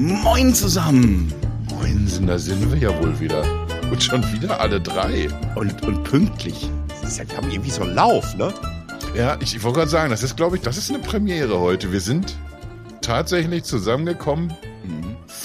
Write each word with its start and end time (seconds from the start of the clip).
Moin 0.00 0.54
zusammen. 0.54 1.30
Moinsen, 1.68 2.26
da 2.26 2.38
sind 2.38 2.72
wir 2.72 2.78
ja 2.78 3.02
wohl 3.02 3.20
wieder. 3.20 3.44
Und 3.90 4.02
schon 4.02 4.22
wieder 4.32 4.58
alle 4.58 4.80
drei. 4.80 5.28
Und, 5.56 5.82
und 5.82 6.04
pünktlich. 6.04 6.70
Das 7.02 7.10
ist 7.10 7.18
ja, 7.18 7.28
wir 7.28 7.36
haben 7.36 7.50
irgendwie 7.50 7.70
so 7.70 7.82
einen 7.82 7.94
Lauf, 7.94 8.34
ne? 8.34 8.50
Ja, 9.14 9.36
ich, 9.40 9.54
ich 9.54 9.62
wollte 9.62 9.80
gerade 9.80 9.90
sagen, 9.90 10.08
das 10.08 10.22
ist, 10.22 10.38
glaube 10.38 10.56
ich, 10.56 10.62
das 10.62 10.78
ist 10.78 10.88
eine 10.88 11.00
Premiere 11.00 11.60
heute. 11.60 11.92
Wir 11.92 12.00
sind 12.00 12.34
tatsächlich 13.02 13.64
zusammengekommen 13.64 14.54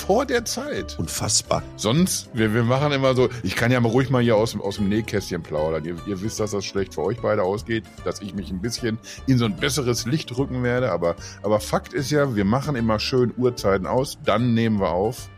vor 0.05 0.25
der 0.25 0.45
Zeit. 0.45 0.95
Unfassbar. 0.99 1.63
Sonst, 1.77 2.29
wir, 2.33 2.53
wir 2.53 2.63
machen 2.63 2.91
immer 2.91 3.15
so, 3.15 3.29
ich 3.43 3.55
kann 3.55 3.71
ja 3.71 3.79
mal 3.79 3.89
ruhig 3.89 4.09
mal 4.09 4.21
hier 4.21 4.35
aus, 4.35 4.51
dem- 4.51 4.61
aus 4.61 4.75
dem 4.75 4.87
Nähkästchen 4.89 5.41
plaudern. 5.41 5.83
Ihr, 5.85 5.95
ihr 6.05 6.21
wisst, 6.21 6.39
dass 6.39 6.51
das 6.51 6.63
schlecht 6.65 6.93
für 6.93 7.01
euch 7.03 7.17
beide 7.21 7.41
ausgeht, 7.43 7.83
dass 8.03 8.21
ich 8.21 8.33
mich 8.35 8.51
ein 8.51 8.61
bisschen 8.61 8.99
in 9.25 9.37
so 9.37 9.45
ein 9.45 9.55
besseres 9.55 10.05
Licht 10.05 10.35
rücken 10.37 10.61
werde. 10.63 10.91
Aber, 10.91 11.15
aber 11.41 11.59
Fakt 11.59 11.93
ist 11.93 12.11
ja, 12.11 12.35
wir 12.35 12.45
machen 12.45 12.75
immer 12.75 12.99
schön 12.99 13.33
Uhrzeiten 13.35 13.87
aus, 13.87 14.19
dann 14.23 14.53
nehmen 14.53 14.79
wir 14.79 14.89
auf. 14.91 15.29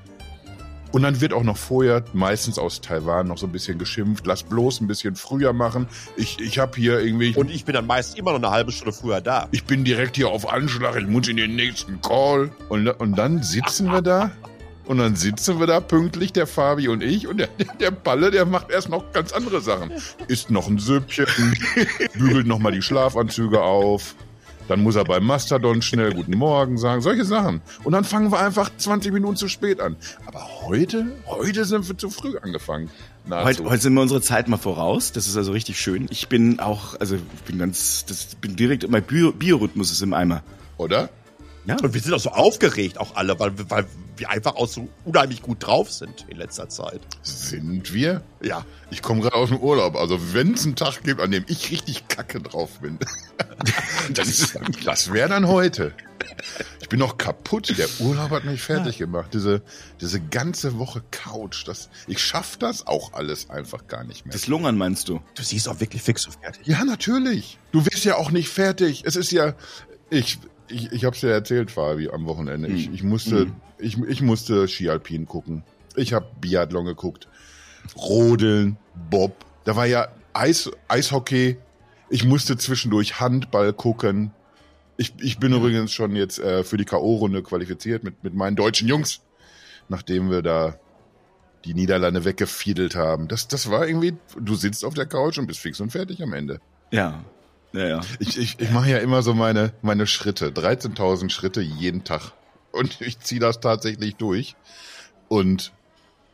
Und 0.94 1.02
dann 1.04 1.20
wird 1.20 1.34
auch 1.34 1.44
noch 1.44 1.58
vorher, 1.58 2.04
meistens 2.14 2.58
aus 2.58 2.80
Taiwan, 2.80 3.28
noch 3.28 3.38
so 3.38 3.46
ein 3.46 3.52
bisschen 3.52 3.78
geschimpft. 3.78 4.26
Lass 4.26 4.44
bloß 4.44 4.80
ein 4.82 4.88
bisschen 4.88 5.16
früher 5.16 5.52
machen. 5.52 5.88
Ich, 6.16 6.40
ich 6.40 6.60
habe 6.60 6.78
hier 6.78 7.00
irgendwie... 7.02 7.36
Und 7.36 7.52
ich 7.52 7.66
bin 7.66 7.74
dann 7.76 7.86
meist 7.86 8.18
immer 8.18 8.32
noch 8.32 8.38
eine 8.40 8.52
halbe 8.52 8.72
Stunde 8.72 8.94
früher 8.94 9.20
da. 9.20 9.48
ich 9.52 9.66
bin 9.66 9.84
direkt 9.84 10.16
hier 10.16 10.30
auf 10.30 10.52
Anschlag, 10.52 10.96
ich 10.96 11.06
muss 11.08 11.28
in 11.28 11.36
den 11.38 11.56
nächsten 11.56 12.02
Call. 12.02 12.52
Und, 12.70 12.88
und 12.88 13.18
dann 13.18 13.44
sitzen 13.44 13.92
wir 13.92 14.02
da. 14.02 14.32
Und 14.88 15.00
dann 15.00 15.16
sitzen 15.16 15.60
wir 15.60 15.68
da 15.68 15.82
pünktlich, 15.82 16.32
der 16.32 16.48
Fabi 16.48 16.88
und 16.88 17.04
ich. 17.04 17.28
Und 17.28 17.38
der, 17.38 17.48
der, 17.48 17.68
der 17.76 17.92
Balle, 17.92 18.32
der 18.32 18.46
macht 18.46 18.70
erst 18.72 18.90
noch 18.90 19.12
ganz 19.12 19.34
andere 19.34 19.62
Sachen. 19.62 19.92
Isst 20.28 20.50
noch 20.50 20.68
ein 20.68 20.80
Süppchen, 20.80 21.28
bügelt 22.14 22.48
noch 22.48 22.60
mal 22.60 22.72
die 22.72 22.82
Schlafanzüge 22.82 23.62
auf. 23.62 24.16
Dann 24.70 24.82
muss 24.82 24.96
er 24.96 25.06
beim 25.06 25.26
Mastodon 25.26 25.82
schnell 25.82 26.14
Guten 26.14 26.38
Morgen 26.38 26.78
sagen. 26.78 27.02
Solche 27.02 27.26
Sachen. 27.26 27.62
Und 27.84 27.94
dann 27.94 28.04
fangen 28.04 28.32
wir 28.32 28.40
einfach 28.40 28.70
20 28.76 29.14
Minuten 29.14 29.36
zu 29.36 29.48
spät 29.48 29.80
an. 29.80 29.96
Aber 30.26 30.46
heute, 30.64 31.06
heute 31.26 31.66
sind 31.66 31.88
wir 31.88 31.98
zu 31.98 32.10
früh 32.10 32.38
angefangen. 32.38 32.90
Heute, 33.30 33.66
heute 33.66 33.82
sind 33.82 33.94
wir 33.94 34.02
unsere 34.02 34.22
Zeit 34.22 34.48
mal 34.48 34.58
voraus. 34.58 35.12
Das 35.12 35.28
ist 35.28 35.36
also 35.38 35.52
richtig 35.52 35.80
schön. 35.80 36.08
Ich 36.10 36.30
bin 36.30 36.60
auch, 36.60 37.00
also 37.00 37.16
ich 37.16 37.42
bin 37.44 37.60
ganz, 37.60 38.06
das 38.06 38.36
bin 38.36 38.56
direkt, 38.56 38.90
mein 38.90 39.04
Bio, 39.04 39.32
Biorhythmus 39.32 39.92
ist 39.92 40.02
im 40.02 40.14
Eimer. 40.14 40.44
Oder? 40.78 41.10
Ja. 41.68 41.76
Und 41.82 41.94
wir 41.94 42.02
sind 42.02 42.14
auch 42.14 42.20
so 42.20 42.32
aufgeregt, 42.32 42.98
auch 42.98 43.16
alle, 43.16 43.38
weil, 43.40 43.58
wir- 43.58 43.70
weil 43.70 43.86
wir 44.16 44.30
einfach 44.30 44.56
auch 44.56 44.68
so 44.68 44.88
unheimlich 45.06 45.42
gut 45.42 45.66
drauf 45.66 45.92
sind 45.92 46.26
in 46.30 46.38
letzter 46.38 46.70
Zeit. 46.70 47.02
Sind 47.22 47.94
wir? 47.94 48.24
Ja. 48.42 48.66
Ich 48.90 49.02
komme 49.02 49.22
gerade 49.22 49.36
aus 49.36 49.50
dem 49.50 49.60
Urlaub. 49.60 49.96
Also 49.96 50.34
wenn 50.34 50.54
es 50.54 50.66
einen 50.66 50.76
Tag 50.76 51.04
gibt, 51.04 51.20
an 51.22 51.30
dem 51.32 51.44
ich 51.48 51.70
richtig 51.72 52.08
kacke 52.08 52.40
drauf 52.42 52.80
bin, 52.80 52.98
das, 54.14 54.54
das 54.86 55.12
wäre 55.14 55.30
dann 55.30 55.48
heute. 55.48 55.94
Ich 56.82 56.90
bin 56.90 57.00
noch 57.00 57.18
kaputt. 57.18 57.78
Der 57.78 57.88
Urlaub 58.00 58.30
hat 58.32 58.46
mich 58.46 58.62
fertig 58.62 58.98
gemacht. 58.98 59.34
Diese, 59.34 59.62
diese 60.02 60.20
ganze 60.20 60.78
Woche 60.80 61.04
Couch. 61.12 61.68
Das, 61.68 61.90
ich 62.08 62.20
schaff 62.24 62.58
das 62.58 62.88
auch 62.88 63.14
alles 63.14 63.50
einfach 63.50 63.88
gar 63.88 64.04
nicht 64.04 64.26
mehr. 64.26 64.34
Das 64.34 64.48
Lungern 64.48 64.78
meinst 64.78 65.10
du? 65.10 65.22
Du 65.36 65.44
siehst 65.44 65.68
auch 65.68 65.80
wirklich 65.80 66.02
fix 66.02 66.26
und 66.26 66.36
fertig. 66.42 66.66
ja, 66.66 66.84
natürlich. 66.86 67.60
Du 67.72 67.86
wirst 67.86 68.04
ja 68.06 68.16
auch 68.16 68.32
nicht 68.32 68.50
fertig. 68.50 69.04
Es 69.06 69.16
ist 69.16 69.32
ja, 69.32 69.54
ich, 70.10 70.40
ich, 70.70 70.92
ich 70.92 71.06
hab's 71.06 71.22
dir 71.22 71.30
erzählt, 71.30 71.72
Fabi, 71.72 72.10
am 72.10 72.26
Wochenende. 72.26 72.68
Ich, 72.68 72.92
ich 72.92 73.04
musste, 73.04 73.48
ich, 73.78 73.98
ich 73.98 74.22
musste 74.22 74.68
Skialpin 74.68 75.26
gucken. 75.26 75.64
Ich 75.96 76.14
habe 76.14 76.28
Biathlon 76.40 76.86
geguckt. 76.86 77.28
Rodeln, 77.96 78.78
Bob. 79.10 79.46
Da 79.64 79.76
war 79.76 79.86
ja 79.86 80.08
Eis, 80.34 80.70
Eishockey. 80.88 81.58
Ich 82.10 82.24
musste 82.24 82.58
zwischendurch 82.58 83.20
Handball 83.20 83.74
gucken. 83.74 84.32
Ich, 84.98 85.14
ich 85.20 85.38
bin 85.38 85.54
übrigens 85.54 85.92
schon 85.92 86.16
jetzt 86.16 86.40
äh, 86.40 86.64
für 86.64 86.78
die 86.78 86.86
K.O.-Runde 86.86 87.44
qualifiziert 87.44 88.04
mit, 88.04 88.24
mit 88.24 88.34
meinen 88.34 88.56
deutschen 88.56 88.88
Jungs, 88.88 89.22
nachdem 89.90 90.32
wir 90.32 90.42
da 90.42 90.80
die 91.66 91.74
Niederlande 91.74 92.26
weggefiedelt 92.26 92.96
haben. 92.96 93.28
Das, 93.28 93.48
das 93.48 93.70
war 93.70 93.88
irgendwie, 93.88 94.16
du 94.40 94.56
sitzt 94.56 94.86
auf 94.86 94.94
der 94.94 95.06
Couch 95.06 95.38
und 95.38 95.48
bist 95.48 95.60
fix 95.60 95.80
und 95.80 95.92
fertig 95.92 96.24
am 96.24 96.34
Ende. 96.34 96.60
Ja. 96.92 97.24
Ja, 97.74 97.88
ja. 97.88 98.02
Ich, 98.20 98.38
ich, 98.38 98.60
ich 98.60 98.72
mache 98.72 98.90
ja 98.90 98.98
immer 98.98 99.22
so 99.22 99.34
meine, 99.34 99.74
meine 99.82 100.08
Schritte, 100.08 100.50
13.000 100.50 101.30
Schritte 101.30 101.62
jeden 101.62 102.04
Tag. 102.04 102.34
Und 102.72 103.02
ich 103.02 103.20
ziehe 103.20 103.42
das 103.42 103.60
tatsächlich 103.60 104.16
durch. 104.16 104.56
Und, 105.28 105.74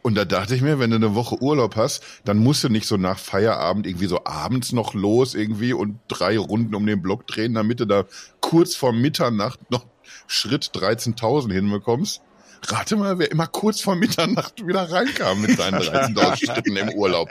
und 0.01 0.15
da 0.15 0.25
dachte 0.25 0.55
ich 0.55 0.61
mir, 0.61 0.79
wenn 0.79 0.91
du 0.91 0.97
eine 0.97 1.15
Woche 1.15 1.41
Urlaub 1.41 1.75
hast, 1.75 2.03
dann 2.25 2.37
musst 2.37 2.63
du 2.63 2.69
nicht 2.69 2.85
so 2.85 2.97
nach 2.97 3.17
Feierabend 3.17 3.87
irgendwie 3.87 4.07
so 4.07 4.25
abends 4.25 4.71
noch 4.71 4.93
los 4.93 5.35
irgendwie 5.35 5.73
und 5.73 5.99
drei 6.07 6.37
Runden 6.37 6.75
um 6.75 6.85
den 6.85 7.01
Block 7.01 7.25
drehen, 7.27 7.53
damit 7.53 7.79
du 7.79 7.85
da 7.85 8.05
kurz 8.41 8.75
vor 8.75 8.93
Mitternacht 8.93 9.71
noch 9.71 9.85
Schritt 10.27 10.71
13.000 10.73 11.51
hinbekommst. 11.51 12.21
Rate 12.65 12.95
mal, 12.95 13.19
wer 13.19 13.29
immer 13.31 13.47
kurz 13.47 13.81
vor 13.81 13.95
Mitternacht 13.95 14.65
wieder 14.65 14.89
reinkam 14.91 15.41
mit 15.41 15.57
seinen 15.57 15.79
13.000 15.81 16.45
Schritten 16.45 16.77
im 16.77 16.89
Urlaub. 16.89 17.29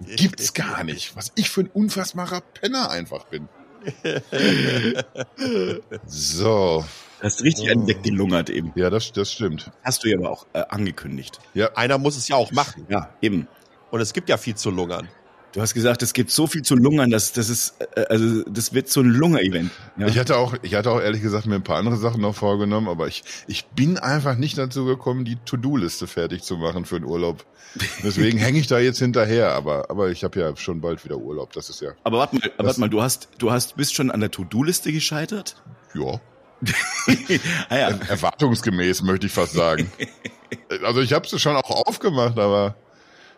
Gibt's 0.00 0.54
gar 0.54 0.84
nicht. 0.84 1.14
Was 1.16 1.32
ich 1.34 1.50
für 1.50 1.62
ein 1.62 1.70
unfassbarer 1.72 2.40
Penner 2.40 2.90
einfach 2.90 3.24
bin. 3.26 3.48
So, 6.06 6.84
Du 7.18 7.24
hast 7.24 7.42
richtig 7.42 7.70
einen 7.70 7.86
weggelungert 7.86 8.50
eben. 8.50 8.72
ja, 8.74 8.90
das, 8.90 9.10
das 9.12 9.32
stimmt. 9.32 9.70
Hast 9.82 10.04
du 10.04 10.08
ja 10.08 10.18
aber 10.18 10.30
auch 10.30 10.46
äh, 10.52 10.62
angekündigt. 10.68 11.38
Einer 11.74 11.98
muss 11.98 12.16
es 12.16 12.28
ja 12.28 12.36
auch 12.36 12.52
machen. 12.52 12.86
Ja, 12.88 13.10
eben. 13.22 13.48
Und 13.90 14.00
es 14.00 14.12
gibt 14.12 14.28
ja 14.28 14.36
viel 14.36 14.54
zu 14.54 14.70
lungern. 14.70 15.08
Du 15.56 15.62
hast 15.62 15.72
gesagt, 15.72 16.02
es 16.02 16.12
gibt 16.12 16.30
so 16.30 16.46
viel 16.46 16.60
zu 16.60 16.76
lungern, 16.76 17.08
dass 17.08 17.32
das 17.32 17.48
ist, 17.48 17.76
äh, 17.94 18.04
also 18.10 18.42
das 18.42 18.74
wird 18.74 18.90
so 18.90 19.00
ein 19.00 19.06
Lunger-Event. 19.06 19.70
Ja? 19.96 20.06
Ich 20.06 20.18
hatte 20.18 20.36
auch, 20.36 20.54
ich 20.60 20.74
hatte 20.74 20.90
auch 20.90 21.00
ehrlich 21.00 21.22
gesagt 21.22 21.46
mir 21.46 21.54
ein 21.54 21.62
paar 21.62 21.78
andere 21.78 21.96
Sachen 21.96 22.20
noch 22.20 22.34
vorgenommen, 22.34 22.88
aber 22.88 23.08
ich, 23.08 23.24
ich 23.46 23.64
bin 23.68 23.96
einfach 23.96 24.36
nicht 24.36 24.58
dazu 24.58 24.84
gekommen, 24.84 25.24
die 25.24 25.36
To-Do-Liste 25.46 26.08
fertig 26.08 26.42
zu 26.42 26.58
machen 26.58 26.84
für 26.84 27.00
den 27.00 27.08
Urlaub. 27.08 27.46
Deswegen 28.04 28.36
hänge 28.46 28.58
ich 28.58 28.66
da 28.66 28.78
jetzt 28.78 28.98
hinterher, 28.98 29.54
aber, 29.54 29.88
aber 29.88 30.10
ich 30.10 30.24
habe 30.24 30.38
ja 30.38 30.54
schon 30.56 30.82
bald 30.82 31.06
wieder 31.06 31.16
Urlaub. 31.16 31.54
Das 31.54 31.70
ist 31.70 31.80
ja, 31.80 31.92
aber 32.04 32.18
warte 32.18 32.36
mal, 32.36 32.52
warte 32.58 32.78
mal, 32.78 32.90
du 32.90 33.00
hast, 33.00 33.30
du 33.38 33.50
hast, 33.50 33.78
bist 33.78 33.94
schon 33.94 34.10
an 34.10 34.20
der 34.20 34.30
To-Do-Liste 34.30 34.92
gescheitert? 34.92 35.56
ja, 35.94 36.20
ah, 37.70 37.76
ja. 37.78 37.88
erwartungsgemäß 38.08 39.00
möchte 39.00 39.26
ich 39.26 39.32
fast 39.32 39.54
sagen. 39.54 39.90
Also 40.84 41.00
ich 41.00 41.12
habe 41.12 41.26
es 41.26 41.40
schon 41.40 41.56
auch 41.56 41.70
aufgemacht, 41.70 42.38
aber 42.38 42.76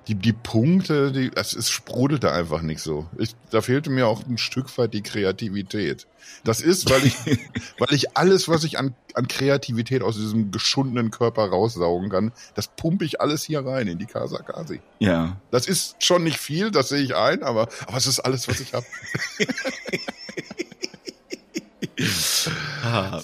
die, 0.09 0.15
die 0.15 0.33
Punkte, 0.33 1.13
die, 1.13 1.31
es, 1.35 1.55
es 1.55 1.71
sprudelte 1.71 2.33
einfach 2.33 2.63
nicht 2.63 2.81
so. 2.81 3.07
Ich, 3.19 3.37
da 3.51 3.61
fehlte 3.61 3.91
mir 3.91 4.09
auch 4.09 4.27
ein 4.27 4.39
Stück 4.39 4.77
weit 4.79 4.95
die 4.95 5.03
Kreativität. 5.03 6.07
Das 6.45 6.63
ist, 6.63 6.89
weil 6.89 7.05
ich, 7.05 7.15
weil 7.79 7.93
ich 7.93 8.17
alles, 8.17 8.49
was 8.49 8.65
ich 8.65 8.79
an, 8.79 8.95
an 9.13 9.29
Kreativität 9.29 10.03
aus 10.03 10.17
diesem 10.17 10.51
geschundenen 10.51 11.11
Körper 11.11 11.51
raussaugen 11.51 12.09
kann, 12.09 12.33
das 12.55 12.69
pumpe 12.69 13.05
ich 13.05 13.21
alles 13.21 13.45
hier 13.45 13.65
rein 13.65 13.87
in 13.87 13.99
die 13.99 14.07
Kasakasi. 14.07 14.81
ja. 14.99 15.37
Das 15.51 15.67
ist 15.67 16.03
schon 16.03 16.25
nicht 16.25 16.39
viel, 16.39 16.71
das 16.71 16.89
sehe 16.89 17.03
ich 17.03 17.15
ein, 17.15 17.43
aber, 17.43 17.69
aber 17.87 17.97
es 17.97 18.07
ist 18.07 18.21
alles, 18.21 18.49
was 18.49 18.61
ich 18.61 18.73
habe. 18.75 18.87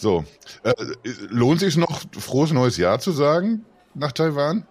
So, 0.00 0.24
äh, 0.64 0.72
lohnt 1.28 1.60
sich 1.60 1.76
noch 1.76 2.02
frohes 2.18 2.50
neues 2.50 2.76
Jahr 2.76 2.98
zu 2.98 3.12
sagen 3.12 3.64
nach 3.94 4.10
Taiwan? 4.10 4.66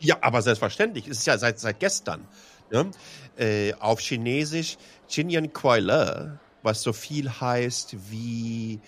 Ja, 0.00 0.18
aber 0.20 0.42
selbstverständlich. 0.42 1.06
Es 1.06 1.18
ist 1.18 1.26
ja 1.26 1.38
seit, 1.38 1.60
seit 1.60 1.80
gestern. 1.80 2.26
Ne? 2.70 2.90
Äh, 3.36 3.74
auf 3.74 4.00
Chinesisch 4.00 4.76
Chinyan 5.08 5.52
Kuai 5.52 5.80
Le, 5.80 6.38
was 6.62 6.82
so 6.82 6.92
viel 6.92 7.30
heißt 7.30 7.96
wie 8.10 8.80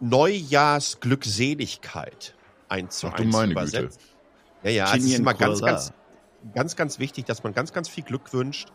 Neujahrsglückseligkeit 0.00 2.34
eins 2.68 2.98
zu 2.98 3.08
Ach 3.08 3.14
eins 3.14 3.32
meine 3.32 3.52
übersetzt. 3.52 4.00
Ja, 4.62 4.70
ja, 4.70 4.84
also 4.86 5.06
es 5.06 5.12
ist 5.12 5.18
immer 5.18 5.34
ganz, 5.34 5.60
ganz, 5.60 5.92
ganz, 6.54 6.76
ganz 6.76 6.98
wichtig, 6.98 7.26
dass 7.26 7.42
man 7.42 7.52
ganz, 7.52 7.72
ganz 7.72 7.88
viel 7.88 8.04
Glück 8.04 8.32
wünscht. 8.32 8.68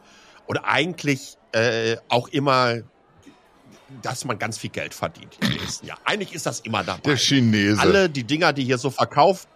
Und 0.46 0.58
eigentlich 0.60 1.38
äh, 1.54 1.98
auch 2.08 2.28
immer, 2.28 2.82
dass 4.02 4.26
man 4.26 4.38
ganz 4.38 4.58
viel 4.58 4.70
Geld 4.70 4.94
verdient 4.94 5.38
im 5.42 5.50
nächsten 5.50 5.88
Jahr. 5.88 5.98
Eigentlich 6.06 6.34
ist 6.34 6.46
das 6.46 6.60
immer 6.60 6.84
dabei 6.84 7.02
Der 7.02 7.18
Chinese. 7.18 7.80
alle 7.80 8.10
die 8.10 8.24
Dinger, 8.24 8.54
die 8.54 8.64
hier 8.64 8.78
so 8.78 8.90
verkauft, 8.90 9.48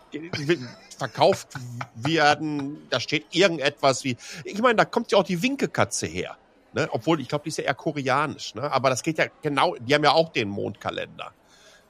verkauft 0.98 1.50
werden, 1.96 2.78
da 2.90 3.00
steht 3.00 3.26
irgendetwas 3.32 4.04
wie, 4.04 4.18
ich 4.44 4.62
meine, 4.62 4.76
da 4.76 4.86
kommt 4.86 5.12
ja 5.12 5.18
auch 5.18 5.24
die 5.24 5.42
Winkekatze 5.42 6.08
her. 6.08 6.38
Ne? 6.74 6.88
Obwohl, 6.92 7.20
ich 7.20 7.28
glaube, 7.28 7.44
die 7.44 7.50
ist 7.50 7.58
ja 7.58 7.64
eher 7.66 7.74
koreanisch. 7.74 8.56
Ne? 8.56 8.72
Aber 8.72 8.90
das 8.90 9.04
geht 9.04 9.18
ja 9.18 9.26
genau, 9.42 9.76
die 9.80 9.94
haben 9.96 10.04
ja 10.04 10.12
auch 10.12 10.30
den 10.30 10.50
Mondkalender. 10.50 11.32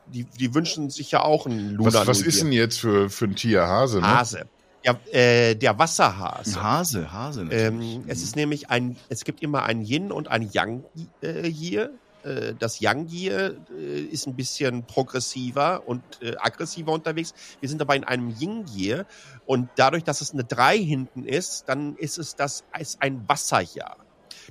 Die, 0.08 0.24
die 0.24 0.56
wünschen 0.56 0.90
sich 0.90 1.12
ja 1.12 1.22
auch 1.22 1.46
einen 1.46 1.72
Lunar 1.72 1.94
was, 1.94 2.08
was 2.08 2.22
ist 2.22 2.42
denn 2.42 2.52
jetzt 2.52 2.80
für, 2.80 3.10
für 3.10 3.26
ein 3.26 3.36
Tier? 3.36 3.68
Hase, 3.68 4.00
ne? 4.00 4.08
Hase. 4.08 4.46
Ja, 4.84 4.98
äh, 5.12 5.56
der 5.56 5.78
Wasserhase. 5.78 6.64
Hase, 6.64 7.12
Hase 7.12 7.44
natürlich. 7.44 7.96
Ähm, 7.96 8.04
es 8.08 8.24
ist 8.24 8.36
nämlich 8.36 8.70
ein, 8.70 8.96
es 9.10 9.26
gibt 9.26 9.44
immer 9.44 9.64
ein 9.64 9.82
Yin 9.82 10.12
und 10.12 10.30
ein 10.30 10.50
Yang 10.52 10.86
äh, 11.22 11.44
hier. 11.44 11.92
Äh, 12.24 12.54
das 12.58 12.80
Yang 12.80 13.08
hier 13.08 13.58
äh, 13.78 14.02
ist 14.02 14.28
ein 14.28 14.36
bisschen 14.36 14.84
progressiver 14.84 15.88
und 15.88 16.02
äh, 16.22 16.36
aggressiver 16.38 16.92
unterwegs. 16.92 17.34
Wir 17.60 17.70
sind 17.70 17.82
aber 17.82 17.96
in 17.96 18.04
einem 18.04 18.34
Yin 18.40 18.66
hier 18.68 19.06
und 19.46 19.70
dadurch, 19.76 20.04
dass 20.04 20.22
es 20.22 20.34
eine 20.34 20.44
3 20.44 20.78
hinten 20.78 21.26
ist, 21.26 21.66
dann 21.68 21.96
ist 21.96 22.18
es 22.18 22.36
das 22.36 22.64
ist 22.80 23.02
ein 23.02 23.28
Wasserjahr. 23.28 23.98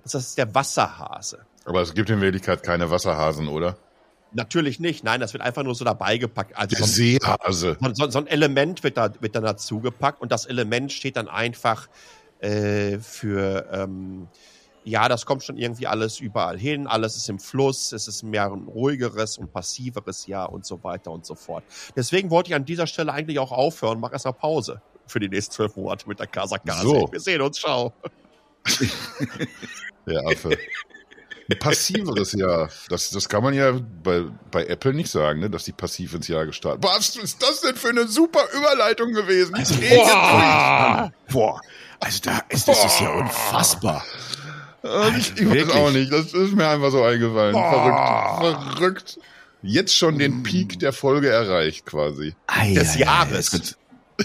Das 0.02 0.14
ist 0.14 0.38
der 0.38 0.54
Wasserhase. 0.54 1.40
Aber 1.64 1.82
es 1.82 1.92
gibt 1.94 2.08
in 2.10 2.20
Wirklichkeit 2.20 2.62
keine 2.62 2.90
Wasserhasen, 2.90 3.48
oder? 3.48 3.76
Natürlich 4.32 4.78
nicht. 4.78 5.04
Nein, 5.04 5.20
das 5.20 5.32
wird 5.32 5.42
einfach 5.42 5.62
nur 5.62 5.74
so 5.74 5.84
dabei 5.84 6.18
gepackt. 6.18 6.56
Also 6.56 6.76
Der 6.76 6.86
Seehase. 6.86 7.76
so, 7.80 7.94
so, 7.94 8.10
so 8.10 8.18
ein 8.18 8.26
Element 8.26 8.82
wird 8.84 8.96
da 8.96 9.10
wird 9.20 9.34
dann 9.34 9.44
dazu 9.44 9.80
gepackt 9.80 10.20
und 10.20 10.32
das 10.32 10.46
Element 10.46 10.92
steht 10.92 11.16
dann 11.16 11.28
einfach 11.28 11.88
äh, 12.40 12.98
für 12.98 13.66
ähm, 13.72 14.28
ja, 14.84 15.08
das 15.08 15.26
kommt 15.26 15.42
schon 15.42 15.56
irgendwie 15.56 15.86
alles 15.86 16.20
überall 16.20 16.58
hin, 16.58 16.86
alles 16.86 17.16
ist 17.16 17.28
im 17.28 17.38
Fluss, 17.38 17.92
es 17.92 18.08
ist 18.08 18.22
mehr 18.22 18.46
ein 18.46 18.68
ruhigeres 18.68 19.38
und 19.38 19.52
passiveres 19.52 20.26
Jahr 20.26 20.52
und 20.52 20.64
so 20.64 20.82
weiter 20.82 21.10
und 21.10 21.26
so 21.26 21.34
fort. 21.34 21.64
Deswegen 21.96 22.30
wollte 22.30 22.50
ich 22.50 22.54
an 22.54 22.64
dieser 22.64 22.86
Stelle 22.86 23.12
eigentlich 23.12 23.38
auch 23.38 23.52
aufhören, 23.52 24.00
mach 24.00 24.12
erstmal 24.12 24.34
Pause 24.34 24.80
für 25.06 25.20
die 25.20 25.28
nächsten 25.28 25.52
zwölf 25.52 25.76
Monate 25.76 26.08
mit 26.08 26.20
der 26.20 26.26
Kasakase. 26.26 26.82
So. 26.82 27.08
Wir 27.10 27.20
sehen 27.20 27.40
uns, 27.40 27.58
ciao. 27.58 27.92
Der 30.06 30.26
Affe. 30.26 30.56
Ein 31.50 31.58
passiveres 31.58 32.32
Jahr. 32.32 32.68
Das, 32.90 33.10
das 33.10 33.28
kann 33.28 33.42
man 33.42 33.54
ja 33.54 33.72
bei, 34.02 34.24
bei 34.50 34.66
Apple 34.66 34.92
nicht 34.92 35.10
sagen, 35.10 35.40
ne, 35.40 35.48
dass 35.48 35.64
die 35.64 35.72
passiv 35.72 36.12
ins 36.12 36.28
Jahr 36.28 36.44
gestartet. 36.44 36.84
Was 36.84 37.16
ist 37.16 37.42
das 37.42 37.62
denn 37.62 37.76
für 37.76 37.88
eine 37.88 38.06
super 38.06 38.44
Überleitung 38.54 39.12
gewesen? 39.12 39.56
Jetzt 39.56 39.80
Boah, 39.80 41.10
boah, 41.30 41.60
also 42.00 42.20
da 42.22 42.42
ist 42.50 42.68
das 42.68 42.84
ist 42.84 43.00
ja 43.00 43.10
unfassbar. 43.12 44.04
Durch. 44.82 45.32
Ähm, 45.40 45.48
Ich 45.54 45.68
weiß 45.68 45.70
auch 45.76 45.90
nicht. 45.90 46.12
Das 46.12 46.32
ist 46.32 46.54
mir 46.54 46.68
einfach 46.68 46.90
so 46.90 47.02
eingefallen. 47.02 47.52
Boah. 47.52 48.38
Verrückt. 48.40 48.76
Verrückt. 48.78 49.18
Jetzt 49.62 49.96
schon 49.96 50.18
den 50.18 50.42
Peak 50.44 50.78
der 50.78 50.92
Folge 50.92 51.28
erreicht, 51.30 51.84
quasi. 51.84 52.34
Ei, 52.46 52.74
Des 52.74 52.94
ei, 52.96 53.00
Jahres. 53.00 53.50
das 53.50 53.76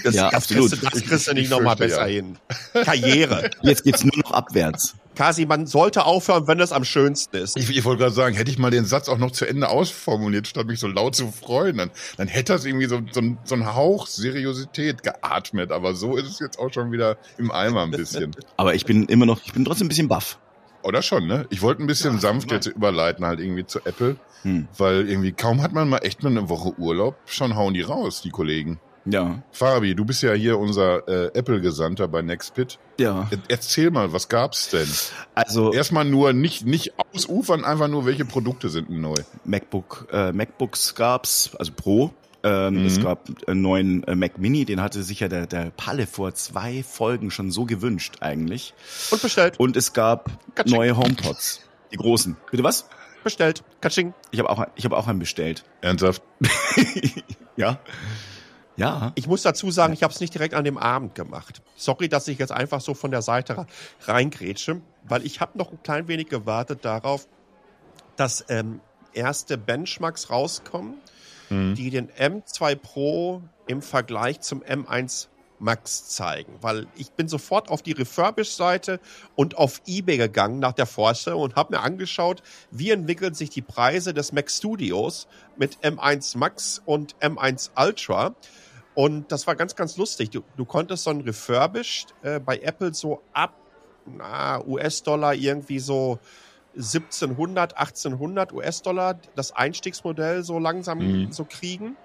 Das, 0.04 0.16
Ja, 0.16 0.26
das 0.26 0.34
absolut. 0.36 0.70
Kriegst 0.72 0.84
du, 0.84 0.90
das 0.90 1.00
Ich- 1.02 1.08
kriegst 1.08 1.28
du 1.28 1.32
ich 1.32 1.38
nicht 1.38 1.50
nochmal 1.52 1.76
besser 1.76 2.08
ja. 2.08 2.14
hin. 2.22 2.38
Karriere. 2.74 3.50
Jetzt 3.62 3.84
geht's 3.84 4.04
nur 4.04 4.16
noch 4.18 4.32
abwärts. 4.32 4.96
Kasi, 5.16 5.46
man 5.46 5.68
sollte 5.68 6.06
aufhören, 6.06 6.48
wenn 6.48 6.60
es 6.60 6.72
am 6.72 6.84
schönsten 6.84 7.38
ist. 7.38 7.56
Ich, 7.56 7.70
ich 7.70 7.86
wollte 7.86 8.02
gerade 8.02 8.16
sagen, 8.16 8.36
hätte 8.36 8.50
ich 8.50 8.58
mal 8.58 8.72
den 8.72 8.86
Satz 8.86 9.08
auch 9.10 9.20
noch 9.20 9.30
zu 9.30 9.46
Ende 9.46 9.70
ausformuliert, 9.70 10.48
statt 10.48 10.66
mich 10.66 10.80
so 10.80 10.88
laut 10.88 11.16
zu 11.16 11.32
freuen, 11.32 11.78
dann, 11.78 11.92
dann 12.18 12.28
hätte 12.28 12.54
das 12.54 12.66
irgendwie 12.66 12.88
so, 12.88 13.00
so, 13.12 13.22
so 13.44 13.54
ein 13.54 13.76
Hauch 13.76 14.08
Seriosität 14.08 15.04
geatmet. 15.04 15.72
Aber 15.72 15.94
so 15.94 16.16
ist 16.18 16.28
es 16.28 16.40
jetzt 16.40 16.58
auch 16.58 16.74
schon 16.74 16.92
wieder 16.92 17.18
im 17.38 17.52
Eimer 17.52 17.84
ein 17.84 17.92
bisschen. 17.92 18.36
Aber 18.58 18.74
ich 18.74 18.86
bin 18.86 19.06
immer 19.06 19.28
noch, 19.28 19.42
ich 19.46 19.54
bin 19.54 19.66
trotzdem 19.66 19.86
ein 19.86 19.90
bisschen 19.90 20.08
baff. 20.08 20.40
Oder 20.84 21.02
schon, 21.02 21.28
ne? 21.28 21.46
Ich 21.50 21.62
wollte 21.62 21.82
ein 21.84 21.88
bisschen 21.88 22.16
Ja, 22.16 22.20
sanft 22.20 22.52
jetzt 22.52 22.68
überleiten, 22.68 23.26
halt 23.26 23.40
irgendwie 23.40 23.66
zu 23.66 23.80
Apple, 23.86 24.18
Hm. 24.44 24.68
weil 24.78 25.10
irgendwie 25.10 25.32
kaum 25.32 25.62
hat 25.62 25.72
man 25.74 25.88
mal 25.90 26.00
echt 26.00 26.24
mal 26.24 26.30
eine 26.30 26.50
Woche 26.50 26.74
Urlaub, 26.78 27.16
schon 27.26 27.56
hauen 27.56 27.74
die 27.74 27.82
raus, 27.82 28.22
die 28.22 28.30
Kollegen. 28.30 28.80
Ja, 29.06 29.44
Fabi, 29.52 29.96
du 29.96 30.06
bist 30.06 30.24
ja 30.24 30.32
hier 30.32 30.58
unser 30.58 31.06
äh, 31.10 31.26
Apple-Gesandter 31.38 32.08
bei 32.08 32.22
Nextpit. 32.22 32.80
ja. 32.98 33.28
Er- 33.32 33.38
Erzähl 33.50 33.92
mal, 33.92 34.14
was 34.14 34.30
gab's 34.30 34.70
denn? 34.70 34.88
Also 35.36 35.74
Erstmal 35.74 36.06
nur 36.06 36.32
nicht, 36.32 36.66
nicht 36.66 36.94
ausufern, 37.14 37.66
einfach 37.66 37.90
nur, 37.90 38.06
welche 38.06 38.24
Produkte 38.24 38.70
sind 38.70 38.90
denn 38.90 39.02
neu? 39.02 39.16
MacBook, 39.44 40.08
äh, 40.12 40.32
MacBooks 40.32 40.96
gab's, 40.96 41.52
also 41.60 41.74
Pro. 41.76 42.14
Ähm, 42.44 42.82
Mhm. 42.82 42.86
Es 42.86 43.02
gab 43.02 43.30
einen 43.48 43.62
neuen 43.62 44.04
äh, 44.04 44.16
Mac 44.16 44.38
Mini, 44.38 44.66
den 44.66 44.82
hatte 44.82 45.02
sich 45.04 45.22
ja 45.22 45.28
der, 45.30 45.48
der 45.48 45.72
Palle 45.72 46.06
vor 46.08 46.34
zwei 46.34 46.84
Folgen 46.84 47.32
schon 47.32 47.52
so 47.52 47.66
gewünscht 47.66 48.16
eigentlich. 48.20 48.74
Und 49.12 49.22
bestellt. 49.22 49.60
Und 49.60 49.78
es 49.78 49.94
gab 49.94 50.30
Katsching. 50.56 50.76
neue 50.78 50.98
HomePods, 50.98 51.62
die 51.92 51.98
großen. 51.98 52.36
Bitte 52.52 52.64
was? 52.64 52.90
Bestellt. 53.24 53.64
Katsching. 53.80 54.14
Ich 54.32 54.40
habe 54.40 54.50
auch, 54.50 54.66
ich 54.76 54.84
habe 54.84 54.98
auch 54.98 55.08
einen 55.08 55.20
bestellt. 55.20 55.64
Ernsthaft? 55.82 56.22
Ja. 57.56 57.80
Ja. 58.76 59.12
Ich 59.14 59.28
muss 59.28 59.44
dazu 59.44 59.70
sagen, 59.70 59.94
ich 59.94 60.02
habe 60.02 60.12
es 60.12 60.20
nicht 60.20 60.34
direkt 60.34 60.56
an 60.56 60.64
dem 60.64 60.80
Abend 60.80 61.14
gemacht. 61.14 61.62
Sorry, 61.76 62.10
dass 62.10 62.28
ich 62.28 62.40
jetzt 62.40 62.52
einfach 62.52 62.82
so 62.82 62.96
von 62.96 63.12
der 63.12 63.22
Seite 63.22 63.68
reingrätsche, 64.08 64.82
weil 65.04 65.24
ich 65.26 65.40
habe 65.40 65.56
noch 65.58 65.72
ein 65.72 65.78
klein 65.84 66.08
wenig 66.08 66.30
gewartet 66.30 66.84
darauf, 66.84 67.28
dass 68.16 68.44
ähm, 68.50 68.80
erste 69.14 69.60
Benchmarks 69.60 70.32
rauskommen, 70.32 70.96
Mhm. 71.54 71.76
die 71.76 71.90
den 71.90 72.10
M2 72.10 72.76
Pro 72.76 73.42
im 73.68 73.82
Vergleich 73.82 74.42
zum 74.42 74.62
M1 74.64 75.28
Max 75.60 76.10
zeigen. 76.10 76.54
Weil 76.62 76.88
ich 76.96 77.12
bin 77.12 77.28
sofort 77.28 77.70
auf 77.70 77.82
die 77.82 77.94
Refurbish-Seite 77.94 79.00
und 79.36 79.58
auf 79.58 79.82
eBay 79.88 80.18
gegangen 80.18 80.60
nach 80.60 80.74
der 80.74 80.86
Vorstellung 80.86 81.42
und 81.42 81.56
habe 81.56 81.76
mir 81.76 81.82
angeschaut, 81.82 82.44
wie 82.72 82.92
entwickeln 82.92 83.34
sich 83.34 83.50
die 83.50 83.62
Preise 83.62 84.14
des 84.14 84.34
Mac 84.34 84.52
Studios 84.52 85.28
mit 85.56 85.78
M1 85.78 86.38
Max 86.38 86.82
und 86.86 87.16
M1 87.20 87.70
Ultra. 87.78 88.36
Und 88.94 89.32
das 89.32 89.48
war 89.48 89.56
ganz, 89.56 89.76
ganz 89.76 89.98
lustig. 89.98 90.30
Du, 90.32 90.44
du 90.58 90.66
konntest 90.66 91.06
so 91.06 91.10
ein 91.10 91.22
Refurbished 91.22 92.14
äh, 92.22 92.40
bei 92.40 92.58
Apple 92.58 92.94
so 92.94 93.22
ab 93.32 93.56
US-Dollar 94.68 95.34
irgendwie 95.34 95.80
so 95.80 96.20
1700, 96.76 97.78
1800 97.78 98.52
US-Dollar 98.54 99.20
das 99.36 99.52
Einstiegsmodell 99.56 100.44
so 100.44 100.60
langsam 100.60 101.00
Mhm. 101.00 101.32
so 101.32 101.46
kriegen. 101.46 101.96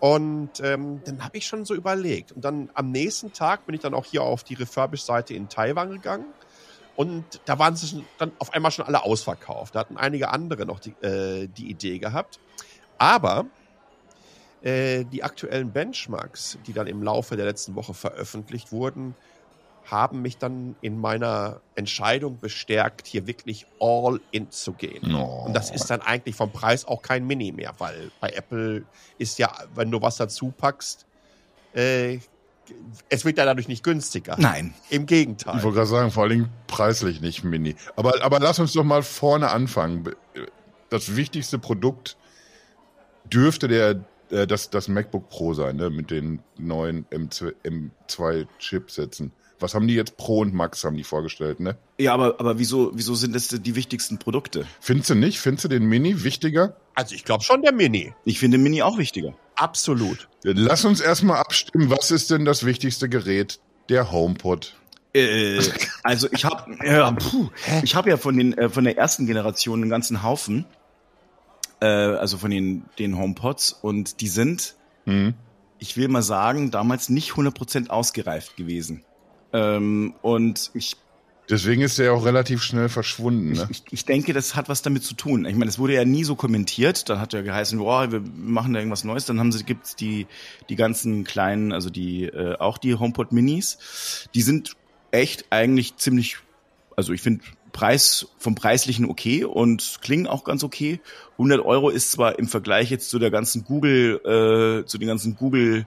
Und 0.00 0.58
ähm, 0.60 1.00
dann 1.04 1.22
habe 1.24 1.38
ich 1.38 1.46
schon 1.46 1.64
so 1.64 1.74
überlegt. 1.74 2.32
Und 2.32 2.44
dann 2.44 2.70
am 2.74 2.90
nächsten 2.90 3.32
Tag 3.32 3.66
bin 3.66 3.74
ich 3.76 3.80
dann 3.80 3.94
auch 3.94 4.04
hier 4.04 4.22
auf 4.22 4.42
die 4.42 4.54
Refurbished-Seite 4.54 5.34
in 5.34 5.48
Taiwan 5.48 5.90
gegangen. 5.90 6.26
Und 6.96 7.24
da 7.44 7.58
waren 7.58 7.76
sie 7.76 8.04
dann 8.18 8.32
auf 8.38 8.52
einmal 8.52 8.72
schon 8.72 8.84
alle 8.84 9.04
ausverkauft. 9.04 9.74
Da 9.76 9.80
hatten 9.80 9.96
einige 9.96 10.30
andere 10.30 10.66
noch 10.66 10.80
die, 10.80 10.90
äh, 11.02 11.46
die 11.46 11.70
Idee 11.70 11.98
gehabt. 11.98 12.40
Aber 12.98 13.46
äh, 14.62 15.04
die 15.04 15.22
aktuellen 15.22 15.72
Benchmarks, 15.72 16.58
die 16.66 16.72
dann 16.72 16.86
im 16.86 17.02
Laufe 17.02 17.36
der 17.36 17.46
letzten 17.46 17.74
Woche 17.76 17.94
veröffentlicht 17.94 18.72
wurden, 18.72 19.14
haben 19.90 20.22
mich 20.22 20.38
dann 20.38 20.76
in 20.80 20.98
meiner 21.00 21.60
Entscheidung 21.74 22.38
bestärkt, 22.38 23.06
hier 23.06 23.26
wirklich 23.26 23.66
all 23.80 24.20
in 24.30 24.50
zu 24.50 24.72
gehen. 24.72 25.14
Oh. 25.14 25.44
Und 25.46 25.54
das 25.54 25.70
ist 25.70 25.86
dann 25.90 26.00
eigentlich 26.00 26.36
vom 26.36 26.50
Preis 26.50 26.84
auch 26.84 27.02
kein 27.02 27.26
Mini 27.26 27.52
mehr, 27.52 27.74
weil 27.78 28.10
bei 28.20 28.30
Apple 28.30 28.84
ist 29.18 29.38
ja, 29.38 29.52
wenn 29.74 29.90
du 29.90 30.00
was 30.00 30.16
dazu 30.16 30.52
packst, 30.56 31.06
äh, 31.74 32.18
es 33.08 33.24
wird 33.24 33.38
ja 33.38 33.44
dadurch 33.44 33.68
nicht 33.68 33.82
günstiger. 33.82 34.36
Nein. 34.38 34.74
Im 34.88 35.02
Ich 35.02 35.08
Gegenteil. 35.08 35.62
wollte 35.62 35.76
gerade 35.76 35.86
sagen, 35.86 36.10
vor 36.10 36.22
allen 36.22 36.30
Dingen 36.30 36.48
preislich 36.68 37.20
nicht 37.20 37.44
Mini. 37.44 37.74
Aber, 37.96 38.22
aber 38.22 38.38
lass 38.38 38.58
uns 38.58 38.72
doch 38.72 38.84
mal 38.84 39.02
vorne 39.02 39.50
anfangen. 39.50 40.08
Das 40.88 41.16
wichtigste 41.16 41.58
Produkt 41.58 42.16
dürfte 43.24 43.68
der, 43.68 44.00
äh, 44.30 44.46
das, 44.46 44.70
das 44.70 44.88
MacBook 44.88 45.28
Pro 45.28 45.54
sein, 45.54 45.76
ne? 45.76 45.90
mit 45.90 46.10
den 46.10 46.40
neuen 46.56 47.04
M2, 47.06 47.52
M2 48.08 48.46
Chipsätzen. 48.58 49.32
Was 49.62 49.74
haben 49.74 49.86
die 49.88 49.94
jetzt 49.94 50.16
Pro 50.16 50.40
und 50.40 50.52
Max 50.52 50.84
haben 50.84 50.96
die 50.96 51.04
vorgestellt, 51.04 51.60
ne? 51.60 51.76
Ja, 51.98 52.12
aber, 52.14 52.38
aber 52.40 52.58
wieso, 52.58 52.90
wieso 52.94 53.14
sind 53.14 53.34
das 53.34 53.48
die 53.48 53.74
wichtigsten 53.74 54.18
Produkte? 54.18 54.66
Findest 54.80 55.10
du 55.10 55.14
nicht? 55.14 55.38
Findest 55.40 55.64
du 55.64 55.68
den 55.68 55.84
Mini 55.84 56.24
wichtiger? 56.24 56.76
Also 56.94 57.14
ich 57.14 57.24
glaube 57.24 57.42
schon 57.44 57.62
der 57.62 57.72
Mini. 57.72 58.12
Ich 58.24 58.38
finde 58.38 58.58
Mini 58.58 58.82
auch 58.82 58.98
wichtiger. 58.98 59.34
Absolut. 59.54 60.28
Lass 60.42 60.84
uns 60.84 61.00
erstmal 61.00 61.38
abstimmen. 61.38 61.88
Was 61.90 62.10
ist 62.10 62.30
denn 62.30 62.44
das 62.44 62.64
wichtigste 62.66 63.08
Gerät? 63.08 63.60
Der 63.88 64.10
HomePod. 64.12 64.74
Äh, 65.14 65.60
also 66.02 66.26
ich 66.32 66.44
habe 66.44 66.76
ja, 66.84 67.10
puh, 67.12 67.50
ich 67.82 67.94
habe 67.94 68.08
ja 68.10 68.16
von 68.16 68.36
den 68.36 68.56
äh, 68.56 68.68
von 68.70 68.84
der 68.84 68.96
ersten 68.96 69.26
Generation 69.26 69.82
einen 69.82 69.90
ganzen 69.90 70.22
Haufen, 70.22 70.64
äh, 71.80 71.86
also 71.86 72.38
von 72.38 72.50
den 72.50 72.84
den 72.98 73.18
HomePods 73.18 73.72
und 73.72 74.20
die 74.20 74.28
sind, 74.28 74.74
Hm. 75.04 75.34
ich 75.78 75.96
will 75.96 76.08
mal 76.08 76.22
sagen, 76.22 76.70
damals 76.70 77.08
nicht 77.08 77.32
100% 77.32 77.88
ausgereift 77.88 78.56
gewesen. 78.56 79.04
Ähm, 79.52 80.14
und 80.22 80.70
ich 80.74 80.96
Deswegen 81.50 81.82
ist 81.82 81.98
der 81.98 82.14
auch 82.14 82.24
relativ 82.24 82.62
schnell 82.62 82.88
verschwunden. 82.88 83.52
Ne? 83.52 83.68
Ich, 83.68 83.82
ich 83.90 84.04
denke, 84.04 84.32
das 84.32 84.54
hat 84.54 84.68
was 84.68 84.82
damit 84.82 85.02
zu 85.02 85.14
tun. 85.14 85.44
Ich 85.44 85.56
meine, 85.56 85.68
es 85.68 85.78
wurde 85.78 85.94
ja 85.94 86.04
nie 86.04 86.24
so 86.24 86.36
kommentiert. 86.36 87.08
Dann 87.08 87.20
hat 87.20 87.32
ja 87.32 87.42
geheißen, 87.42 87.78
boah, 87.78 88.10
wir 88.12 88.22
machen 88.34 88.72
da 88.72 88.78
irgendwas 88.78 89.04
Neues. 89.04 89.26
Dann 89.26 89.40
haben 89.40 89.50
sie 89.52 89.64
gibt's 89.64 89.96
die 89.96 90.26
die 90.68 90.76
ganzen 90.76 91.24
kleinen, 91.24 91.72
also 91.72 91.90
die 91.90 92.24
äh, 92.24 92.56
auch 92.58 92.78
die 92.78 92.94
HomePod 92.94 93.32
Minis. 93.32 94.28
Die 94.34 94.42
sind 94.42 94.76
echt 95.10 95.46
eigentlich 95.50 95.96
ziemlich, 95.96 96.38
also 96.96 97.12
ich 97.12 97.20
finde 97.20 97.44
Preis 97.72 98.28
vom 98.38 98.54
preislichen 98.54 99.06
okay 99.06 99.44
und 99.44 99.98
klingen 100.00 100.26
auch 100.26 100.44
ganz 100.44 100.62
okay. 100.62 101.00
100 101.32 101.60
Euro 101.64 101.90
ist 101.90 102.12
zwar 102.12 102.38
im 102.38 102.46
Vergleich 102.46 102.90
jetzt 102.90 103.10
zu 103.10 103.18
der 103.18 103.30
ganzen 103.30 103.64
Google, 103.64 104.20
äh, 104.24 104.86
zu 104.86 104.96
den 104.96 105.08
ganzen 105.08 105.36
Google 105.36 105.86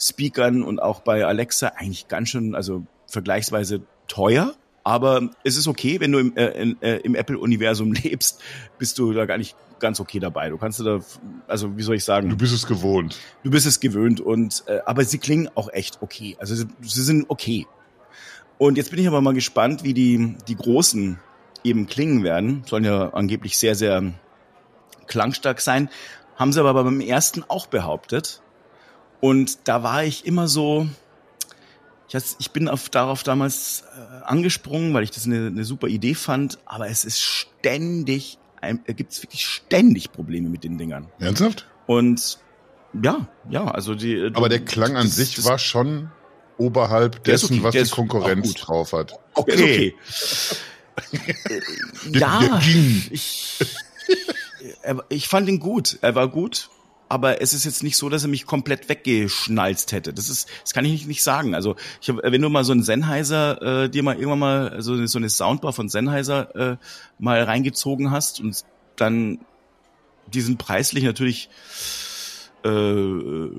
Speakern 0.00 0.62
und 0.62 0.80
auch 0.80 1.00
bei 1.00 1.24
Alexa 1.24 1.68
eigentlich 1.76 2.08
ganz 2.08 2.30
schön, 2.30 2.54
also 2.54 2.84
vergleichsweise 3.08 3.82
teuer. 4.06 4.54
Aber 4.84 5.28
es 5.44 5.56
ist 5.56 5.68
okay, 5.68 6.00
wenn 6.00 6.12
du 6.12 6.18
im, 6.18 6.36
äh, 6.36 6.46
in, 6.62 6.80
äh, 6.80 6.96
im 6.98 7.14
Apple-Universum 7.14 7.92
lebst, 8.04 8.40
bist 8.78 8.98
du 8.98 9.12
da 9.12 9.26
gar 9.26 9.38
nicht 9.38 9.56
ganz 9.80 10.00
okay 10.00 10.18
dabei. 10.18 10.48
Du 10.48 10.56
kannst 10.58 10.80
da, 10.80 11.00
also 11.46 11.76
wie 11.76 11.82
soll 11.82 11.96
ich 11.96 12.04
sagen, 12.04 12.30
Du 12.30 12.36
bist 12.36 12.54
es 12.54 12.66
gewohnt. 12.66 13.18
du 13.44 13.50
bist 13.50 13.66
es 13.66 13.80
gewöhnt 13.80 14.20
und 14.20 14.64
äh, 14.66 14.80
aber 14.86 15.04
sie 15.04 15.18
klingen 15.18 15.48
auch 15.54 15.68
echt 15.72 16.02
okay. 16.02 16.36
Also 16.40 16.54
sie, 16.54 16.66
sie 16.80 17.02
sind 17.02 17.26
okay. 17.28 17.66
Und 18.56 18.76
jetzt 18.76 18.90
bin 18.90 18.98
ich 18.98 19.06
aber 19.06 19.20
mal 19.20 19.34
gespannt, 19.34 19.84
wie 19.84 19.94
die 19.94 20.36
die 20.48 20.56
großen 20.56 21.18
eben 21.64 21.86
klingen 21.86 22.24
werden. 22.24 22.62
Sollen 22.66 22.84
ja 22.84 23.10
angeblich 23.10 23.58
sehr 23.58 23.74
sehr 23.74 24.14
klangstark 25.06 25.60
sein. 25.60 25.90
Haben 26.36 26.52
sie 26.52 26.60
aber 26.60 26.82
beim 26.82 27.00
ersten 27.00 27.44
auch 27.46 27.66
behauptet. 27.66 28.42
Und 29.20 29.68
da 29.68 29.82
war 29.82 30.04
ich 30.04 30.26
immer 30.26 30.48
so 30.48 30.88
ich, 32.08 32.14
has- 32.14 32.36
ich 32.38 32.50
bin 32.50 32.68
auf, 32.68 32.88
darauf 32.88 33.22
damals 33.22 33.84
äh, 33.96 34.24
angesprungen, 34.24 34.94
weil 34.94 35.04
ich 35.04 35.10
das 35.10 35.26
eine, 35.26 35.46
eine 35.46 35.64
super 35.64 35.88
Idee 35.88 36.14
fand, 36.14 36.58
aber 36.64 36.88
es 36.88 37.04
ist 37.04 37.20
ständig 37.20 38.38
gibt 38.86 39.12
es 39.12 39.22
wirklich 39.22 39.46
ständig 39.46 40.12
Probleme 40.12 40.48
mit 40.48 40.64
den 40.64 40.78
Dingern. 40.78 41.06
Ernsthaft? 41.18 41.66
Und 41.86 42.38
ja, 43.02 43.28
ja, 43.48 43.66
also 43.66 43.94
die. 43.94 44.30
Aber 44.34 44.48
der 44.48 44.64
Klang 44.64 44.96
an 44.96 45.06
das, 45.06 45.16
sich 45.16 45.36
das, 45.36 45.44
war 45.44 45.58
schon 45.58 46.10
oberhalb 46.56 47.22
dessen, 47.24 47.64
okay, 47.64 47.78
was 47.78 47.88
die 47.88 47.94
Konkurrenz 47.94 48.54
drauf 48.54 48.92
hat. 48.92 49.12
Okay. 49.34 49.94
okay. 49.94 49.94
ja, 52.12 52.60
ich, 53.10 53.58
ich 55.08 55.28
fand 55.28 55.48
ihn 55.48 55.60
gut. 55.60 55.98
Er 56.00 56.14
war 56.16 56.28
gut 56.28 56.68
aber 57.08 57.40
es 57.40 57.52
ist 57.52 57.64
jetzt 57.64 57.82
nicht 57.82 57.96
so, 57.96 58.08
dass 58.08 58.22
er 58.22 58.28
mich 58.28 58.46
komplett 58.46 58.88
weggeschnalzt 58.88 59.92
hätte. 59.92 60.12
Das 60.12 60.28
ist, 60.28 60.48
das 60.62 60.74
kann 60.74 60.84
ich 60.84 60.92
nicht, 60.92 61.08
nicht 61.08 61.22
sagen. 61.22 61.54
Also 61.54 61.76
ich 62.00 62.08
hab, 62.08 62.16
wenn 62.22 62.42
du 62.42 62.48
mal 62.48 62.64
so 62.64 62.72
einen 62.72 62.82
Sennheiser 62.82 63.84
äh, 63.84 63.90
dir 63.90 64.02
mal 64.02 64.16
irgendwann 64.16 64.38
mal 64.38 64.68
also 64.68 65.06
so 65.06 65.18
eine 65.18 65.30
Soundbar 65.30 65.72
von 65.72 65.88
Sennheiser 65.88 66.54
äh, 66.54 66.76
mal 67.18 67.42
reingezogen 67.42 68.10
hast 68.10 68.40
und 68.40 68.64
dann 68.96 69.38
die 70.32 70.40
sind 70.40 70.58
preislich 70.58 71.04
natürlich 71.04 71.48
äh, 72.64 73.50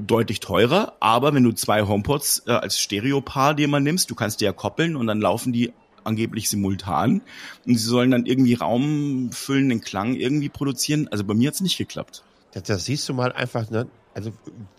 deutlich 0.00 0.40
teurer, 0.40 0.96
aber 1.00 1.34
wenn 1.34 1.42
du 1.42 1.52
zwei 1.52 1.82
HomePods 1.82 2.44
äh, 2.46 2.52
als 2.52 2.78
Stereopaar 2.78 3.54
dir 3.54 3.68
mal 3.68 3.80
nimmst, 3.80 4.10
du 4.10 4.14
kannst 4.14 4.40
die 4.40 4.44
ja 4.44 4.52
koppeln 4.52 4.96
und 4.96 5.06
dann 5.06 5.20
laufen 5.20 5.52
die 5.52 5.72
angeblich 6.04 6.48
simultan 6.48 7.22
und 7.66 7.76
sie 7.76 7.84
sollen 7.84 8.12
dann 8.12 8.26
irgendwie 8.26 8.54
raumfüllenden 8.54 9.80
Klang 9.80 10.14
irgendwie 10.14 10.48
produzieren. 10.48 11.08
Also 11.10 11.24
bei 11.24 11.34
mir 11.34 11.48
hat's 11.48 11.60
nicht 11.60 11.76
geklappt. 11.76 12.22
Das, 12.56 12.62
das 12.62 12.84
siehst 12.86 13.06
du 13.06 13.12
mal 13.12 13.32
einfach, 13.32 13.68
ne? 13.68 13.86
also 14.14 14.32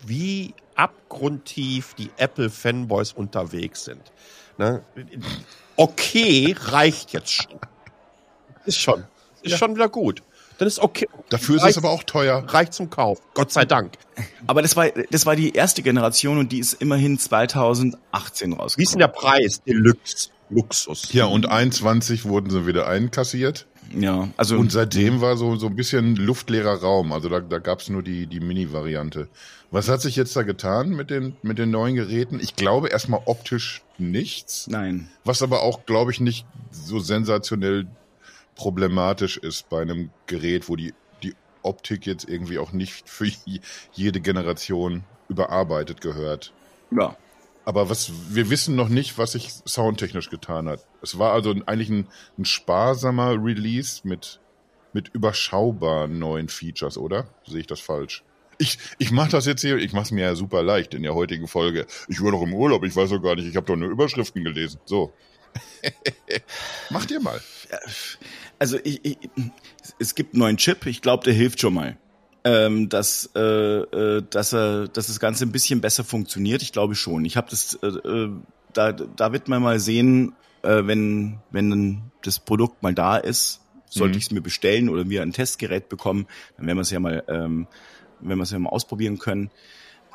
wie 0.04 0.52
abgrundtief 0.74 1.94
die 1.94 2.10
Apple-Fanboys 2.16 3.12
unterwegs 3.12 3.84
sind. 3.84 4.02
Ne? 4.58 4.82
Okay, 5.76 6.56
reicht 6.58 7.12
jetzt 7.12 7.30
schon. 7.30 7.60
Ist 8.64 8.78
schon. 8.78 9.04
Ist 9.42 9.52
ja. 9.52 9.58
schon 9.58 9.76
wieder 9.76 9.88
gut. 9.88 10.24
Dann 10.58 10.66
ist 10.66 10.80
okay. 10.80 11.06
Dafür 11.28 11.54
ist 11.54 11.62
reicht, 11.62 11.76
es 11.76 11.78
aber 11.78 11.90
auch 11.90 12.02
teuer. 12.02 12.44
Reicht 12.48 12.74
zum 12.74 12.90
Kauf. 12.90 13.20
Gott 13.34 13.52
sei 13.52 13.64
Dank. 13.64 13.92
Aber 14.48 14.60
das 14.60 14.74
war, 14.74 14.88
das 14.88 15.24
war 15.24 15.36
die 15.36 15.52
erste 15.52 15.82
Generation 15.82 16.38
und 16.38 16.50
die 16.50 16.58
ist 16.58 16.72
immerhin 16.82 17.16
2018 17.16 18.54
rausgekommen. 18.54 18.70
Wie 18.76 18.82
ist 18.82 18.90
denn 18.90 18.98
der 18.98 19.06
Preis? 19.06 19.62
Deluxe. 19.62 20.30
Luxus. 20.50 21.12
Ja, 21.12 21.26
und 21.26 21.46
21 21.46 22.24
wurden 22.24 22.50
sie 22.50 22.66
wieder 22.66 22.88
einkassiert. 22.88 23.66
Ja, 23.92 24.28
also. 24.36 24.58
Und 24.58 24.72
seitdem 24.72 25.20
war 25.20 25.36
so, 25.36 25.56
so 25.56 25.66
ein 25.66 25.76
bisschen 25.76 26.16
luftleerer 26.16 26.80
Raum. 26.80 27.12
Also 27.12 27.28
da, 27.28 27.40
da 27.40 27.58
gab 27.58 27.80
es 27.80 27.88
nur 27.88 28.02
die, 28.02 28.26
die 28.26 28.40
Mini-Variante. 28.40 29.28
Was 29.70 29.88
hat 29.88 30.00
sich 30.00 30.16
jetzt 30.16 30.34
da 30.36 30.42
getan 30.42 30.90
mit 30.90 31.10
den, 31.10 31.36
mit 31.42 31.58
den 31.58 31.70
neuen 31.70 31.94
Geräten? 31.94 32.40
Ich 32.40 32.56
glaube 32.56 32.88
erstmal 32.88 33.20
optisch 33.26 33.82
nichts. 33.98 34.66
Nein. 34.68 35.08
Was 35.24 35.42
aber 35.42 35.62
auch, 35.62 35.86
glaube 35.86 36.10
ich, 36.10 36.20
nicht 36.20 36.46
so 36.70 37.00
sensationell 37.00 37.86
problematisch 38.54 39.36
ist 39.36 39.68
bei 39.68 39.82
einem 39.82 40.10
Gerät, 40.26 40.68
wo 40.68 40.76
die, 40.76 40.94
die 41.22 41.34
Optik 41.62 42.06
jetzt 42.06 42.28
irgendwie 42.28 42.58
auch 42.58 42.72
nicht 42.72 43.08
für 43.08 43.30
jede 43.92 44.20
Generation 44.20 45.04
überarbeitet 45.28 46.00
gehört. 46.00 46.52
Ja. 46.90 47.16
Aber 47.68 47.90
was 47.90 48.10
wir 48.30 48.48
wissen 48.48 48.76
noch 48.76 48.88
nicht, 48.88 49.18
was 49.18 49.32
sich 49.32 49.50
soundtechnisch 49.66 50.30
getan 50.30 50.70
hat. 50.70 50.86
Es 51.02 51.18
war 51.18 51.34
also 51.34 51.54
eigentlich 51.66 51.90
ein, 51.90 52.06
ein 52.38 52.46
sparsamer 52.46 53.32
Release 53.32 54.08
mit, 54.08 54.40
mit 54.94 55.08
überschaubar 55.08 56.08
neuen 56.08 56.48
Features, 56.48 56.96
oder? 56.96 57.28
Sehe 57.46 57.60
ich 57.60 57.66
das 57.66 57.80
falsch? 57.80 58.24
Ich, 58.56 58.78
ich 58.96 59.10
mache 59.10 59.32
das 59.32 59.44
jetzt 59.44 59.60
hier, 59.60 59.76
ich 59.76 59.92
mache 59.92 60.04
es 60.04 60.10
mir 60.12 60.24
ja 60.24 60.34
super 60.34 60.62
leicht 60.62 60.94
in 60.94 61.02
der 61.02 61.14
heutigen 61.14 61.46
Folge. 61.46 61.86
Ich 62.08 62.22
war 62.22 62.30
noch 62.30 62.40
im 62.40 62.54
Urlaub, 62.54 62.84
ich 62.84 62.96
weiß 62.96 63.10
doch 63.10 63.20
gar 63.20 63.34
nicht, 63.36 63.46
ich 63.46 63.56
habe 63.56 63.66
doch 63.66 63.76
nur 63.76 63.90
Überschriften 63.90 64.44
gelesen. 64.44 64.80
So. 64.86 65.12
Macht 66.88 67.10
ihr 67.10 67.20
mal. 67.20 67.38
Also 68.58 68.78
ich, 68.82 69.04
ich, 69.04 69.18
es 69.98 70.14
gibt 70.14 70.32
einen 70.32 70.40
neuen 70.40 70.56
Chip, 70.56 70.86
ich 70.86 71.02
glaube, 71.02 71.24
der 71.24 71.34
hilft 71.34 71.60
schon 71.60 71.74
mal 71.74 71.98
ähm, 72.48 72.88
dass, 72.88 73.30
äh, 73.34 73.40
äh, 73.40 74.22
dass, 74.30 74.54
er, 74.54 74.88
dass 74.88 75.08
das 75.08 75.20
Ganze 75.20 75.44
ein 75.44 75.52
bisschen 75.52 75.82
besser 75.82 76.02
funktioniert. 76.02 76.62
Ich 76.62 76.72
glaube 76.72 76.94
schon. 76.94 77.26
Ich 77.26 77.36
habe 77.36 77.48
das, 77.50 77.78
äh, 77.82 77.86
äh, 77.86 78.30
da, 78.72 78.92
da 78.92 79.32
wird 79.32 79.48
man 79.48 79.62
mal 79.62 79.78
sehen, 79.78 80.34
äh, 80.62 80.86
wenn, 80.86 81.40
wenn 81.50 82.00
das 82.22 82.40
Produkt 82.40 82.82
mal 82.82 82.94
da 82.94 83.18
ist, 83.18 83.60
sollte 83.90 84.14
mhm. 84.14 84.18
ich 84.18 84.24
es 84.24 84.30
mir 84.30 84.40
bestellen 84.40 84.88
oder 84.88 85.10
wir 85.10 85.20
ein 85.20 85.32
Testgerät 85.32 85.90
bekommen, 85.90 86.26
dann 86.56 86.66
werden 86.66 86.78
wir 86.78 86.82
es 86.82 86.90
ja 86.90 87.00
mal, 87.00 87.22
ähm, 87.28 87.66
wenn 88.20 88.38
wir 88.38 88.44
es 88.44 88.50
ja 88.50 88.58
mal 88.58 88.70
ausprobieren 88.70 89.18
können. 89.18 89.50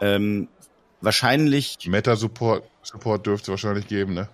Ähm, 0.01 0.47
wahrscheinlich. 1.01 1.77
Meta-Support 1.85 2.63
Support 2.81 3.25
dürfte 3.25 3.43
es 3.43 3.49
wahrscheinlich 3.49 3.87
geben, 3.87 4.13
ne? 4.13 4.27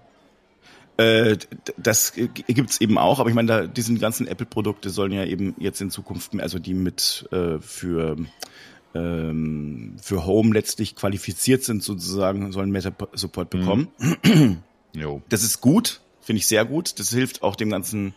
Äh, 0.99 1.37
das 1.77 2.11
gibt's 2.13 2.81
eben 2.81 2.97
auch, 2.97 3.19
aber 3.19 3.29
ich 3.29 3.35
meine, 3.35 3.47
da 3.47 3.67
diese 3.67 3.93
ganzen 3.95 4.27
Apple-Produkte 4.27 4.89
sollen 4.89 5.13
ja 5.13 5.23
eben 5.23 5.55
jetzt 5.57 5.79
in 5.79 5.91
Zukunft, 5.91 6.37
also 6.37 6.59
die 6.59 6.73
mit 6.73 7.25
äh, 7.31 7.59
für 7.59 8.17
ähm, 8.93 9.95
für 10.01 10.25
Home 10.25 10.53
letztlich 10.53 10.97
qualifiziert 10.97 11.63
sind, 11.63 11.83
sozusagen, 11.83 12.51
sollen 12.51 12.71
Meta-Support 12.71 13.53
mhm. 13.53 13.59
bekommen. 13.59 13.87
Mhm. 14.25 14.57
jo. 14.93 15.21
Das 15.29 15.43
ist 15.43 15.61
gut, 15.61 16.01
finde 16.19 16.39
ich 16.39 16.47
sehr 16.47 16.65
gut. 16.65 16.99
Das 16.99 17.11
hilft 17.11 17.43
auch 17.43 17.55
dem 17.55 17.69
ganzen 17.69 18.13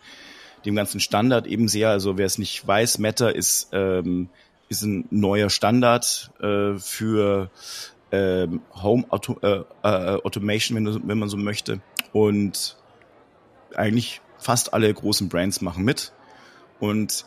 dem 0.65 0.75
ganzen 0.75 0.99
Standard 0.99 1.47
eben 1.47 1.69
sehr. 1.69 1.89
Also 1.89 2.17
wer 2.17 2.25
es 2.25 2.37
nicht 2.37 2.67
weiß, 2.67 2.97
Meta 2.97 3.29
ist 3.29 3.69
ähm, 3.71 4.27
ist 4.67 4.81
ein 4.81 5.05
neuer 5.09 5.49
Standard 5.49 6.31
äh, 6.41 6.73
für 6.79 7.49
ähm, 8.11 8.61
Home 8.75 9.05
Auto, 9.09 9.37
äh, 9.41 9.63
äh, 9.83 10.21
Automation, 10.21 10.75
wenn, 10.75 11.07
wenn 11.07 11.17
man 11.17 11.29
so 11.29 11.37
möchte. 11.37 11.81
Und 12.13 12.77
eigentlich 13.75 14.21
fast 14.37 14.73
alle 14.73 14.93
großen 14.93 15.29
Brands 15.29 15.61
machen 15.61 15.83
mit. 15.83 16.13
Und 16.79 17.25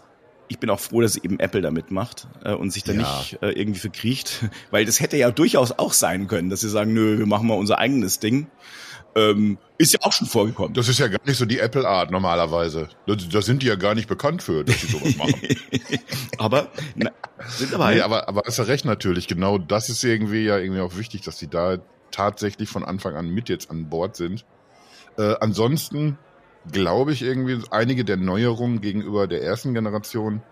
ich 0.49 0.59
bin 0.59 0.71
auch 0.71 0.81
froh, 0.81 1.00
dass 1.00 1.16
eben 1.16 1.40
Apple 1.40 1.61
da 1.61 1.71
mitmacht 1.71 2.28
äh, 2.45 2.52
und 2.52 2.71
sich 2.71 2.85
da 2.85 2.93
ja. 2.93 2.99
nicht 2.99 3.38
äh, 3.43 3.50
irgendwie 3.50 3.81
verkriecht, 3.81 4.45
weil 4.71 4.85
das 4.85 5.00
hätte 5.00 5.16
ja 5.16 5.31
durchaus 5.31 5.73
auch 5.73 5.93
sein 5.93 6.28
können, 6.28 6.50
dass 6.50 6.61
sie 6.61 6.69
sagen, 6.69 6.93
nö, 6.93 7.19
wir 7.19 7.26
machen 7.26 7.49
mal 7.49 7.55
unser 7.55 7.78
eigenes 7.78 8.21
Ding. 8.21 8.47
Ähm, 9.14 9.57
ist 9.78 9.95
ja 9.95 10.00
auch 10.02 10.12
schon 10.12 10.26
vorgekommen. 10.26 10.75
Das 10.75 10.88
ist 10.88 10.99
ja 10.99 11.09
gar 11.09 11.21
nicht 11.25 11.38
so 11.38 11.47
die 11.47 11.59
Apple-Art 11.59 12.11
normalerweise. 12.11 12.90
Da, 13.07 13.40
sind 13.40 13.62
die 13.62 13.66
ja 13.66 13.76
gar 13.76 13.95
nicht 13.95 14.09
bekannt 14.09 14.43
für, 14.43 14.62
dass 14.62 14.78
sie 14.78 14.88
sowas 14.88 15.16
machen. 15.16 15.35
aber, 16.38 16.69
na, 16.95 17.11
sind 17.49 17.73
aber, 17.73 17.93
nee, 17.93 18.00
aber, 18.02 18.28
aber 18.28 18.43
hast 18.47 18.59
du 18.59 18.62
recht 18.62 18.85
natürlich. 18.85 19.26
Genau 19.26 19.57
das 19.57 19.88
ist 19.88 20.05
irgendwie 20.05 20.45
ja 20.45 20.59
irgendwie 20.59 20.83
auch 20.83 20.97
wichtig, 20.97 21.23
dass 21.23 21.38
die 21.38 21.49
da 21.49 21.78
tatsächlich 22.11 22.69
von 22.69 22.85
Anfang 22.85 23.16
an 23.16 23.28
mit 23.31 23.49
jetzt 23.49 23.71
an 23.71 23.88
Bord 23.88 24.16
sind. 24.16 24.45
Äh, 25.19 25.35
ansonsten 25.41 26.19
glaube 26.73 27.13
ich 27.13 27.23
irgendwie, 27.23 27.59
einige 27.71 28.05
der 28.05 28.17
Neuerungen 28.17 28.81
gegenüber 28.81 29.27
der 29.27 29.43
ersten 29.43 29.75
Generation, 29.75 30.43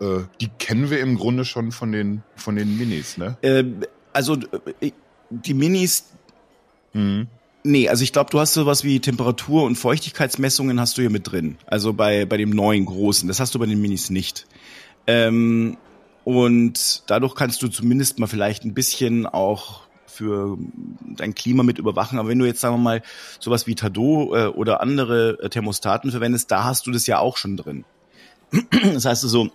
äh, 0.00 0.20
die 0.40 0.48
kennen 0.58 0.90
wir 0.90 1.00
im 1.00 1.16
Grunde 1.16 1.44
schon 1.44 1.72
von 1.72 1.92
den, 1.92 2.22
von 2.36 2.56
den 2.56 2.78
Minis, 2.78 3.16
ne? 3.16 3.36
Ähm, 3.42 3.80
also 4.12 4.36
äh, 4.80 4.92
die 5.30 5.54
Minis. 5.54 6.04
Mhm. 6.92 7.28
Nee, 7.64 7.88
also 7.88 8.04
ich 8.04 8.12
glaube, 8.12 8.30
du 8.30 8.38
hast 8.38 8.54
sowas 8.54 8.84
wie 8.84 9.00
Temperatur- 9.00 9.64
und 9.64 9.76
Feuchtigkeitsmessungen 9.76 10.80
hast 10.80 10.96
du 10.96 11.02
hier 11.02 11.10
mit 11.10 11.30
drin. 11.30 11.58
Also 11.66 11.92
bei, 11.92 12.24
bei 12.24 12.36
dem 12.36 12.50
neuen 12.50 12.86
großen. 12.86 13.28
Das 13.28 13.40
hast 13.40 13.54
du 13.54 13.58
bei 13.58 13.66
den 13.66 13.80
Minis 13.80 14.10
nicht. 14.10 14.46
Ähm, 15.06 15.76
und 16.24 17.02
dadurch 17.06 17.34
kannst 17.34 17.62
du 17.62 17.68
zumindest 17.68 18.18
mal 18.18 18.26
vielleicht 18.26 18.64
ein 18.64 18.74
bisschen 18.74 19.26
auch 19.26 19.87
für 20.08 20.58
dein 21.16 21.34
Klima 21.34 21.62
mit 21.62 21.78
überwachen. 21.78 22.18
Aber 22.18 22.28
wenn 22.28 22.38
du 22.38 22.46
jetzt, 22.46 22.60
sagen 22.60 22.76
wir 22.76 22.82
mal, 22.82 23.02
sowas 23.40 23.66
wie 23.66 23.74
Tado 23.74 24.34
äh, 24.34 24.46
oder 24.46 24.80
andere 24.80 25.38
äh, 25.42 25.48
Thermostaten 25.48 26.10
verwendest, 26.10 26.50
da 26.50 26.64
hast 26.64 26.86
du 26.86 26.90
das 26.90 27.06
ja 27.06 27.18
auch 27.18 27.36
schon 27.36 27.56
drin. 27.56 27.84
das 28.94 29.04
heißt 29.04 29.24
also, 29.24 29.50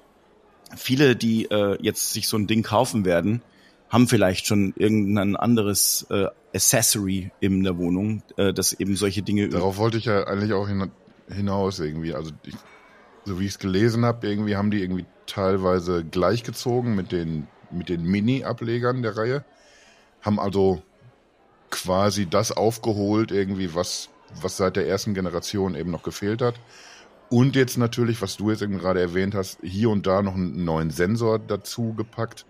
viele, 0.76 1.16
die 1.16 1.46
äh, 1.46 1.78
jetzt 1.82 2.14
sich 2.14 2.28
so 2.28 2.38
ein 2.38 2.48
Ding 2.48 2.64
kaufen 2.64 3.06
werden, 3.06 3.42
haben 3.90 4.08
vielleicht 4.08 4.48
schon 4.48 4.74
irgendein 4.76 5.36
anderes 5.36 6.08
äh, 6.10 6.26
Accessory 6.54 7.32
in 7.40 7.64
der 7.64 7.78
Wohnung, 7.78 8.24
äh, 8.38 8.54
das 8.54 8.74
eben 8.74 8.96
solche 8.96 9.22
Dinge. 9.22 9.50
Darauf 9.50 9.78
wollte 9.78 9.98
ich 9.98 10.06
ja 10.06 10.24
eigentlich 10.26 10.54
auch 10.54 10.68
hinaus 11.30 11.80
irgendwie. 11.80 12.14
Also 12.14 12.32
ich, 12.46 12.56
so 13.26 13.40
wie 13.40 13.46
ich 13.46 13.52
es 13.52 13.60
gelesen 13.60 14.06
habe, 14.06 14.28
irgendwie 14.28 14.56
haben 14.56 14.72
die 14.72 14.82
irgendwie 14.82 15.06
teilweise 15.28 16.04
gleichgezogen 16.04 16.96
mit 16.96 17.12
den 17.12 17.48
mit 17.74 17.90
den 17.90 18.04
Mini-Ablegern 18.04 19.02
der 19.02 19.18
Reihe 19.18 19.46
haben 20.24 20.40
also 20.40 20.82
quasi 21.70 22.26
das 22.26 22.52
aufgeholt, 22.52 23.32
irgendwie, 23.32 23.76
was, 23.76 24.10
was 24.42 24.58
seit 24.58 24.76
der 24.76 24.88
ersten 24.88 25.14
Generation 25.14 25.76
eben 25.76 25.92
noch 25.92 26.04
gefehlt 26.04 26.42
hat. 26.42 26.56
Und 27.30 27.56
jetzt 27.56 27.78
natürlich, 27.78 28.22
was 28.22 28.38
du 28.38 28.52
jetzt 28.52 28.62
eben 28.62 28.78
gerade 28.78 29.02
erwähnt 29.02 29.34
hast, 29.34 29.58
hier 29.64 29.90
und 29.90 30.06
da 30.06 30.22
noch 30.22 30.36
einen 30.36 30.66
neuen 30.66 30.92
Sensor 30.92 31.40
dazu 31.40 31.94
gepackt, 31.94 32.46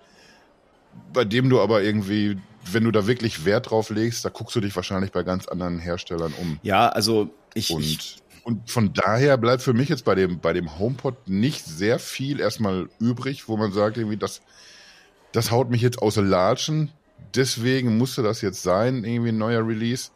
bei 1.13 1.23
dem 1.23 1.49
du 1.49 1.61
aber 1.61 1.81
irgendwie, 1.81 2.37
wenn 2.71 2.83
du 2.83 2.91
da 2.91 3.07
wirklich 3.07 3.45
Wert 3.45 3.71
drauf 3.71 3.89
legst, 3.89 4.25
da 4.25 4.29
guckst 4.29 4.55
du 4.55 4.59
dich 4.59 4.75
wahrscheinlich 4.75 5.11
bei 5.11 5.23
ganz 5.23 5.47
anderen 5.47 5.79
Herstellern 5.79 6.33
um. 6.39 6.59
Ja, 6.63 6.89
also 6.89 7.29
ich. 7.53 7.71
Und, 7.71 7.83
ich 7.83 8.17
und 8.43 8.69
von 8.69 8.93
daher 8.93 9.37
bleibt 9.37 9.61
für 9.61 9.73
mich 9.73 9.87
jetzt 9.87 10.03
bei 10.03 10.15
dem, 10.15 10.39
bei 10.39 10.51
dem 10.51 10.77
HomePod 10.77 11.29
nicht 11.29 11.63
sehr 11.63 11.97
viel 11.97 12.41
erstmal 12.41 12.89
übrig, 12.99 13.47
wo 13.47 13.55
man 13.55 13.71
sagt, 13.71 13.97
irgendwie, 13.97 14.17
das, 14.17 14.41
das 15.31 15.49
haut 15.49 15.69
mich 15.69 15.81
jetzt 15.81 16.01
außer 16.01 16.21
Latschen 16.21 16.91
deswegen 17.35 17.97
musste 17.97 18.23
das 18.23 18.41
jetzt 18.41 18.63
sein, 18.63 19.03
irgendwie 19.03 19.29
ein 19.29 19.37
neuer 19.37 19.65
Release. 19.65 20.11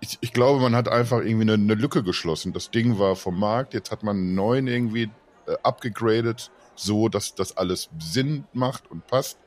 Ich, 0.00 0.18
ich 0.20 0.32
glaube, 0.32 0.60
man 0.60 0.74
hat 0.74 0.88
einfach 0.88 1.18
irgendwie 1.18 1.42
eine, 1.42 1.54
eine, 1.54 1.74
Lücke 1.74 2.02
geschlossen. 2.02 2.52
Das 2.52 2.70
Ding 2.70 2.98
war 2.98 3.16
vom 3.16 3.38
Markt, 3.38 3.74
jetzt 3.74 3.90
hat 3.90 4.02
man 4.02 4.16
einen 4.16 4.34
neuen 4.34 4.66
irgendwie 4.66 5.10
äh, 5.46 5.54
abgegradet, 5.62 6.50
so 6.74 7.08
dass 7.08 7.34
das 7.34 7.56
alles 7.56 7.88
Sinn 7.98 8.44
macht 8.52 8.90
und 8.90 9.06
passt. 9.06 9.38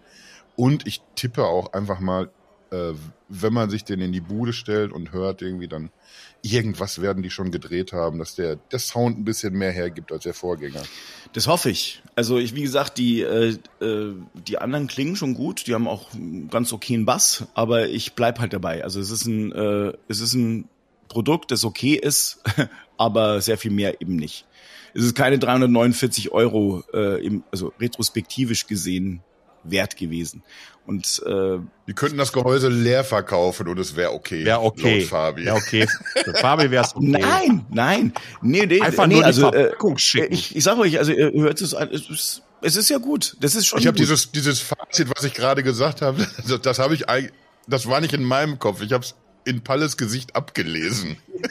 Und 0.56 0.88
ich 0.88 1.02
tippe 1.16 1.46
auch 1.46 1.74
einfach 1.74 2.00
mal, 2.00 2.32
äh, 2.72 2.94
wenn 3.30 3.54
man 3.54 3.70
sich 3.70 3.84
den 3.84 4.00
in 4.00 4.12
die 4.12 4.22
Bude 4.22 4.54
stellt 4.54 4.92
und 4.92 5.12
hört 5.12 5.42
irgendwie 5.42 5.68
dann, 5.68 5.90
irgendwas 6.42 7.02
werden 7.02 7.24
die 7.24 7.30
schon 7.30 7.52
gedreht 7.52 7.94
haben, 7.94 8.20
dass 8.20 8.36
der, 8.36 8.56
der 8.56 8.80
Sound 8.80 9.18
ein 9.18 9.26
bisschen 9.26 9.54
mehr 9.54 9.72
hergibt 9.72 10.12
als 10.12 10.24
der 10.24 10.34
Vorgänger. 10.34 10.84
Das 11.34 11.48
hoffe 11.48 11.70
ich. 11.70 12.02
Also 12.16 12.38
ich, 12.38 12.56
wie 12.56 12.62
gesagt, 12.62 12.98
die, 12.98 13.22
äh, 13.22 13.58
äh, 13.82 14.14
die 14.34 14.58
anderen 14.58 14.88
klingen 14.88 15.16
schon 15.16 15.34
gut, 15.34 15.68
die 15.68 15.74
haben 15.74 15.88
auch 15.88 16.14
einen 16.14 16.50
ganz 16.50 16.72
okayen 16.72 17.06
Bass, 17.06 17.46
aber 17.54 17.90
ich 17.90 18.14
bleib 18.14 18.40
halt 18.40 18.54
dabei. 18.54 18.84
Also 18.84 19.00
es 19.00 19.12
ist 19.12 19.26
ein, 19.26 19.52
äh, 19.52 19.94
es 20.08 20.20
ist 20.20 20.34
ein 20.34 20.70
Produkt, 21.08 21.52
das 21.52 21.64
okay 21.64 21.96
ist, 21.96 22.42
aber 22.98 23.42
sehr 23.42 23.58
viel 23.58 23.72
mehr 23.72 24.02
eben 24.02 24.16
nicht. 24.16 24.46
Es 24.94 25.04
ist 25.04 25.16
keine 25.16 25.38
349 25.38 26.32
Euro, 26.32 26.84
äh, 26.94 27.24
im, 27.26 27.44
also 27.52 27.74
retrospektivisch 27.80 28.68
gesehen, 28.68 29.22
wert 29.72 29.98
gewesen. 29.98 30.44
Und 30.86 31.22
äh, 31.26 31.58
die 31.86 31.94
könnten 31.94 32.18
das 32.18 32.32
Gehäuse 32.32 32.70
leer 32.70 33.04
verkaufen 33.04 33.68
und 33.68 33.78
es 33.78 33.98
wäre 33.98 34.14
okay. 34.14 34.46
Wäre 34.46 34.62
okay. 34.62 35.00
Laut 35.00 35.10
Fabi. 35.10 35.46
Wäre 35.46 35.56
okay. 35.58 35.88
Für 36.24 36.34
Fabi 36.34 36.72
wäre 36.72 36.86
es 36.86 36.96
okay. 36.96 37.08
Nein, 37.08 37.66
nein. 37.70 38.14
Nee, 38.42 38.66
nee, 38.66 38.82
Einfach 38.82 39.06
nee, 39.06 39.16
nur 39.16 39.26
also, 39.26 39.52
die 39.52 39.58
äh, 39.58 39.62
Verpackung 39.64 39.98
schicken. 39.98 40.34
ich, 40.34 40.56
ich 40.56 40.64
sag 40.64 40.78
euch, 40.78 40.98
also 40.98 41.12
ihr 41.12 41.32
hört 41.34 41.60
es 41.60 41.74
an, 41.74 41.90
es 41.92 42.10
ist, 42.10 42.42
es 42.62 42.78
ist 42.78 42.90
ja 42.90 43.00
gut. 43.00 43.36
Das 43.42 43.56
ist 43.56 43.66
schon 43.68 43.80
Ich 43.80 43.88
habe 43.88 43.98
dieses, 43.98 44.32
dieses 44.32 44.62
Fazit, 44.62 45.10
was 45.14 45.26
ich 45.26 45.34
gerade 45.34 45.62
gesagt 45.62 46.02
habe, 46.02 46.26
das, 46.48 46.62
das 46.62 46.80
habe 46.80 46.96
ich 46.96 47.10
eigentlich, 47.10 47.34
das 47.68 47.88
war 47.88 48.00
nicht 48.00 48.14
in 48.14 48.24
meinem 48.24 48.58
Kopf. 48.58 48.82
Ich 48.82 48.94
habe 48.94 49.04
es 49.04 49.14
in 49.48 49.64
Palles 49.64 49.98
Gesicht 49.98 50.36
abgelesen. 50.36 51.18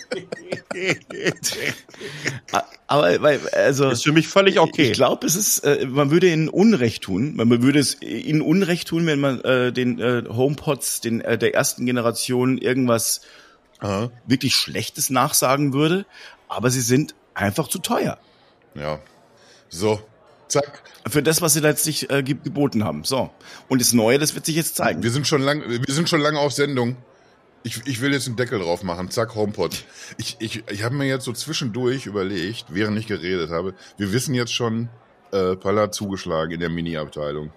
aber 2.87 3.21
weil 3.23 3.41
also 3.51 3.91
ist 3.91 4.05
für 4.05 4.13
mich 4.13 4.29
völlig 4.29 4.59
okay. 4.61 4.91
Ich 4.91 4.93
glaube, 4.93 5.27
es 5.27 5.37
ist, 5.37 5.61
äh, 5.61 5.87
man 5.87 6.11
würde 6.11 6.31
ihnen 6.31 6.49
Unrecht 6.49 7.03
tun. 7.05 7.35
Man 7.37 7.63
würde 7.63 7.79
es 7.79 8.01
ihnen 8.03 8.41
Unrecht 8.43 8.89
tun, 8.89 9.07
wenn 9.07 9.21
man 9.21 9.41
äh, 9.43 9.73
den 9.73 9.99
äh, 10.01 10.25
HomePods, 10.29 11.01
den 11.01 11.21
äh, 11.21 11.39
der 11.39 11.55
ersten 11.55 11.87
Generation 11.87 12.59
irgendwas 12.59 13.23
Aha. 13.81 14.11
wirklich 14.27 14.55
Schlechtes 14.55 15.11
nachsagen 15.11 15.73
würde. 15.73 16.07
Aber 16.49 16.71
sie 16.71 16.81
sind 16.81 17.15
einfach 17.35 17.69
zu 17.69 17.79
teuer 17.79 18.19
Ja. 18.75 19.01
So, 19.69 20.01
zack. 20.49 20.83
für 21.09 21.23
das, 21.25 21.43
was 21.43 21.55
sie 21.55 21.61
letztlich 21.61 22.09
äh, 22.09 22.23
ge- 22.23 22.37
geboten 22.43 22.85
haben. 22.85 23.05
So 23.05 23.31
und 23.69 23.81
das 23.81 23.93
Neue, 23.93 24.19
das 24.19 24.35
wird 24.35 24.47
sich 24.47 24.55
jetzt 24.57 24.77
zeigen. 24.77 25.03
Wir 25.03 25.11
sind 25.11 25.27
schon 25.27 25.43
lang, 25.43 25.63
wir 25.67 25.95
sind 25.95 26.09
schon 26.09 26.21
lange 26.21 26.39
auf 26.39 26.53
Sendung. 26.53 26.97
Ich, 27.67 27.85
ich 27.85 28.01
will 28.01 28.13
jetzt 28.13 28.29
einen 28.29 28.37
Deckel 28.37 28.61
drauf 28.61 28.85
machen. 28.85 29.11
Zack, 29.11 29.35
HomePod. 29.35 29.85
Ich, 30.19 30.37
ich, 30.39 30.63
ich 30.71 30.85
habe 30.85 30.95
mir 30.95 31.07
jetzt 31.07 31.25
so 31.25 31.33
zwischendurch 31.33 32.07
überlegt, 32.07 32.67
während 32.69 32.97
ich 32.97 33.09
geredet 33.09 33.51
habe, 33.51 33.75
wir 33.97 34.13
wissen 34.13 34.35
jetzt 34.35 34.53
schon, 34.53 34.89
äh, 35.33 35.57
Palla 35.57 35.91
zugeschlagen 35.91 36.53
in 36.53 36.61
der 36.61 36.69
Mini-Abteilung. 36.69 37.51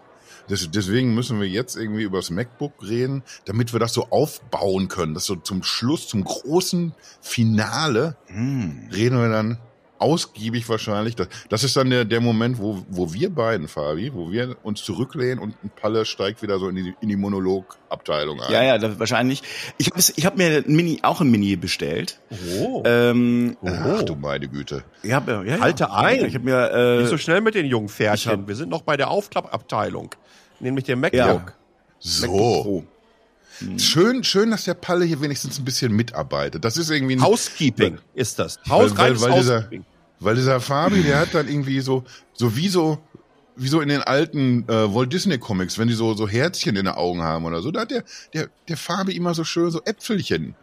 Des, 0.50 0.72
deswegen 0.72 1.14
müssen 1.14 1.40
wir 1.40 1.48
jetzt 1.48 1.76
irgendwie 1.76 2.02
über 2.02 2.18
das 2.18 2.32
MacBook 2.32 2.74
reden, 2.82 3.22
damit 3.46 3.72
wir 3.72 3.80
das 3.80 3.94
so 3.94 4.08
aufbauen 4.10 4.88
können. 4.88 5.14
Das 5.14 5.26
so 5.26 5.36
zum 5.36 5.62
Schluss, 5.62 6.08
zum 6.08 6.24
großen 6.24 6.96
Finale, 7.22 8.18
Hm. 8.30 8.90
reden 8.92 9.22
wir 9.22 9.30
dann 9.30 9.60
ausgiebig 10.00 10.68
wahrscheinlich. 10.70 11.16
Das, 11.16 11.28
das 11.50 11.64
ist 11.64 11.76
dann 11.76 11.90
der, 11.90 12.06
der 12.06 12.22
Moment, 12.22 12.58
wo, 12.60 12.84
wo 12.90 13.14
wir 13.14 13.30
beiden, 13.30 13.68
Fabi, 13.68 14.14
wo 14.14 14.32
wir 14.32 14.56
uns 14.64 14.84
zurücklehnen 14.84 15.40
und 15.40 15.56
ein 15.64 15.70
Palle 15.76 16.06
steigt 16.06 16.42
wieder 16.42 16.58
so 16.60 16.70
in 16.70 16.76
die, 16.78 16.94
in 17.02 17.10
die 17.10 17.16
Monologabteilung 17.16 18.42
ein. 18.42 18.52
Ja, 18.52 18.64
ja, 18.64 18.78
da, 18.78 18.98
wahrscheinlich. 19.00 19.44
Ich 19.78 19.88
habe 19.92 20.00
ich 20.16 20.26
hab 20.26 20.38
mir 20.38 20.64
ein 20.66 20.76
Mini, 20.76 21.00
auch 21.04 21.22
ein 21.22 21.30
Mini 21.30 21.56
bestellt. 21.56 22.20
oh. 22.60 22.82
Ähm, 22.86 23.58
Ach 23.66 24.04
du 24.04 24.16
meine 24.16 24.48
Güte. 24.48 24.84
ich 25.04 25.12
hab, 25.12 25.28
ja, 25.28 25.44
ja, 25.44 25.60
Halte 25.60 25.92
ein. 25.92 26.26
Ich 26.26 26.34
habe 26.36 26.46
mir 26.46 26.72
äh, 26.72 26.98
Nicht 27.02 27.10
so 27.10 27.18
schnell 27.18 27.42
mit 27.42 27.56
den 27.56 27.66
jungen 27.66 27.90
Pferdchen. 27.90 28.32
hab- 28.32 28.48
Wir 28.48 28.56
sind 28.56 28.70
noch 28.70 28.82
bei 28.82 28.98
der 28.98 29.10
Aufklappabteilung. 29.12 30.16
Nämlich 30.60 30.86
dem 30.86 31.02
MacBook. 31.02 31.18
Ja. 31.20 31.34
MacBook 31.34 31.54
So. 32.00 32.84
Pro. 33.60 33.78
Schön, 33.80 34.24
schön, 34.24 34.52
dass 34.52 34.64
der 34.66 34.74
Palle 34.74 35.06
hier 35.06 35.22
wenigstens 35.22 35.60
ein 35.60 35.66
bisschen 35.66 35.92
mitarbeitet. 35.94 36.64
Das 36.66 36.78
ist 36.78 36.90
irgendwie 36.90 37.16
ein, 37.16 37.22
Housekeeping 37.24 37.98
ist 38.14 38.40
das. 38.40 38.58
Weil- 38.66 38.70
Haus, 38.80 38.92
weil- 38.98 39.06
reines 39.08 39.22
weil 39.22 39.34
dieser- 39.40 39.70
weil 40.22 40.36
dieser 40.36 40.60
Fabi, 40.60 41.02
der 41.04 41.20
hat 41.20 41.34
dann 41.34 41.48
irgendwie 41.48 41.80
so, 41.80 42.04
so 42.34 42.56
wie 42.58 42.68
so, 42.68 43.00
wie 43.56 43.68
so 43.70 43.80
in 43.82 43.90
den 43.90 44.02
alten 44.02 44.64
äh, 44.70 44.94
Walt 44.94 45.12
Disney 45.14 45.38
Comics, 45.38 45.78
wenn 45.78 45.88
die 45.88 45.94
so, 45.94 46.14
so 46.14 46.28
Herzchen 46.28 46.76
in 46.76 46.86
den 46.86 46.94
Augen 46.94 47.22
haben 47.22 47.46
oder 47.46 47.62
so, 47.62 47.72
da 47.72 47.82
hat 47.82 47.92
der, 47.92 48.04
der, 48.34 48.50
der 48.68 48.78
Fabi 48.78 49.14
immer 49.16 49.34
so 49.34 49.44
schön 49.44 49.70
so 49.72 49.82
Äpfelchen 49.86 50.56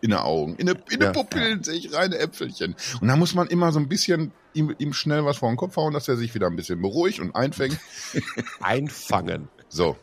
in 0.00 0.10
den 0.10 0.18
Augen. 0.18 0.56
In 0.56 0.66
den 0.66 0.78
in 0.90 1.00
Ja, 1.00 1.12
Pupillen 1.12 1.62
sehe 1.62 1.74
ich 1.74 1.92
reine 1.92 2.18
Äpfelchen. 2.18 2.74
Und 3.00 3.08
da 3.08 3.16
muss 3.16 3.34
man 3.34 3.46
immer 3.48 3.70
so 3.70 3.78
ein 3.78 3.88
bisschen 3.88 4.32
ihm, 4.54 4.74
ihm 4.78 4.92
schnell 4.92 5.24
was 5.24 5.36
vor 5.38 5.50
den 5.50 5.56
Kopf 5.56 5.76
hauen, 5.76 5.92
dass 5.92 6.08
er 6.08 6.16
sich 6.16 6.34
wieder 6.34 6.46
ein 6.46 6.56
bisschen 6.56 6.80
beruhigt 6.80 7.20
und 7.20 7.34
einfängt. 7.36 7.78
Einfangen. 8.60 9.48
So. 9.68 9.96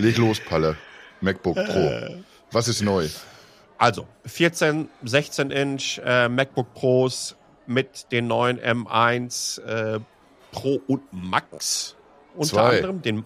Leg 0.00 0.16
los, 0.18 0.40
Palle. 0.40 0.76
MacBook 1.20 1.54
Pro. 1.56 2.16
Was 2.52 2.68
ist 2.68 2.82
neu? 2.82 3.08
Also 3.78 4.06
14, 4.26 4.88
16 5.04 5.50
Inch 5.50 6.00
äh, 6.04 6.28
MacBook 6.28 6.72
Pros 6.74 7.36
mit 7.66 8.10
den 8.12 8.26
neuen 8.26 8.58
M1 8.60 9.60
äh, 9.62 10.00
Pro 10.52 10.80
und 10.86 11.02
Max 11.12 11.94
unter 12.34 12.54
Zwei. 12.54 12.76
anderem. 12.76 13.02
Den, 13.02 13.24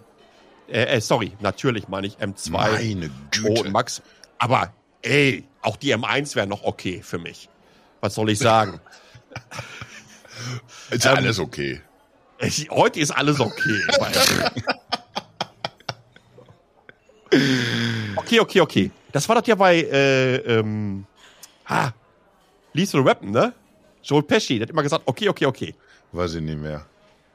äh, 0.69 0.83
äh, 0.97 1.01
sorry, 1.01 1.33
natürlich 1.41 1.87
meine 1.87 2.07
ich 2.07 2.17
M2 2.17 2.49
Meine 2.51 3.09
Pro 3.31 3.47
und 3.49 3.55
Güte. 3.55 3.69
Max. 3.71 4.01
Aber 4.37 4.73
ey, 5.01 5.45
auch 5.61 5.77
die 5.77 5.95
M1 5.95 6.35
wäre 6.35 6.47
noch 6.47 6.63
okay 6.63 7.01
für 7.03 7.17
mich. 7.17 7.49
Was 8.01 8.15
soll 8.15 8.29
ich 8.29 8.39
sagen? 8.39 8.79
Ist 10.91 11.05
Ähm, 11.05 11.15
alles 11.15 11.39
okay. 11.39 11.81
Ich, 12.39 12.69
heute 12.69 12.99
ist 12.99 13.11
alles 13.11 13.39
okay. 13.39 13.79
okay, 18.39 18.61
okay, 18.61 18.61
okay. 18.61 18.91
Das 19.11 19.27
war 19.27 19.35
das 19.35 19.47
ja 19.47 19.55
bei 19.55 19.81
äh, 19.81 20.35
ähm, 20.37 21.05
ah, 21.65 21.91
Lethal 22.73 23.05
Weapon, 23.05 23.31
ne? 23.31 23.53
Joel 24.03 24.23
Pesci, 24.23 24.59
der 24.59 24.67
hat 24.67 24.69
immer 24.69 24.83
gesagt, 24.83 25.03
okay, 25.05 25.29
okay, 25.29 25.45
okay. 25.45 25.75
Weiß 26.11 26.35
ich 26.35 26.41
nicht 26.41 26.59
mehr. 26.59 26.85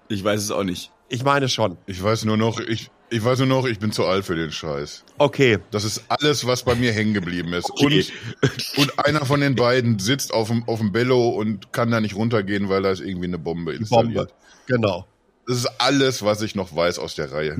Ich 0.08 0.22
weiß 0.22 0.40
es 0.42 0.50
auch 0.50 0.64
nicht. 0.64 0.90
Ich 1.08 1.24
meine 1.24 1.48
schon. 1.48 1.76
Ich 1.86 2.02
weiß 2.02 2.24
nur 2.24 2.36
noch, 2.36 2.60
ich, 2.60 2.90
ich 3.10 3.24
weiß 3.24 3.40
nur 3.40 3.48
noch, 3.48 3.66
ich 3.66 3.80
bin 3.80 3.90
zu 3.90 4.06
alt 4.06 4.24
für 4.24 4.36
den 4.36 4.52
Scheiß. 4.52 5.04
Okay. 5.18 5.58
Das 5.72 5.84
ist 5.84 6.04
alles, 6.08 6.46
was 6.46 6.62
bei 6.62 6.76
mir 6.76 6.92
hängen 6.92 7.14
geblieben 7.14 7.52
ist. 7.52 7.68
Okay. 7.70 8.06
Und, 8.42 8.78
und 8.78 9.04
einer 9.04 9.24
von 9.24 9.40
den 9.40 9.56
beiden 9.56 9.98
sitzt 9.98 10.32
auf 10.32 10.48
dem, 10.48 10.68
auf 10.68 10.78
dem 10.78 10.92
Bello 10.92 11.30
und 11.30 11.72
kann 11.72 11.90
da 11.90 12.00
nicht 12.00 12.14
runtergehen, 12.14 12.68
weil 12.68 12.82
da 12.82 12.92
ist 12.92 13.00
irgendwie 13.00 13.26
eine 13.26 13.38
Bombe 13.38 13.74
installiert. 13.74 14.28
Bombe. 14.28 14.32
Genau. 14.66 15.06
Das 15.48 15.58
ist 15.58 15.66
alles, 15.78 16.22
was 16.22 16.42
ich 16.42 16.54
noch 16.54 16.74
weiß 16.76 17.00
aus 17.00 17.16
der 17.16 17.32
Reihe. 17.32 17.58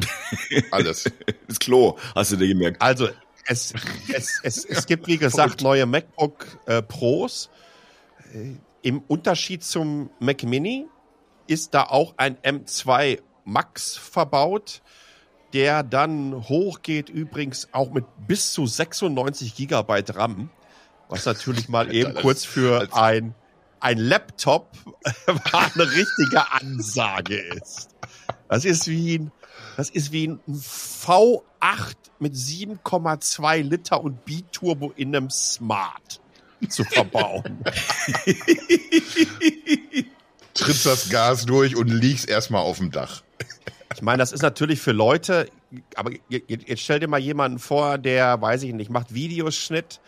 Alles. 0.70 1.11
Das 1.48 1.59
Klo, 1.59 1.98
hast 2.14 2.31
du 2.31 2.37
dir 2.37 2.46
gemerkt. 2.46 2.81
Also, 2.81 3.09
es, 3.50 3.74
es, 4.12 4.40
es, 4.42 4.64
es 4.68 4.86
gibt, 4.86 5.06
wie 5.08 5.18
gesagt, 5.18 5.60
neue 5.60 5.86
MacBook 5.86 6.46
äh, 6.66 6.82
Pros. 6.82 7.50
Äh, 8.32 8.54
Im 8.82 9.00
Unterschied 9.08 9.64
zum 9.64 10.10
Mac 10.20 10.42
Mini 10.44 10.86
ist 11.46 11.74
da 11.74 11.82
auch 11.82 12.14
ein 12.16 12.36
M2 12.38 13.20
Max 13.44 13.96
verbaut, 13.96 14.82
der 15.52 15.82
dann 15.82 16.48
hochgeht, 16.48 17.08
übrigens 17.08 17.68
auch 17.72 17.90
mit 17.90 18.04
bis 18.28 18.52
zu 18.52 18.66
96 18.66 19.56
Gigabyte 19.56 20.14
RAM, 20.14 20.50
was 21.08 21.26
natürlich 21.26 21.68
mal 21.68 21.92
eben 21.94 22.14
kurz 22.14 22.44
für 22.44 22.88
ein, 22.94 23.34
ein 23.80 23.98
Laptop 23.98 24.70
eine 25.26 25.90
richtige 25.90 26.52
Ansage 26.52 27.36
ist. 27.36 27.88
Das 28.48 28.64
ist 28.64 28.86
wie 28.86 29.18
ein, 29.18 29.32
das 29.81 29.90
ist 29.90 30.12
wie 30.12 30.29
ein 30.29 30.40
V8 30.49 31.95
mit 32.19 32.35
7,2 32.35 33.62
Liter 33.62 34.03
und 34.05 34.25
Biturbo 34.25 34.93
in 34.95 35.16
einem 35.16 35.31
Smart 35.31 36.21
zu 36.69 36.85
verbauen. 36.85 37.64
Trittst 40.55 40.85
das 40.87 41.09
Gas 41.09 41.47
durch 41.47 41.77
und 41.77 41.88
liegst 41.88 42.29
erstmal 42.29 42.62
auf 42.62 42.79
dem 42.79 42.90
Dach. 42.90 43.23
Ich 43.95 44.03
meine, 44.03 44.19
das 44.19 44.33
ist 44.33 44.43
natürlich 44.43 44.81
für 44.81 44.93
Leute, 44.93 45.49
aber 45.97 46.11
je- 46.29 46.43
je- 46.47 46.59
jetzt 46.66 46.83
stell 46.83 47.01
dir 47.01 47.09
mal 47.09 47.19
jemanden 47.19 47.59
vor, 47.59 47.99
der, 47.99 48.40
weiß 48.40 48.62
ich 48.64 48.73
nicht, 48.75 48.90
macht 48.90 49.14
Videoschnitt. 49.14 50.01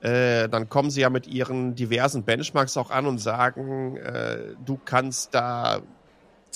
Äh, 0.00 0.48
dann 0.50 0.68
kommen 0.68 0.90
sie 0.90 1.00
ja 1.00 1.08
mit 1.10 1.26
ihren 1.26 1.74
diversen 1.74 2.22
Benchmarks 2.24 2.76
auch 2.76 2.90
an 2.90 3.06
und 3.06 3.18
sagen, 3.18 3.96
äh, 3.96 4.54
du 4.64 4.78
kannst 4.84 5.34
da 5.34 5.80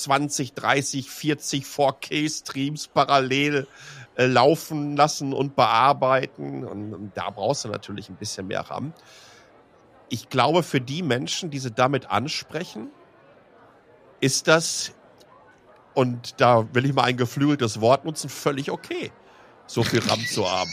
20, 0.02 0.54
30, 0.54 1.10
40 1.10 1.64
4K-Streams 1.64 2.88
parallel 2.88 3.66
äh, 4.16 4.26
laufen 4.26 4.96
lassen 4.96 5.32
und 5.32 5.56
bearbeiten. 5.56 6.64
Und, 6.64 6.94
und 6.94 7.16
da 7.16 7.30
brauchst 7.30 7.64
du 7.64 7.68
natürlich 7.68 8.08
ein 8.08 8.16
bisschen 8.16 8.46
mehr 8.46 8.62
RAM. 8.62 8.92
Ich 10.08 10.28
glaube, 10.28 10.62
für 10.62 10.80
die 10.80 11.02
Menschen, 11.02 11.50
die 11.50 11.58
sie 11.58 11.70
damit 11.70 12.10
ansprechen, 12.10 12.88
ist 14.20 14.48
das 14.48 14.92
und 15.94 16.40
da 16.40 16.72
will 16.72 16.86
ich 16.86 16.94
mal 16.94 17.04
ein 17.04 17.16
geflügeltes 17.16 17.80
Wort 17.80 18.04
nutzen, 18.04 18.30
völlig 18.30 18.70
okay, 18.70 19.10
so 19.66 19.82
viel 19.82 20.00
RAM 20.00 20.20
zu 20.26 20.50
haben. 20.50 20.70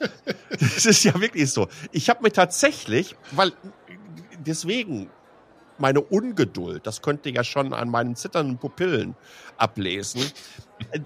Das 0.48 0.86
ist 0.86 1.02
ja 1.02 1.20
wirklich 1.20 1.50
so. 1.50 1.66
Ich 1.90 2.08
habe 2.08 2.22
mir 2.22 2.30
tatsächlich, 2.30 3.16
weil 3.32 3.52
deswegen 4.38 5.10
meine 5.80 6.00
Ungeduld. 6.00 6.86
Das 6.86 7.02
könnte 7.02 7.30
ja 7.30 7.44
schon 7.44 7.72
an 7.72 7.90
meinen 7.90 8.16
zitternden 8.16 8.58
Pupillen 8.58 9.14
ablesen. 9.56 10.22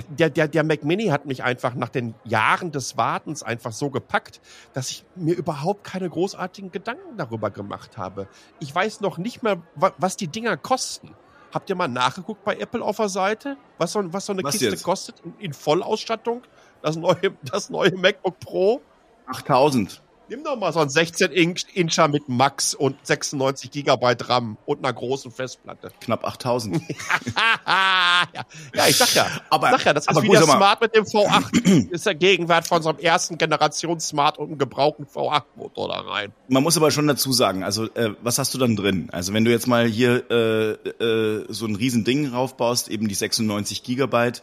Der, 0.09 0.31
der, 0.31 0.49
der 0.49 0.65
Mac 0.65 0.85
Mini 0.85 1.07
hat 1.07 1.27
mich 1.27 1.43
einfach 1.43 1.75
nach 1.75 1.89
den 1.89 2.15
Jahren 2.25 2.73
des 2.73 2.97
Wartens 2.97 3.43
einfach 3.43 3.73
so 3.73 3.91
gepackt, 3.91 4.41
dass 4.75 4.91
ich 4.91 5.05
mir 5.17 5.35
überhaupt 5.35 5.85
keine 5.85 6.09
großartigen 6.09 6.71
Gedanken 6.71 7.17
darüber 7.17 7.51
gemacht 7.51 7.97
habe. 7.97 8.29
Ich 8.61 8.75
weiß 8.75 9.01
noch 9.01 9.19
nicht 9.19 9.43
mehr, 9.43 9.63
was 9.75 10.17
die 10.17 10.29
Dinger 10.29 10.57
kosten. 10.57 11.15
Habt 11.53 11.69
ihr 11.69 11.77
mal 11.77 11.89
nachgeguckt 11.89 12.45
bei 12.45 12.57
Apple 12.57 12.83
auf 12.83 12.97
der 12.97 13.11
Seite, 13.11 13.57
was 13.77 13.93
so, 13.93 14.13
was 14.13 14.27
so 14.27 14.33
eine 14.33 14.43
was 14.43 14.53
Kiste 14.53 14.71
jetzt? 14.71 14.83
kostet 14.85 15.21
in, 15.21 15.35
in 15.39 15.53
Vollausstattung? 15.53 16.43
Das 16.81 16.97
neue, 16.97 17.37
das 17.43 17.69
neue 17.69 17.93
MacBook 17.93 18.41
Pro? 18.41 18.81
8000. 19.27 20.03
Nimm 20.33 20.45
doch 20.45 20.57
mal 20.57 20.73
so 20.73 20.81
ein 20.81 20.89
16-Incher 20.89 22.09
mit 22.09 22.27
Max 22.31 22.73
und 22.73 22.97
96 23.03 23.71
Gigabyte 23.71 24.31
RAM 24.31 24.57
und 24.65 24.79
einer 24.79 24.91
großen 24.91 25.31
Festplatte. 25.31 25.93
Knapp 26.01 26.25
8000. 26.25 26.81
ja. 26.81 28.25
ja, 28.75 28.89
ich 28.89 28.97
sag 28.97 29.15
ja. 29.15 29.27
Aber, 29.51 29.73
sag 29.73 29.85
ja, 29.85 29.93
das 29.93 30.07
ist 30.07 30.23
wieder 30.23 30.41
Smart 30.45 30.81
mit 30.81 30.97
dem 30.97 31.05
V8. 31.05 31.91
ist 31.91 32.07
der 32.07 32.15
Gegenwart 32.15 32.67
von 32.67 32.83
so 32.83 32.89
einem 32.89 32.99
ersten 33.01 33.37
Generation 33.37 34.01
Smart 34.01 34.39
und 34.39 34.49
einem 34.49 34.57
gebrauchten 34.57 35.05
V8-Motor 35.05 35.89
da 35.89 36.01
rein. 36.01 36.33
Man 36.49 36.63
muss 36.63 36.79
aber 36.79 36.91
schon 36.91 37.07
dazu 37.07 37.31
sagen, 37.35 37.63
also 37.63 37.85
äh, 37.93 38.15
was 38.23 38.39
hast 38.39 38.55
du 38.55 38.59
dann 38.59 38.75
drin? 38.75 39.11
Also 39.13 39.35
wenn 39.35 39.45
du 39.45 39.51
jetzt 39.51 39.67
mal 39.67 39.87
hier 39.87 40.31
äh, 40.31 40.71
äh, 41.05 41.45
so 41.51 41.67
ein 41.67 41.77
riesen 41.77 42.05
Ding 42.05 42.29
raufbaust, 42.29 42.89
eben 42.89 43.07
die 43.07 43.15
96 43.15 43.83
Gigabyte, 43.83 44.43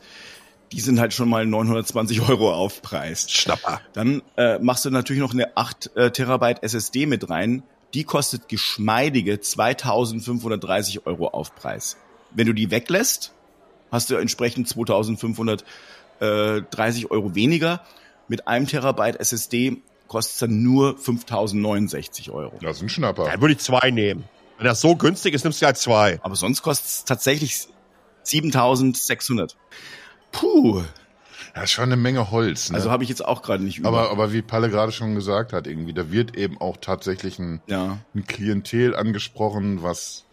die 0.71 0.79
sind 0.79 0.99
halt 0.99 1.13
schon 1.13 1.29
mal 1.29 1.45
920 1.45 2.27
Euro 2.29 2.51
Aufpreis. 2.53 3.29
Schnapper. 3.31 3.81
Dann 3.93 4.23
äh, 4.37 4.57
machst 4.59 4.85
du 4.85 4.89
natürlich 4.89 5.21
noch 5.21 5.33
eine 5.33 5.57
8 5.57 5.95
äh, 5.95 6.11
Terabyte 6.11 6.63
SSD 6.63 7.05
mit 7.05 7.29
rein. 7.29 7.63
Die 7.93 8.03
kostet 8.03 8.49
geschmeidige 8.49 9.39
2530 9.39 11.05
Euro 11.07 11.29
Aufpreis. 11.29 11.95
Wenn 12.31 12.47
du 12.47 12.53
die 12.53 12.69
weglässt, 12.69 13.33
hast 13.91 14.11
du 14.11 14.15
entsprechend 14.15 14.69
2530 14.69 17.09
Euro 17.09 17.33
weniger. 17.33 17.81
Mit 18.27 18.47
einem 18.47 18.67
Terabyte 18.67 19.19
SSD 19.19 19.77
kostet 20.07 20.33
es 20.33 20.39
dann 20.39 20.61
nur 20.61 20.95
5069 20.97 22.29
Euro. 22.29 22.53
Das 22.61 22.77
ist 22.77 22.83
ein 22.83 22.89
Schnapper. 22.89 23.25
Dann 23.25 23.41
würde 23.41 23.53
ich 23.53 23.59
zwei 23.59 23.89
nehmen. 23.89 24.25
Wenn 24.57 24.67
das 24.67 24.81
so 24.81 24.95
günstig 24.95 25.33
ist, 25.33 25.45
nimmst 25.45 25.61
du 25.61 25.65
ja 25.65 25.73
zwei. 25.73 26.19
Aber 26.21 26.35
sonst 26.35 26.61
kostet 26.61 26.87
es 26.87 27.05
tatsächlich 27.05 27.67
7600. 28.23 29.55
Puh. 30.31 30.83
Das 31.53 31.65
ist 31.65 31.71
schon 31.71 31.85
eine 31.85 31.97
Menge 31.97 32.31
Holz. 32.31 32.69
Ne? 32.69 32.75
Also 32.75 32.91
habe 32.91 33.03
ich 33.03 33.09
jetzt 33.09 33.25
auch 33.25 33.41
gerade 33.41 33.63
nicht 33.63 33.79
über. 33.79 33.89
Aber, 33.89 34.11
aber 34.11 34.33
wie 34.33 34.41
Palle 34.41 34.69
gerade 34.69 34.91
schon 34.91 35.15
gesagt 35.15 35.51
hat, 35.53 35.67
irgendwie, 35.67 35.93
da 35.93 36.11
wird 36.11 36.37
eben 36.37 36.59
auch 36.61 36.77
tatsächlich 36.77 37.39
ein, 37.39 37.61
ja. 37.67 37.97
ein 38.13 38.25
Klientel 38.25 38.95
angesprochen, 38.95 39.81
was, 39.81 40.25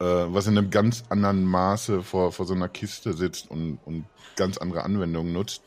äh, 0.00 0.04
was 0.04 0.46
in 0.46 0.58
einem 0.58 0.70
ganz 0.70 1.04
anderen 1.08 1.44
Maße 1.44 2.02
vor, 2.02 2.32
vor 2.32 2.46
so 2.46 2.54
einer 2.54 2.68
Kiste 2.68 3.12
sitzt 3.12 3.50
und, 3.50 3.78
und 3.84 4.06
ganz 4.36 4.58
andere 4.58 4.84
Anwendungen 4.84 5.32
nutzt. 5.32 5.62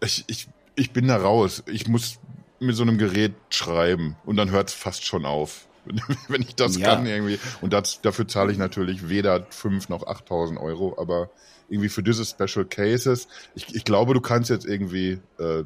Ich, 0.00 0.24
ich, 0.28 0.48
ich 0.74 0.92
bin 0.92 1.08
da 1.08 1.16
raus. 1.16 1.62
Ich 1.66 1.88
muss 1.88 2.18
mit 2.60 2.76
so 2.76 2.82
einem 2.82 2.96
Gerät 2.98 3.34
schreiben 3.50 4.16
und 4.24 4.36
dann 4.36 4.50
hört 4.50 4.68
es 4.68 4.74
fast 4.74 5.04
schon 5.04 5.26
auf. 5.26 5.66
wenn 6.28 6.42
ich 6.42 6.54
das 6.54 6.76
ja. 6.76 6.94
kann 6.94 7.06
irgendwie. 7.06 7.38
Und 7.60 7.72
das, 7.72 8.00
dafür 8.02 8.28
zahle 8.28 8.52
ich 8.52 8.58
natürlich 8.58 9.08
weder 9.08 9.46
fünf 9.50 9.88
noch 9.88 10.02
8.000 10.06 10.60
Euro, 10.60 10.96
aber 10.98 11.30
irgendwie 11.68 11.88
für 11.88 12.02
diese 12.02 12.24
Special 12.24 12.64
Cases. 12.64 13.28
Ich, 13.54 13.74
ich 13.74 13.84
glaube, 13.84 14.14
du 14.14 14.20
kannst 14.20 14.50
jetzt 14.50 14.66
irgendwie, 14.66 15.20
äh, 15.38 15.64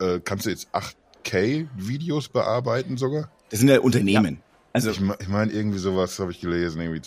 äh, 0.00 0.20
kannst 0.24 0.46
du 0.46 0.50
jetzt 0.50 0.68
8K 0.74 1.68
Videos 1.76 2.28
bearbeiten 2.28 2.96
sogar? 2.96 3.30
Das 3.50 3.60
sind 3.60 3.68
ja 3.68 3.80
Unternehmen. 3.80 4.36
Ja. 4.36 4.40
Also 4.72 4.90
ich, 4.90 5.00
ich 5.20 5.28
meine 5.28 5.52
irgendwie 5.52 5.78
sowas 5.78 6.18
habe 6.18 6.32
ich 6.32 6.40
gelesen 6.40 6.82
irgendwie 6.82 7.00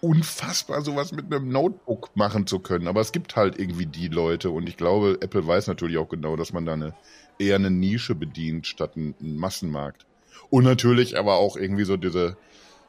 unfassbar 0.00 0.82
sowas 0.82 1.12
mit 1.12 1.32
einem 1.32 1.48
Notebook 1.48 2.10
machen 2.14 2.46
zu 2.46 2.58
können, 2.58 2.88
aber 2.88 3.00
es 3.00 3.10
gibt 3.10 3.36
halt 3.36 3.58
irgendwie 3.58 3.86
die 3.86 4.08
Leute 4.08 4.50
und 4.50 4.68
ich 4.68 4.76
glaube, 4.76 5.18
Apple 5.22 5.46
weiß 5.46 5.66
natürlich 5.66 5.96
auch 5.96 6.10
genau, 6.10 6.36
dass 6.36 6.52
man 6.52 6.66
da 6.66 6.74
eine 6.74 6.94
eher 7.38 7.56
eine 7.56 7.70
Nische 7.70 8.14
bedient 8.14 8.66
statt 8.66 8.96
einen 8.96 9.14
Massenmarkt. 9.36 10.06
Und 10.50 10.64
natürlich 10.64 11.18
aber 11.18 11.34
auch 11.34 11.56
irgendwie 11.56 11.84
so 11.84 11.96
diese 11.96 12.36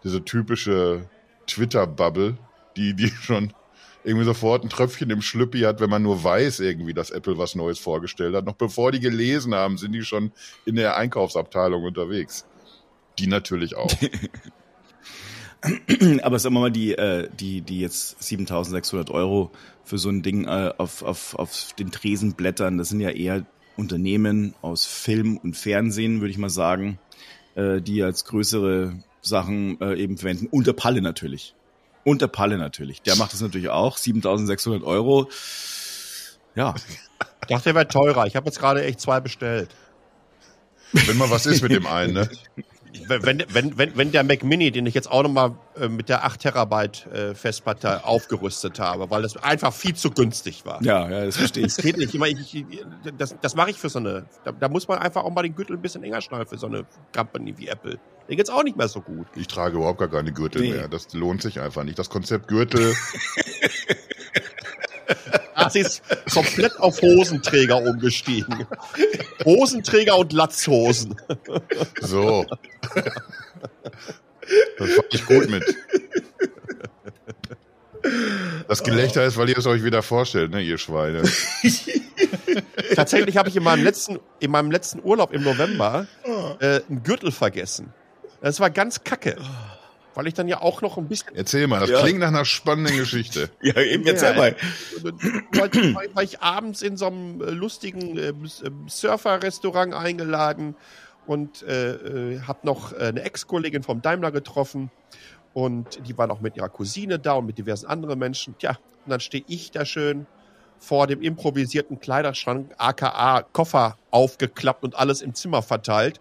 diese 0.06 0.24
typische 0.24 1.10
Twitter 1.48 1.88
Bubble, 1.88 2.38
die 2.78 2.94
die 2.94 3.08
schon 3.22 3.52
irgendwie 4.06 4.26
sofort 4.26 4.64
ein 4.64 4.70
Tröpfchen 4.70 5.10
im 5.10 5.22
Schlüppi 5.22 5.62
hat, 5.62 5.82
wenn 5.82 5.90
man 5.90 6.04
nur 6.04 6.24
weiß 6.24 6.60
irgendwie, 6.60 6.94
dass 6.94 7.10
Apple 7.10 7.40
was 7.40 7.56
Neues 7.56 7.80
vorgestellt 7.80 8.36
hat. 8.36 8.46
Noch 8.46 8.54
bevor 8.54 8.92
die 8.92 9.00
gelesen 9.00 9.56
haben, 9.56 9.80
sind 9.80 9.94
die 9.94 10.04
schon 10.04 10.32
in 10.64 10.76
der 10.76 10.96
Einkaufsabteilung 10.96 11.84
unterwegs. 11.84 12.46
Die 13.18 13.26
natürlich 13.26 13.76
auch. 13.76 13.92
Aber 16.22 16.38
sagen 16.38 16.54
wir 16.54 16.62
mal, 16.62 16.72
die, 16.72 16.94
äh, 16.94 17.28
die, 17.40 17.62
die 17.62 17.80
jetzt 17.80 18.24
7600 18.24 19.10
Euro 19.10 19.50
für 19.84 19.98
so 19.98 20.10
ein 20.10 20.22
Ding 20.22 20.46
äh, 20.46 20.72
auf, 20.78 21.02
auf, 21.02 21.34
auf 21.34 21.74
den 21.80 21.90
Tresen 21.90 22.34
blättern, 22.34 22.78
das 22.78 22.90
sind 22.90 23.00
ja 23.00 23.10
eher 23.10 23.44
Unternehmen 23.76 24.54
aus 24.62 24.86
Film 24.86 25.38
und 25.38 25.58
Fernsehen, 25.58 26.22
würde 26.22 26.30
ich 26.30 26.38
mal 26.38 26.52
sagen, 26.52 27.00
äh, 27.56 27.82
die 27.82 28.04
als 28.04 28.26
größere 28.26 28.94
Sachen 29.22 29.80
äh, 29.82 29.96
eben 29.96 30.18
verwenden. 30.18 30.48
Unter 30.52 30.74
Palle 30.74 31.02
natürlich. 31.02 31.56
Und 32.04 32.22
der 32.22 32.28
Palle 32.28 32.58
natürlich. 32.58 33.02
Der 33.02 33.16
macht 33.16 33.34
das 33.34 33.42
natürlich 33.42 33.70
auch. 33.70 33.98
7600 33.98 34.84
Euro. 34.84 35.30
Ja. 36.54 36.76
Ich 37.42 37.48
dachte, 37.48 37.64
der 37.66 37.76
wäre 37.76 37.88
teurer. 37.88 38.28
Ich 38.28 38.36
habe 38.36 38.46
jetzt 38.46 38.60
gerade 38.60 38.84
echt 38.84 39.02
zwei 39.02 39.20
bestellt. 39.20 39.70
Wenn 40.92 41.18
mal 41.18 41.30
was 41.30 41.46
ist 41.46 41.62
mit 41.62 41.72
dem 41.72 41.88
einen, 41.88 42.14
ne? 42.14 42.30
Wenn, 43.08 43.44
wenn, 43.50 43.78
wenn, 43.78 43.98
wenn 43.98 44.12
der 44.12 44.24
Mac 44.24 44.44
Mini, 44.44 44.72
den 44.72 44.86
ich 44.86 44.94
jetzt 44.94 45.10
auch 45.10 45.24
nochmal 45.24 45.56
äh, 45.80 45.88
mit 45.88 46.10
der 46.10 46.26
8 46.26 46.40
Terabyte 46.40 47.06
äh, 47.08 47.36
Festplatte 47.36 48.06
aufgerüstet 48.06 48.80
habe, 48.80 49.10
weil 49.10 49.22
das 49.22 49.38
einfach 49.38 49.74
viel 49.74 49.96
zu 49.96 50.12
günstig 50.12 50.66
war. 50.66 50.84
Ja, 50.84 51.10
ja, 51.10 51.26
das 51.26 51.38
verstehe 51.38 51.66
ich. 51.66 51.76
Das 51.76 51.84
geht 51.84 51.98
nicht. 51.98 52.14
Ich, 52.14 52.20
meine, 52.20 52.40
ich, 52.40 52.66
das 53.18 53.36
das 53.42 53.56
mache 53.56 53.72
ich 53.72 53.78
für 53.78 53.90
so 53.90 54.00
eine. 54.00 54.26
Da, 54.44 54.52
da 54.52 54.70
muss 54.70 54.88
man 54.88 55.00
einfach 55.00 55.24
auch 55.24 55.32
mal 55.32 55.44
den 55.44 55.56
Gürtel 55.56 55.76
ein 55.76 55.82
bisschen 55.82 56.04
enger 56.04 56.22
schnallen 56.22 56.48
für 56.48 56.58
so 56.58 56.68
eine 56.68 56.86
Company 57.16 57.58
wie 57.58 57.68
Apple. 57.68 58.00
Den 58.28 58.38
geht's 58.38 58.50
auch 58.50 58.64
nicht 58.64 58.78
mehr 58.78 58.88
so 58.88 59.02
gut. 59.02 59.28
Ich 59.36 59.48
trage 59.48 59.78
überhaupt 59.78 60.00
gar 60.00 60.10
keine 60.10 60.32
Gürtel 60.32 60.62
nee. 60.62 60.72
mehr. 60.72 60.88
Das 60.88 61.14
lohnt 61.14 61.42
sich 61.42 61.60
einfach 61.60 61.84
nicht. 61.84 62.00
Das 62.00 62.10
Konzept 62.10 62.48
Gürtel. 62.48 62.96
Das 65.56 65.76
ist 65.76 66.02
komplett 66.34 66.78
auf 66.80 67.02
Hosenträger 67.02 67.78
umgestiegen. 67.78 68.68
Hosenträger 69.44 70.18
und 70.18 70.34
Latzhosen. 70.34 71.16
So. 72.02 72.46
Das 74.78 74.90
fand 74.92 75.14
ich 75.14 75.26
gut 75.26 75.50
mit. 75.50 75.64
Das 78.68 78.84
Gelächter 78.84 79.24
ist, 79.24 79.38
weil 79.38 79.50
ihr 79.50 79.58
es 79.58 79.66
euch 79.66 79.84
wieder 79.84 80.04
vorstellt, 80.04 80.52
ne, 80.52 80.62
ihr 80.62 80.78
Schweine. 80.78 81.24
Tatsächlich 82.96 83.38
habe 83.38 83.50
ich 83.50 83.56
in 83.56 83.64
meinem 83.64 83.84
letzten, 83.84 84.20
in 84.40 84.52
meinem 84.52 84.72
letzten 84.72 85.02
Urlaub 85.04 85.34
im 85.34 85.44
November 85.44 86.08
äh, 86.60 86.82
einen 86.88 87.04
Gürtel 87.04 87.32
vergessen. 87.32 87.94
Das 88.42 88.60
war 88.60 88.70
ganz 88.70 89.04
kacke. 89.04 89.38
Weil 90.16 90.28
ich 90.28 90.34
dann 90.34 90.48
ja 90.48 90.62
auch 90.62 90.82
noch 90.82 90.98
ein 90.98 91.08
bisschen. 91.08 91.36
Erzähl 91.36 91.68
mal, 91.68 91.82
das 91.82 91.90
ja. 91.90 92.02
klingt 92.02 92.20
nach 92.20 92.30
einer 92.30 92.46
spannenden 92.46 92.98
Geschichte. 92.98 93.50
ja, 93.62 93.80
eben, 93.82 94.06
erzähl 94.08 94.32
ja, 94.32 94.38
mal. 94.38 94.56
Weil, 95.52 96.06
weil, 96.14 96.24
ich 96.24 96.42
abends 96.42 96.82
in 96.82 96.98
so 96.98 97.08
einem 97.08 97.42
äh, 97.42 97.52
lustigen 97.52 98.18
äh, 98.18 98.34
Surfer-Restaurant 98.88 99.94
eingeladen 99.94 100.76
und 101.28 101.64
äh, 101.64 101.92
äh, 101.92 102.42
habe 102.42 102.60
noch 102.64 102.94
äh, 102.94 103.08
eine 103.08 103.22
Ex-Kollegin 103.24 103.84
vom 103.84 104.02
Daimler 104.02 104.32
getroffen 104.32 104.90
und 105.54 106.08
die 106.08 106.18
war 106.18 106.28
noch 106.28 106.42
mit 106.42 106.56
ihrer 106.58 106.70
Cousine 106.70 107.20
da 107.20 107.34
und 107.34 107.46
mit 107.46 107.58
diversen 107.58 107.88
anderen 107.88 108.20
Menschen. 108.20 108.58
Tja, 108.58 108.78
und 109.06 109.10
dann 109.10 109.20
stehe 109.20 109.44
ich 109.48 109.72
da 109.72 109.86
schön 109.86 110.28
vor 110.80 111.08
dem 111.08 111.22
improvisierten 111.22 112.00
Kleiderschrank, 112.00 112.74
aka 112.78 113.44
Koffer 113.54 113.98
aufgeklappt 114.12 114.84
und 114.84 114.96
alles 114.96 115.22
im 115.22 115.34
Zimmer 115.34 115.62
verteilt. 115.62 116.20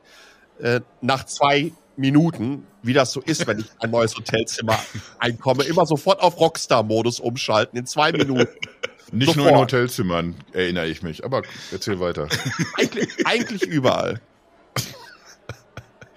Äh, 0.61 0.81
nach 1.01 1.25
zwei 1.25 1.73
Minuten, 1.97 2.67
wie 2.83 2.93
das 2.93 3.13
so 3.13 3.21
ist, 3.21 3.47
wenn 3.47 3.61
ich 3.61 3.67
ein 3.81 3.91
neues 3.91 4.17
Hotelzimmer 4.17 4.79
einkomme, 5.19 5.65
immer 5.65 5.87
sofort 5.87 6.21
auf 6.21 6.39
Rockstar-Modus 6.39 7.21
umschalten 7.21 7.79
in 7.79 7.87
zwei 7.87 8.13
Minuten. 8.13 8.49
Nicht 9.13 9.29
sofort. 9.29 9.37
nur 9.37 9.49
in 9.49 9.57
Hotelzimmern, 9.59 10.35
erinnere 10.53 10.87
ich 10.87 11.03
mich, 11.03 11.25
aber 11.25 11.43
erzähl 11.71 12.01
weiter. 12.01 12.27
Eigentlich, 12.79 13.27
eigentlich 13.27 13.63
überall. 13.63 14.21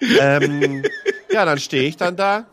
ähm, 0.00 0.82
ja, 1.30 1.44
dann 1.44 1.58
stehe 1.58 1.84
ich 1.84 1.96
dann 1.96 2.16
da, 2.16 2.46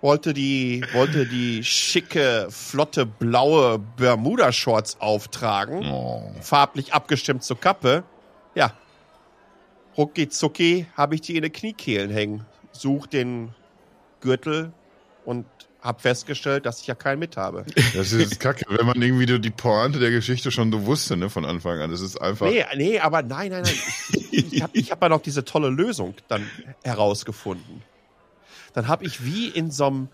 wollte 0.00 0.32
die, 0.32 0.82
wollte 0.92 1.26
die 1.26 1.62
schicke, 1.64 2.46
flotte, 2.50 3.04
blaue 3.04 3.78
Bermuda-Shorts 3.78 5.00
auftragen, 5.00 5.84
oh. 5.86 6.32
farblich 6.40 6.94
abgestimmt 6.94 7.42
zur 7.42 7.60
Kappe. 7.60 8.04
Ja, 8.54 8.72
rucki 9.98 10.30
zucki 10.30 10.86
habe 10.96 11.16
ich 11.16 11.20
die 11.20 11.36
in 11.36 11.42
den 11.42 11.52
Kniekehlen 11.52 12.10
hängen 12.10 12.46
suche 12.72 13.08
den 13.08 13.54
Gürtel 14.20 14.72
und 15.24 15.46
habe 15.82 16.00
festgestellt, 16.00 16.66
dass 16.66 16.80
ich 16.80 16.86
ja 16.86 16.94
keinen 16.94 17.18
mit 17.18 17.36
habe. 17.36 17.64
Das 17.94 18.12
ist 18.12 18.38
kacke, 18.38 18.66
wenn 18.68 18.86
man 18.86 19.00
irgendwie 19.00 19.26
die 19.38 19.50
Pointe 19.50 19.98
der 19.98 20.10
Geschichte 20.10 20.50
schon 20.50 20.70
so 20.70 20.84
wusste, 20.84 21.16
ne, 21.16 21.30
von 21.30 21.44
Anfang 21.44 21.80
an. 21.80 21.90
Das 21.90 22.00
ist 22.00 22.20
einfach. 22.20 22.46
Nee, 22.46 22.64
nee, 22.76 22.98
aber 22.98 23.22
nein, 23.22 23.50
nein, 23.50 23.62
nein. 23.62 23.74
Ich, 24.30 24.52
ich 24.52 24.62
habe 24.62 24.76
ich 24.76 24.90
hab 24.90 25.02
ja 25.02 25.08
noch 25.08 25.22
diese 25.22 25.44
tolle 25.44 25.70
Lösung 25.70 26.14
dann 26.28 26.48
herausgefunden. 26.84 27.82
dann 28.74 28.88
habe 28.88 29.04
ich 29.04 29.24
wie 29.24 29.48
in 29.48 29.70
so 29.70 29.86
einem, 29.86 30.08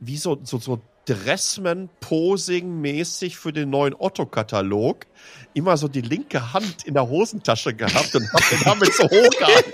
wie 0.00 0.16
so, 0.16 0.38
so, 0.42 0.58
so 0.58 0.80
Dressman-Posing-mäßig 1.06 3.36
für 3.38 3.52
den 3.52 3.70
neuen 3.70 3.94
Otto-Katalog 3.96 5.06
immer 5.54 5.76
so 5.76 5.86
die 5.88 6.00
linke 6.00 6.52
Hand 6.52 6.84
in 6.84 6.94
der 6.94 7.08
Hosentasche 7.08 7.74
gehabt 7.74 8.12
und 8.14 8.28
hab 8.32 8.48
den 8.50 8.60
damit 8.64 8.92
so 8.92 9.04
hochgehalten. 9.04 9.72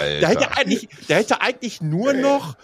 der 0.00 0.28
hätte 0.28 0.56
eigentlich, 0.56 0.88
der 1.08 1.18
hätte 1.18 1.40
eigentlich 1.40 1.80
nur 1.80 2.12
noch, 2.14 2.56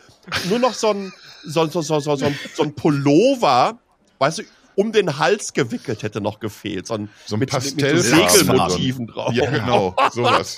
nur 0.48 0.58
noch 0.58 0.74
so 0.74 0.90
ein, 0.90 1.12
so, 1.44 1.66
so, 1.66 1.82
so, 1.82 2.00
so, 2.00 2.16
so, 2.16 2.32
so 2.54 2.62
ein 2.62 2.74
Pullover, 2.74 3.78
weißt 4.18 4.38
du, 4.38 4.42
um 4.76 4.92
den 4.92 5.18
Hals 5.18 5.52
gewickelt 5.52 6.02
hätte 6.02 6.20
noch 6.20 6.40
gefehlt. 6.40 6.86
So 6.86 6.94
ein, 6.94 7.10
So 7.26 7.36
ein 7.36 7.40
mit, 7.40 7.50
Pastell- 7.50 7.94
mit 7.94 8.04
so 8.04 8.16
Segelmotiven 8.16 9.06
drauf. 9.06 9.32
Ja, 9.34 9.50
genau, 9.50 9.94
sowas. 10.12 10.56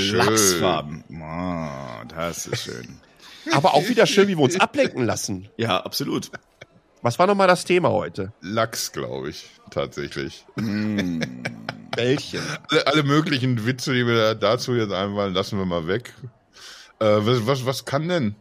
Lachsfarben. 0.00 1.04
Oh, 1.10 2.04
das 2.08 2.46
ist 2.46 2.64
schön. 2.64 3.00
Aber 3.52 3.74
auch 3.74 3.88
wieder 3.88 4.06
schön, 4.06 4.28
wie 4.28 4.36
wir 4.36 4.44
uns 4.44 4.58
ablenken 4.58 5.04
lassen. 5.04 5.48
Ja, 5.56 5.78
absolut. 5.80 6.30
Was 7.02 7.18
war 7.18 7.26
nochmal 7.26 7.48
das 7.48 7.64
Thema 7.64 7.90
heute? 7.90 8.32
Lachs, 8.40 8.92
glaube 8.92 9.30
ich, 9.30 9.50
tatsächlich. 9.70 10.44
Bällchen. 11.96 12.40
Alle, 12.70 12.86
alle 12.86 13.02
möglichen 13.02 13.66
Witze, 13.66 13.92
die 13.92 14.06
wir 14.06 14.14
da 14.14 14.34
dazu 14.34 14.74
jetzt 14.74 14.92
einfallen, 14.92 15.34
lassen 15.34 15.58
wir 15.58 15.66
mal 15.66 15.88
weg. 15.88 16.14
Äh, 17.00 17.04
was, 17.04 17.46
was, 17.46 17.66
was 17.66 17.84
kann 17.84 18.08
denn, 18.08 18.36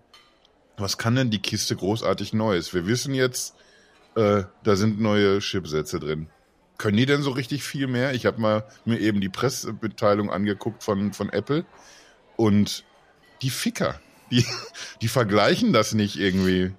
was 0.78 1.00
kann 1.00 1.16
denn 1.16 1.32
die 1.32 1.42
Kiste 1.42 1.76
großartig 1.76 2.34
Neues? 2.34 2.74
Wir 2.74 2.86
wissen 2.86 3.16
jetzt, 3.16 3.56
äh, 4.16 4.44
da 4.64 4.76
sind 4.76 5.02
neue 5.02 5.40
Chipsätze 5.40 6.00
drin. 6.00 6.28
Können 6.82 6.98
die 6.98 7.06
denn 7.06 7.22
so 7.22 7.30
richtig 7.30 7.64
viel 7.64 7.86
mehr? 7.86 8.16
Ich 8.16 8.26
habe 8.26 8.42
mal 8.42 8.64
mir 8.86 9.00
eben 9.00 9.22
die 9.22 9.30
Pressemitteilung 9.30 10.32
angeguckt 10.32 10.84
von, 10.84 11.14
von 11.14 11.30
Apple 11.30 11.64
und 12.38 12.84
die 13.44 13.52
Ficker, 13.52 14.00
die, 14.32 14.44
die 15.02 15.08
vergleichen 15.08 15.74
das 15.74 15.94
nicht 15.94 16.18
irgendwie 16.18 16.72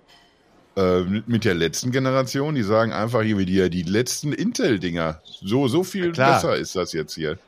äh, 0.76 1.02
mit 1.02 1.44
der 1.44 1.54
letzten 1.54 1.92
Generation. 1.92 2.56
Die 2.56 2.64
sagen 2.64 2.92
einfach 2.92 3.22
hier 3.22 3.38
wie 3.38 3.46
die, 3.46 3.70
die 3.70 3.84
letzten 3.84 4.32
Intel-Dinger. 4.32 5.20
So, 5.24 5.68
so 5.68 5.84
viel 5.84 6.06
Ja, 6.06 6.10
klar. 6.12 6.34
besser 6.34 6.56
ist 6.56 6.74
das 6.74 6.92
jetzt 6.92 7.14
hier. 7.14 7.38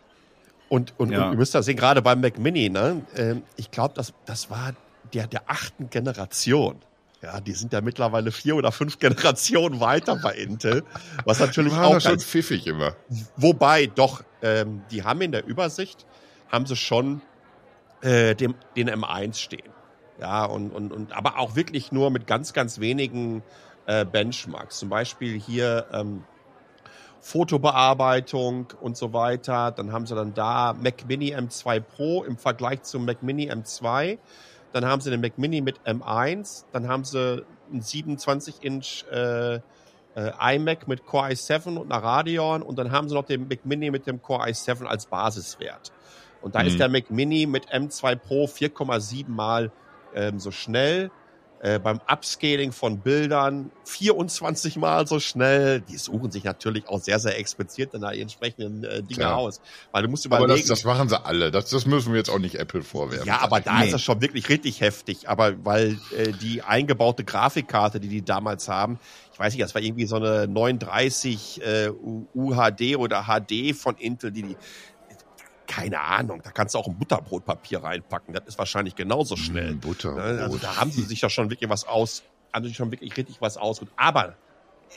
Und, 0.68 0.94
und, 0.96 1.10
Ja. 1.10 1.26
und 1.26 1.32
ihr 1.32 1.38
müsst 1.38 1.56
das 1.56 1.66
sehen, 1.66 1.76
gerade 1.76 2.02
beim 2.02 2.20
Mac 2.20 2.38
Mini, 2.38 2.70
ne? 2.70 3.02
ähm, 3.16 3.42
ich 3.56 3.72
glaube, 3.72 3.94
das, 3.96 4.12
das 4.26 4.48
war 4.48 4.74
der 5.12 5.26
der 5.26 5.50
achten 5.50 5.90
Generation. 5.90 6.76
Ja, 7.24 7.40
die 7.40 7.52
sind 7.52 7.72
ja 7.72 7.80
mittlerweile 7.80 8.30
vier 8.30 8.54
oder 8.54 8.70
fünf 8.70 8.98
Generationen 8.98 9.80
weiter 9.80 10.16
bei 10.16 10.34
Intel. 10.34 10.84
Was 11.24 11.40
natürlich 11.40 11.72
Die 11.72 11.78
auch 11.78 11.98
schon 12.00 12.12
ganz, 12.12 12.24
pfiffig 12.24 12.66
immer. 12.66 12.96
Wobei, 13.36 13.86
doch, 13.86 14.22
ähm, 14.42 14.82
die 14.90 15.04
haben 15.04 15.22
in 15.22 15.32
der 15.32 15.46
Übersicht, 15.46 16.04
haben 16.52 16.66
sie 16.66 16.76
schon 16.76 17.22
äh, 18.02 18.34
dem, 18.34 18.54
den 18.76 18.90
M1 18.90 19.36
stehen. 19.36 19.70
Ja, 20.20 20.44
und, 20.44 20.70
und, 20.70 20.92
und 20.92 21.16
aber 21.16 21.38
auch 21.38 21.56
wirklich 21.56 21.92
nur 21.92 22.10
mit 22.10 22.26
ganz, 22.26 22.52
ganz 22.52 22.78
wenigen 22.78 23.42
äh, 23.86 24.04
Benchmarks. 24.04 24.78
Zum 24.78 24.90
Beispiel 24.90 25.40
hier 25.40 25.86
ähm, 25.92 26.24
Fotobearbeitung 27.20 28.66
und 28.82 28.98
so 28.98 29.14
weiter. 29.14 29.72
Dann 29.72 29.92
haben 29.92 30.06
sie 30.06 30.14
dann 30.14 30.34
da 30.34 30.74
Mac 30.74 31.08
Mini 31.08 31.34
M2 31.34 31.80
Pro 31.80 32.22
im 32.22 32.36
Vergleich 32.36 32.82
zum 32.82 33.06
Mac 33.06 33.22
Mini 33.22 33.50
M2. 33.50 34.18
Dann 34.74 34.84
haben 34.86 35.00
sie 35.00 35.10
den 35.10 35.20
Mac 35.20 35.38
Mini 35.38 35.60
mit 35.60 35.80
M1. 35.86 36.64
Dann 36.72 36.88
haben 36.88 37.04
sie 37.04 37.44
einen 37.70 37.80
27-Inch 37.80 39.04
äh, 39.08 39.54
äh, 40.16 40.56
iMac 40.56 40.88
mit 40.88 41.06
Core 41.06 41.28
i7 41.28 41.76
und 41.76 41.92
einer 41.92 42.02
Radeon. 42.02 42.60
Und 42.62 42.76
dann 42.78 42.90
haben 42.90 43.08
sie 43.08 43.14
noch 43.14 43.24
den 43.24 43.46
Mac 43.46 43.64
Mini 43.64 43.92
mit 43.92 44.08
dem 44.08 44.20
Core 44.20 44.48
i7 44.48 44.84
als 44.84 45.06
Basiswert. 45.06 45.92
Und 46.42 46.56
da 46.56 46.62
Mhm. 46.62 46.66
ist 46.66 46.80
der 46.80 46.88
Mac 46.88 47.08
Mini 47.08 47.46
mit 47.46 47.68
M2 47.72 48.16
Pro 48.16 48.46
4,7 48.46 49.28
mal 49.28 49.70
ähm, 50.12 50.40
so 50.40 50.50
schnell. 50.50 51.12
Äh, 51.64 51.78
beim 51.78 51.98
Upscaling 52.06 52.72
von 52.72 52.98
Bildern 52.98 53.70
24 53.86 54.76
Mal 54.76 55.06
so 55.06 55.18
schnell. 55.18 55.80
Die 55.80 55.96
suchen 55.96 56.30
sich 56.30 56.44
natürlich 56.44 56.86
auch 56.88 57.00
sehr, 57.00 57.18
sehr 57.18 57.38
explizit 57.38 57.94
in 57.94 58.02
der 58.02 58.12
entsprechenden 58.12 58.84
äh, 58.84 59.02
Dinge 59.02 59.20
Klar. 59.20 59.38
aus. 59.38 59.62
Weil 59.90 60.02
du 60.02 60.10
musst 60.10 60.26
Aber 60.26 60.40
überlegen. 60.44 60.68
das, 60.68 60.80
das 60.80 60.84
machen 60.84 61.08
sie 61.08 61.24
alle. 61.24 61.50
Das, 61.50 61.70
das 61.70 61.86
müssen 61.86 62.12
wir 62.12 62.18
jetzt 62.18 62.28
auch 62.28 62.38
nicht 62.38 62.56
Apple 62.56 62.82
vorwerfen. 62.82 63.26
ja, 63.26 63.40
aber 63.40 63.60
da 63.62 63.78
Nee. 63.78 63.86
ist 63.86 63.94
das 63.94 64.02
schon 64.02 64.20
wirklich 64.20 64.50
richtig 64.50 64.82
heftig. 64.82 65.26
Aber 65.30 65.64
weil 65.64 65.96
äh, 66.14 66.32
die 66.32 66.60
eingebaute 66.60 67.24
Grafikkarte, 67.24 67.98
die 67.98 68.08
die 68.08 68.22
damals 68.22 68.68
haben, 68.68 68.98
ich 69.32 69.38
weiß 69.38 69.54
nicht, 69.54 69.62
das 69.62 69.74
war 69.74 69.80
irgendwie 69.80 70.04
so 70.04 70.16
eine 70.16 70.46
39 70.46 71.62
äh, 71.64 71.88
UHD 72.34 72.96
oder 72.96 73.24
HD 73.24 73.74
von 73.74 73.96
Intel, 73.96 74.30
die 74.30 74.42
die 74.42 74.56
keine 75.74 76.00
Ahnung, 76.00 76.40
da 76.42 76.50
kannst 76.52 76.74
du 76.74 76.78
auch 76.78 76.86
ein 76.86 76.96
Butterbrotpapier 76.96 77.82
reinpacken. 77.82 78.32
Das 78.32 78.44
ist 78.46 78.58
wahrscheinlich 78.58 78.94
genauso 78.94 79.36
schnell. 79.36 79.74
Mm, 79.74 79.80
Butter. 79.80 80.14
Ne? 80.14 80.42
Also 80.42 80.58
da 80.58 80.76
haben 80.76 80.92
sie 80.92 81.02
sich 81.02 81.20
ja 81.20 81.28
schon 81.28 81.50
wirklich 81.50 81.68
was 81.68 81.84
aus, 81.84 82.22
haben 82.52 82.64
sich 82.64 82.76
schon 82.76 82.92
wirklich 82.92 83.16
richtig 83.16 83.40
was 83.40 83.56
ausgesucht. 83.56 83.92
Aber 83.96 84.36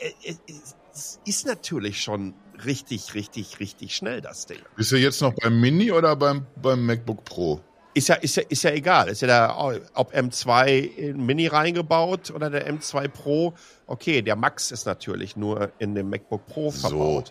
äh, 0.00 0.12
es, 0.46 0.76
es 0.94 1.20
ist 1.24 1.46
natürlich 1.46 2.00
schon 2.00 2.34
richtig, 2.64 3.14
richtig, 3.14 3.58
richtig 3.58 3.96
schnell, 3.96 4.20
das 4.20 4.46
Ding. 4.46 4.58
Bist 4.76 4.92
du 4.92 4.96
jetzt 4.96 5.20
noch 5.20 5.34
beim 5.34 5.60
Mini 5.60 5.90
oder 5.90 6.14
beim, 6.14 6.46
beim 6.62 6.86
MacBook 6.86 7.24
Pro? 7.24 7.60
Ist 7.94 8.08
ja, 8.08 8.14
ist 8.14 8.36
ja, 8.36 8.44
ist 8.48 8.62
ja 8.62 8.70
egal. 8.70 9.08
Ist 9.08 9.22
ja 9.22 9.26
der, 9.26 9.80
ob 9.94 10.14
M2 10.14 10.68
in 10.68 11.26
Mini 11.26 11.48
reingebaut 11.48 12.30
oder 12.30 12.50
der 12.50 12.72
M2 12.72 13.08
Pro. 13.08 13.54
Okay, 13.88 14.22
der 14.22 14.36
Max 14.36 14.70
ist 14.70 14.86
natürlich 14.86 15.34
nur 15.34 15.72
in 15.80 15.96
dem 15.96 16.08
MacBook 16.08 16.46
Pro 16.46 16.70
So. 16.70 17.24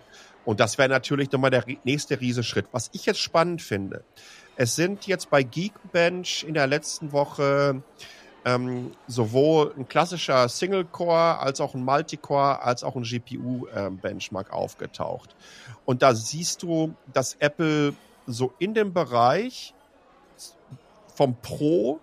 Und 0.47 0.61
das 0.61 0.77
wäre 0.77 0.87
natürlich 0.87 1.29
nochmal 1.29 1.51
der 1.51 1.65
nächste 1.83 2.21
Riesenschritt. 2.21 2.67
Was 2.71 2.89
ich 2.93 3.05
jetzt 3.05 3.19
spannend 3.19 3.61
finde, 3.61 4.05
es 4.55 4.77
sind 4.77 5.05
jetzt 5.05 5.29
bei 5.29 5.43
Geekbench 5.43 6.45
in 6.47 6.53
der 6.53 6.67
letzten 6.67 7.11
Woche 7.11 7.83
ähm, 8.45 8.95
sowohl 9.07 9.73
ein 9.77 9.89
klassischer 9.89 10.47
Single-Core 10.47 11.39
als 11.39 11.59
auch 11.59 11.75
ein 11.75 11.83
Multicore 11.83 12.61
als 12.61 12.85
auch 12.85 12.95
ein 12.95 13.03
GPU-Benchmark 13.03 14.53
aufgetaucht. 14.53 15.35
Und 15.83 16.01
da 16.01 16.15
siehst 16.15 16.63
du, 16.63 16.95
dass 17.11 17.35
Apple 17.39 17.93
so 18.25 18.53
in 18.57 18.73
dem 18.73 18.93
Bereich 18.93 19.73
vom 21.13 21.35
Pro 21.41 21.99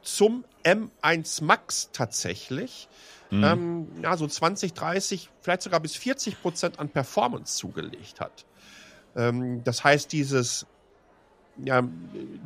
zum 0.00 0.44
M1 0.62 1.42
Max 1.42 1.90
tatsächlich 1.92 2.88
Hm. 3.34 3.44
ähm, 3.44 3.88
ja, 4.02 4.16
so 4.16 4.26
20, 4.26 4.74
30, 4.74 5.30
vielleicht 5.40 5.62
sogar 5.62 5.80
bis 5.80 5.96
40 5.96 6.40
Prozent 6.40 6.78
an 6.78 6.88
Performance 6.88 7.56
zugelegt 7.56 8.20
hat. 8.20 8.44
Ähm, 9.16 9.64
das 9.64 9.82
heißt, 9.82 10.12
dieses, 10.12 10.66
ja, 11.56 11.82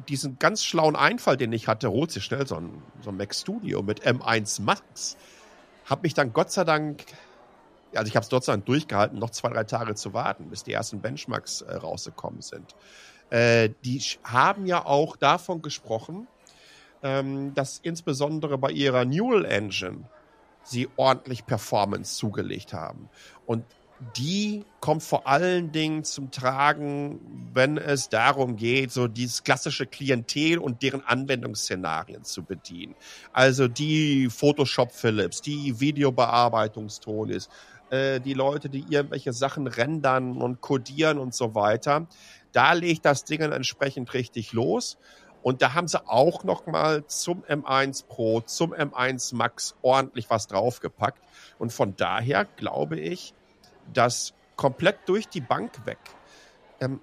diesen 0.09 0.39
ganz 0.39 0.65
schlauen 0.65 0.97
Einfall, 0.97 1.37
den 1.37 1.53
ich 1.53 1.69
hatte, 1.69 1.91
holt 1.91 2.11
sich 2.11 2.25
schnell 2.25 2.47
so 2.47 2.57
ein, 2.57 2.83
so 3.03 3.11
ein 3.11 3.17
Mac 3.19 3.35
Studio 3.35 3.83
mit 3.83 4.07
M1 4.07 4.63
Max, 4.63 5.17
habe 5.85 6.03
mich 6.03 6.15
dann 6.15 6.33
Gott 6.33 6.53
sei 6.53 6.65
Dank, 6.65 7.05
also 7.95 8.09
ich 8.09 8.17
habe 8.17 8.25
es 8.25 8.31
Gott 8.31 8.45
sei 8.45 8.53
Dank 8.53 8.67
durchgehalten, 8.67 9.19
noch 9.19 9.31
zwei, 9.31 9.51
drei 9.51 9.65
Tage 9.65 9.95
zu 9.95 10.15
warten, 10.15 10.49
bis 10.49 10.65
die 10.65 10.73
ersten 10.73 11.01
Benchmarks 11.01 11.63
äh, 11.63 11.75
rausgekommen 11.75 12.41
sind. 12.41 12.75
Äh, 13.29 13.71
die 13.85 14.01
haben 14.25 14.65
ja 14.65 14.87
auch 14.87 15.17
davon 15.17 15.61
gesprochen, 15.61 16.27
ähm, 17.03 17.53
dass 17.55 17.79
insbesondere 17.79 18.57
bei 18.57 18.71
ihrer 18.71 19.05
Neural 19.05 19.45
Engine 19.45 20.05
sie 20.63 20.89
ordentlich 20.97 21.47
Performance 21.47 22.17
zugelegt 22.17 22.73
haben. 22.73 23.09
Und 23.47 23.65
die 24.17 24.65
kommt 24.81 25.03
vor 25.03 25.27
allen 25.27 25.73
Dingen 25.73 26.05
zum 26.05 26.31
Tragen, 26.31 27.51
wenn 27.53 27.79
es 27.79 28.09
darum 28.09 28.57
geht, 28.57 28.93
so 28.93 29.09
dieses 29.09 29.43
klassische 29.43 29.87
Klientel 29.87 30.59
und 30.59 30.83
deren 30.83 31.05
Anwendungsszenarien 31.05 32.23
zu 32.23 32.45
bedienen. 32.45 32.95
Also 33.33 33.67
die 33.67 34.29
Photoshop 34.31 34.93
Philips, 34.93 35.43
die 35.43 35.81
Videobearbeitungstonis, 35.81 37.49
äh, 37.91 38.21
die 38.21 38.35
Leute, 38.35 38.69
die 38.69 38.85
irgendwelche 38.89 39.33
Sachen 39.33 39.67
rendern 39.67 40.37
und 40.41 40.61
codieren 40.61 41.19
und 41.19 41.35
so 41.35 41.55
weiter. 41.55 42.07
Da 42.53 42.73
legt 42.75 43.05
das 43.05 43.25
Ding 43.25 43.41
entsprechend 43.41 44.15
richtig 44.15 44.53
los. 44.53 44.97
Und 45.43 45.63
da 45.63 45.75
haben 45.75 45.89
sie 45.89 46.07
auch 46.09 46.45
noch 46.45 46.67
mal 46.67 47.07
zum 47.07 47.43
M1 47.45 48.07
Pro, 48.07 48.41
zum 48.41 48.75
M1 48.75 49.35
Max 49.35 49.75
ordentlich 49.83 50.29
was 50.31 50.47
draufgepackt. 50.47 51.23
Und 51.59 51.73
von 51.73 51.95
daher 51.97 52.45
glaube 52.45 52.99
ich, 52.99 53.35
dass 53.93 54.35
komplett 54.57 54.99
durch 55.07 55.29
die 55.29 55.41
Bank 55.41 55.87
weg. 55.87 55.99
Ähm, 56.81 57.01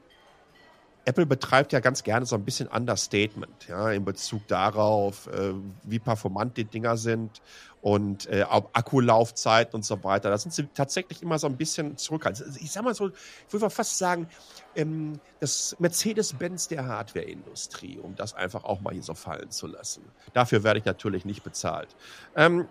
Apple 1.05 1.27
betreibt 1.27 1.71
ja 1.71 1.79
ganz 1.79 2.03
gerne 2.03 2.25
so 2.25 2.35
ein 2.35 2.43
bisschen 2.43 2.67
Understatement, 2.67 3.67
ja, 3.67 3.91
in 3.91 4.03
Bezug 4.03 4.47
darauf, 4.47 5.27
äh, 5.27 5.53
wie 5.83 5.99
performant 5.99 6.57
die 6.57 6.65
Dinger 6.65 6.97
sind 6.97 7.41
und 7.85 8.27
äh, 8.31 8.41
auch 8.41 8.71
Akkulaufzeit 8.73 9.75
und 9.75 9.85
so 9.85 10.03
weiter. 10.03 10.31
Da 10.31 10.39
sind 10.39 10.51
sie 10.51 10.65
tatsächlich 10.73 11.21
immer 11.21 11.37
so 11.37 11.45
ein 11.45 11.55
bisschen 11.55 11.97
zurückhaltend. 11.97 12.47
Also 12.47 12.59
ich 12.59 12.71
sag 12.71 12.83
mal 12.83 12.95
so, 12.95 13.09
ich 13.09 13.53
würde 13.53 13.69
fast 13.69 13.99
sagen, 13.99 14.27
ähm, 14.75 15.19
das 15.39 15.75
Mercedes-Benz 15.77 16.67
der 16.67 16.87
Hardware-Industrie, 16.87 17.99
um 17.99 18.15
das 18.15 18.33
einfach 18.33 18.63
auch 18.63 18.81
mal 18.81 18.91
hier 18.91 19.03
so 19.03 19.13
fallen 19.13 19.51
zu 19.51 19.67
lassen. 19.67 20.01
Dafür 20.33 20.63
werde 20.63 20.79
ich 20.79 20.85
natürlich 20.85 21.25
nicht 21.25 21.43
bezahlt. 21.43 21.95
Ähm, 22.35 22.67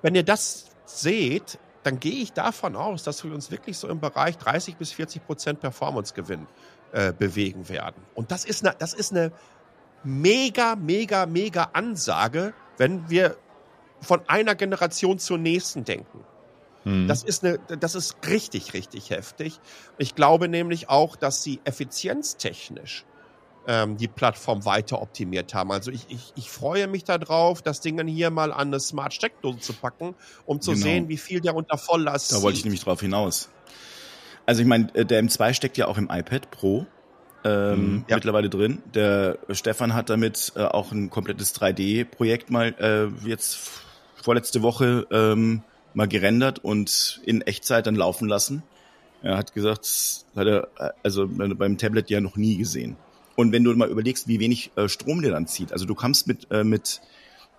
wenn 0.00 0.14
ihr 0.14 0.24
das 0.24 0.70
seht, 0.86 1.58
dann 1.82 2.00
gehe 2.00 2.22
ich 2.22 2.32
davon 2.32 2.76
aus, 2.76 3.02
dass 3.02 3.24
wir 3.24 3.34
uns 3.34 3.50
wirklich 3.50 3.76
so 3.76 3.88
im 3.88 4.00
Bereich 4.00 4.38
30 4.38 4.76
bis 4.76 4.92
40 4.92 5.26
Prozent 5.26 5.60
Performance-Gewinn 5.60 6.46
äh, 6.92 7.12
bewegen 7.12 7.68
werden. 7.68 8.02
Und 8.14 8.30
das 8.30 8.46
ist 8.46 8.64
eine, 8.64 8.74
das 8.78 8.94
ist 8.94 9.12
eine 9.12 9.32
mega, 10.02 10.76
mega, 10.76 11.26
mega 11.26 11.68
Ansage, 11.74 12.54
wenn 12.78 13.10
wir 13.10 13.36
von 14.00 14.20
einer 14.28 14.54
Generation 14.54 15.18
zur 15.18 15.38
nächsten 15.38 15.84
denken. 15.84 16.20
Mhm. 16.84 17.08
Das 17.08 17.22
ist 17.22 17.44
eine, 17.44 17.58
das 17.80 17.94
ist 17.94 18.16
richtig, 18.26 18.74
richtig 18.74 19.10
heftig. 19.10 19.58
Ich 19.98 20.14
glaube 20.14 20.48
nämlich 20.48 20.88
auch, 20.88 21.16
dass 21.16 21.42
sie 21.42 21.60
effizienztechnisch 21.64 23.04
ähm, 23.66 23.96
die 23.96 24.08
Plattform 24.08 24.64
weiter 24.64 25.02
optimiert 25.02 25.52
haben. 25.52 25.72
Also 25.72 25.90
ich, 25.90 26.06
ich, 26.08 26.32
ich 26.36 26.50
freue 26.50 26.86
mich 26.86 27.04
darauf, 27.04 27.62
das 27.62 27.80
Ding 27.80 27.96
dann 27.96 28.06
hier 28.06 28.30
mal 28.30 28.52
an 28.52 28.68
eine 28.68 28.80
Smart 28.80 29.12
Steckdose 29.12 29.58
zu 29.58 29.72
packen, 29.72 30.14
um 30.44 30.60
zu 30.60 30.72
genau. 30.72 30.84
sehen, 30.84 31.08
wie 31.08 31.16
viel 31.16 31.40
der 31.40 31.56
unter 31.56 31.76
Volllast 31.76 32.32
Da 32.32 32.42
wollte 32.42 32.58
ich 32.58 32.64
nämlich 32.64 32.84
drauf 32.84 33.00
hinaus. 33.00 33.48
Also 34.46 34.62
ich 34.62 34.68
meine, 34.68 34.94
äh, 34.94 35.04
der 35.04 35.22
M2 35.22 35.54
steckt 35.54 35.76
ja 35.76 35.88
auch 35.88 35.98
im 35.98 36.08
iPad 36.08 36.50
Pro 36.52 36.86
ähm, 37.44 37.78
mhm, 37.78 38.04
ja. 38.08 38.16
mittlerweile 38.16 38.48
drin. 38.48 38.82
Der 38.94 39.38
Stefan 39.50 39.94
hat 39.94 40.10
damit 40.10 40.52
äh, 40.54 40.62
auch 40.62 40.92
ein 40.92 41.10
komplettes 41.10 41.54
3D-Projekt 41.60 42.50
mal 42.50 42.74
äh, 42.78 43.28
jetzt 43.28 43.58
vorletzte 44.26 44.60
Woche 44.60 45.06
ähm, 45.12 45.62
mal 45.94 46.08
gerendert 46.08 46.58
und 46.58 47.20
in 47.24 47.42
Echtzeit 47.42 47.86
dann 47.86 47.94
laufen 47.94 48.26
lassen. 48.26 48.64
Er 49.22 49.36
hat 49.36 49.54
gesagt, 49.54 49.86
hat 50.34 50.46
er 50.48 50.68
also 51.04 51.28
beim 51.28 51.78
Tablet 51.78 52.10
ja 52.10 52.20
noch 52.20 52.36
nie 52.36 52.56
gesehen. 52.56 52.96
Und 53.36 53.52
wenn 53.52 53.62
du 53.62 53.72
mal 53.76 53.88
überlegst, 53.88 54.26
wie 54.26 54.40
wenig 54.40 54.72
äh, 54.74 54.88
Strom 54.88 55.22
der 55.22 55.30
dann 55.30 55.46
zieht, 55.46 55.72
also 55.72 55.84
du 55.84 55.94
kommst 55.94 56.26
mit 56.26 56.48
äh, 56.50 56.64
mit 56.64 57.02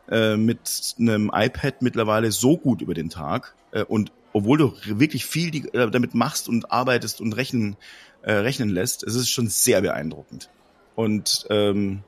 äh, 0.10 0.36
mit 0.36 0.96
einem 1.00 1.32
iPad 1.34 1.82
mittlerweile 1.82 2.34
so 2.34 2.58
gut 2.58 2.82
über 2.82 2.94
den 2.94 3.10
Tag 3.10 3.56
äh, 3.72 3.84
und 3.84 4.12
obwohl 4.34 4.58
du 4.58 4.74
wirklich 4.84 5.26
viel 5.26 5.52
die, 5.52 5.74
äh, 5.74 5.90
damit 5.90 6.16
machst 6.16 6.50
und 6.50 6.70
arbeitest 6.70 7.22
und 7.22 7.32
rechnen 7.32 7.78
äh, 8.24 8.34
rechnen 8.34 8.68
lässt, 8.68 9.04
es 9.04 9.16
ist 9.16 9.30
schon 9.30 9.48
sehr 9.48 9.80
beeindruckend. 9.82 10.50
Und 10.96 11.48
ähm, 11.50 12.04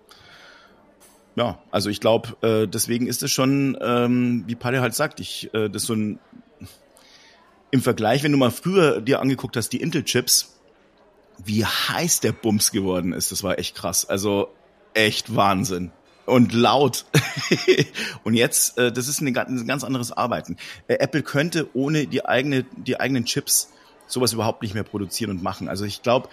ja, 1.40 1.58
also 1.72 1.90
ich 1.90 2.02
glaube, 2.02 2.36
äh, 2.42 2.68
deswegen 2.68 3.08
ist 3.08 3.24
es 3.24 3.32
schon, 3.32 3.78
ähm, 3.80 4.44
wie 4.46 4.56
Palle 4.56 4.82
halt 4.82 4.94
sagt, 4.94 5.22
ich 5.22 5.50
äh, 5.54 5.70
das 5.70 5.84
so 5.84 5.94
ein 5.94 6.20
im 7.72 7.82
Vergleich, 7.82 8.24
wenn 8.24 8.34
du 8.34 8.38
mal 8.38 8.52
früher 8.52 9.00
dir 9.00 9.22
angeguckt 9.22 9.56
hast, 9.56 9.70
die 9.70 9.80
Intel-Chips, 9.80 10.60
wie 11.46 11.64
heiß 11.64 12.20
der 12.20 12.34
Bums 12.34 12.72
geworden 12.72 13.14
ist. 13.14 13.32
Das 13.32 13.42
war 13.42 13.58
echt 13.58 13.76
krass. 13.76 14.10
Also 14.10 14.50
echt 14.94 15.34
Wahnsinn. 15.34 15.92
Und 16.26 16.52
laut. 16.52 17.06
und 18.24 18.34
jetzt, 18.34 18.78
äh, 18.78 18.92
das 18.92 19.08
ist 19.08 19.22
ein 19.22 19.34
ganz 19.34 19.84
anderes 19.86 20.12
Arbeiten. 20.12 20.58
Äh, 20.88 20.96
Apple 20.96 21.22
könnte 21.24 21.70
ohne 21.74 22.06
die 22.08 22.26
eigene, 22.26 22.66
die 22.76 23.00
eigenen 23.00 23.24
Chips 23.24 23.72
sowas 24.08 24.34
überhaupt 24.34 24.62
nicht 24.62 24.74
mehr 24.74 24.84
produzieren 24.84 25.30
und 25.30 25.42
machen. 25.42 25.70
Also 25.70 25.86
ich 25.86 26.02
glaube, 26.02 26.28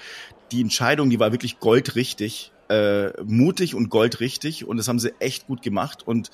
die 0.50 0.62
Entscheidung, 0.62 1.10
die 1.10 1.20
war 1.20 1.30
wirklich 1.30 1.60
goldrichtig, 1.60 2.50
äh, 2.68 3.12
mutig 3.22 3.74
und 3.74 3.90
goldrichtig 3.90 4.66
und 4.66 4.76
das 4.76 4.88
haben 4.88 4.98
sie 4.98 5.12
echt 5.18 5.46
gut 5.46 5.62
gemacht. 5.62 6.06
Und 6.06 6.30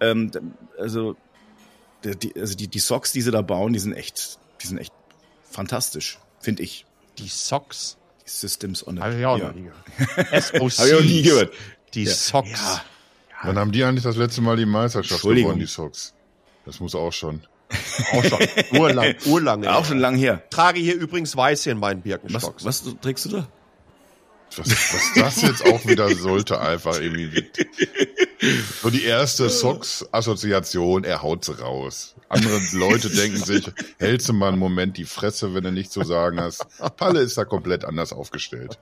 ähm, 0.00 0.30
also, 0.78 1.16
die, 2.04 2.34
also 2.38 2.56
die, 2.56 2.68
die 2.68 2.78
Socks, 2.78 3.12
die 3.12 3.22
sie 3.22 3.30
da 3.30 3.42
bauen, 3.42 3.72
die 3.72 3.78
sind 3.78 3.92
echt, 3.94 4.38
die 4.62 4.66
sind 4.66 4.78
echt 4.78 4.92
fantastisch, 5.42 6.18
finde 6.40 6.62
ich. 6.62 6.86
Die 7.18 7.28
Socks? 7.28 7.98
Systems 8.24 8.86
on 8.86 9.00
Habe 9.00 9.18
ich 9.18 9.26
auch 9.26 9.38
noch 9.38 9.52
nie 9.52 9.62
gehört. 9.62 10.44
SOC. 10.44 10.78
Habe 10.78 10.88
ich 10.88 10.94
auch 10.94 11.00
nie 11.00 11.22
gehört. 11.22 11.52
Die 11.94 12.04
ja. 12.04 12.12
Socks. 12.12 12.50
Ja. 12.50 12.82
Wann 13.42 13.58
haben 13.58 13.72
die 13.72 13.82
eigentlich 13.84 14.04
das 14.04 14.16
letzte 14.16 14.40
Mal 14.40 14.56
die 14.56 14.66
Meisterschaft 14.66 15.22
gewonnen, 15.22 15.58
die 15.58 15.66
Socks? 15.66 16.14
Das 16.64 16.80
muss 16.80 16.94
auch 16.94 17.12
schon. 17.12 17.42
Auch 18.12 18.24
schon. 18.24 18.38
Urlang, 18.78 19.14
urlang. 19.26 19.64
Ja, 19.64 19.76
auch 19.76 19.84
schon 19.84 19.98
lang 19.98 20.14
her. 20.14 20.42
Trage 20.50 20.78
hier 20.78 20.94
übrigens 20.94 21.36
Weiße 21.36 21.70
in 21.70 21.78
meinen 21.78 22.02
Birkenstocks. 22.02 22.64
Was, 22.64 22.86
was 22.86 22.96
trägst 23.00 23.24
du 23.24 23.30
da? 23.30 23.48
Was, 24.56 24.68
was 24.68 25.12
das 25.14 25.42
jetzt 25.42 25.66
auch 25.66 25.86
wieder 25.86 26.14
sollte, 26.14 26.60
einfach 26.60 27.00
irgendwie. 27.00 27.50
So 28.82 28.90
die 28.90 29.04
erste 29.04 29.48
Socks-Assoziation, 29.48 31.04
er 31.04 31.22
haut 31.22 31.44
sie 31.44 31.58
raus. 31.58 32.14
Andere 32.28 32.60
Leute 32.72 33.08
denken 33.10 33.36
sich, 33.36 33.70
hältst 33.98 34.28
du 34.28 34.32
mal 34.32 34.48
einen 34.48 34.58
Moment 34.58 34.96
die 34.96 35.04
Fresse, 35.04 35.54
wenn 35.54 35.64
du 35.64 35.70
nichts 35.70 35.92
zu 35.92 36.02
sagen 36.02 36.40
hast. 36.40 36.66
Palle 36.96 37.20
ist 37.20 37.38
da 37.38 37.44
komplett 37.44 37.84
anders 37.84 38.12
aufgestellt. 38.12 38.78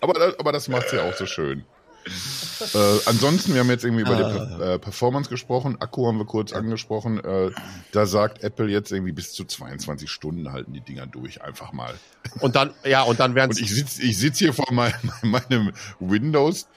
Aber, 0.00 0.34
aber 0.38 0.52
das 0.52 0.68
macht 0.68 0.90
sie 0.90 0.96
ja 0.96 1.08
auch 1.08 1.16
so 1.16 1.26
schön. 1.26 1.64
Äh, 2.06 2.98
ansonsten, 3.06 3.54
wir 3.54 3.60
haben 3.60 3.70
jetzt 3.70 3.84
irgendwie 3.84 4.02
über 4.02 4.16
ah. 4.16 4.46
die 4.46 4.62
äh, 4.62 4.78
Performance 4.78 5.30
gesprochen, 5.30 5.76
Akku 5.80 6.06
haben 6.06 6.18
wir 6.18 6.26
kurz 6.26 6.52
angesprochen. 6.52 7.22
Äh, 7.22 7.50
da 7.92 8.06
sagt 8.06 8.42
Apple 8.42 8.68
jetzt 8.68 8.92
irgendwie 8.92 9.12
bis 9.12 9.32
zu 9.32 9.44
22 9.44 10.10
Stunden 10.10 10.52
halten 10.52 10.72
die 10.72 10.80
Dinger 10.80 11.06
durch, 11.06 11.42
einfach 11.42 11.72
mal. 11.72 11.94
Und 12.40 12.56
dann, 12.56 12.70
ja, 12.84 13.02
und 13.02 13.20
dann 13.20 13.34
werden 13.34 13.50
Und 13.50 13.60
ich 13.60 13.74
sitze 13.74 14.02
ich 14.02 14.18
sitz 14.18 14.38
hier 14.38 14.52
vor 14.52 14.72
mein, 14.72 14.94
meinem 15.22 15.72
Windows 15.98 16.68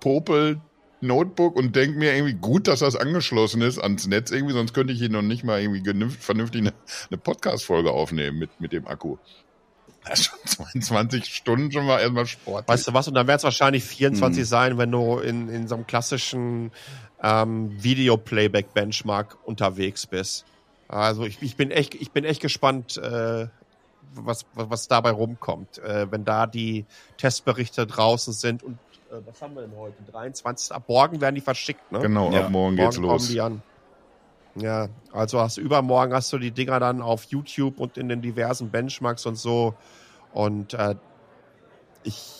Popel 0.00 0.60
Notebook 1.00 1.56
und 1.56 1.76
denke 1.76 1.98
mir 1.98 2.14
irgendwie 2.14 2.34
gut, 2.34 2.68
dass 2.68 2.80
das 2.80 2.96
angeschlossen 2.96 3.62
ist 3.62 3.78
ans 3.78 4.06
Netz 4.06 4.30
irgendwie, 4.30 4.54
sonst 4.54 4.72
könnte 4.72 4.92
ich 4.92 4.98
hier 4.98 5.10
noch 5.10 5.22
nicht 5.22 5.44
mal 5.44 5.60
irgendwie 5.60 6.08
vernünftig 6.18 6.62
eine, 6.62 6.72
eine 7.10 7.18
Podcast-Folge 7.18 7.90
aufnehmen 7.90 8.38
mit, 8.38 8.60
mit 8.60 8.72
dem 8.72 8.86
Akku. 8.86 9.18
Ist 10.12 10.24
schon 10.24 10.38
22 10.46 11.24
Stunden 11.34 11.72
schon 11.72 11.86
mal 11.86 12.00
erstmal 12.00 12.26
Sport. 12.26 12.68
Weißt 12.68 12.88
du 12.88 12.94
was? 12.94 13.08
Und 13.08 13.14
dann 13.14 13.26
werden 13.26 13.38
es 13.38 13.44
wahrscheinlich 13.44 13.84
24 13.84 14.40
hm. 14.40 14.46
sein, 14.46 14.78
wenn 14.78 14.90
du 14.90 15.18
in, 15.18 15.48
in 15.48 15.68
so 15.68 15.74
einem 15.74 15.86
klassischen 15.86 16.70
ähm, 17.22 17.82
Video-Playback-Benchmark 17.82 19.38
unterwegs 19.44 20.06
bist. 20.06 20.44
Also 20.88 21.24
ich, 21.24 21.42
ich 21.42 21.56
bin 21.56 21.70
echt, 21.70 21.94
ich 21.94 22.12
bin 22.12 22.24
echt 22.24 22.40
gespannt, 22.40 22.96
äh, 22.96 23.48
was, 24.14 24.46
was, 24.54 24.70
was 24.70 24.88
dabei 24.88 25.10
rumkommt. 25.10 25.78
Äh, 25.78 26.10
wenn 26.10 26.24
da 26.24 26.46
die 26.46 26.84
Testberichte 27.16 27.86
draußen 27.86 28.32
sind 28.32 28.62
und 28.62 28.78
äh, 29.10 29.16
was 29.26 29.40
haben 29.42 29.54
wir 29.54 29.62
denn 29.62 29.76
heute? 29.76 29.96
23. 30.10 30.72
Ab 30.72 30.84
morgen 30.88 31.20
werden 31.20 31.34
die 31.34 31.40
verschickt, 31.40 31.90
ne? 31.90 32.00
Genau, 32.00 32.30
ja. 32.30 32.44
ab 32.44 32.50
morgen, 32.50 32.76
morgen 32.76 32.90
geht's 32.90 32.96
los. 32.98 33.32
Ja, 34.58 34.88
also 35.12 35.40
hast 35.40 35.58
übermorgen 35.58 36.14
hast 36.14 36.32
du 36.32 36.38
die 36.38 36.50
Dinger 36.50 36.80
dann 36.80 37.02
auf 37.02 37.24
YouTube 37.24 37.78
und 37.78 37.98
in 37.98 38.08
den 38.08 38.22
diversen 38.22 38.70
Benchmarks 38.70 39.26
und 39.26 39.36
so. 39.36 39.74
Und 40.32 40.74
äh, 40.74 40.94
ich, 42.04 42.32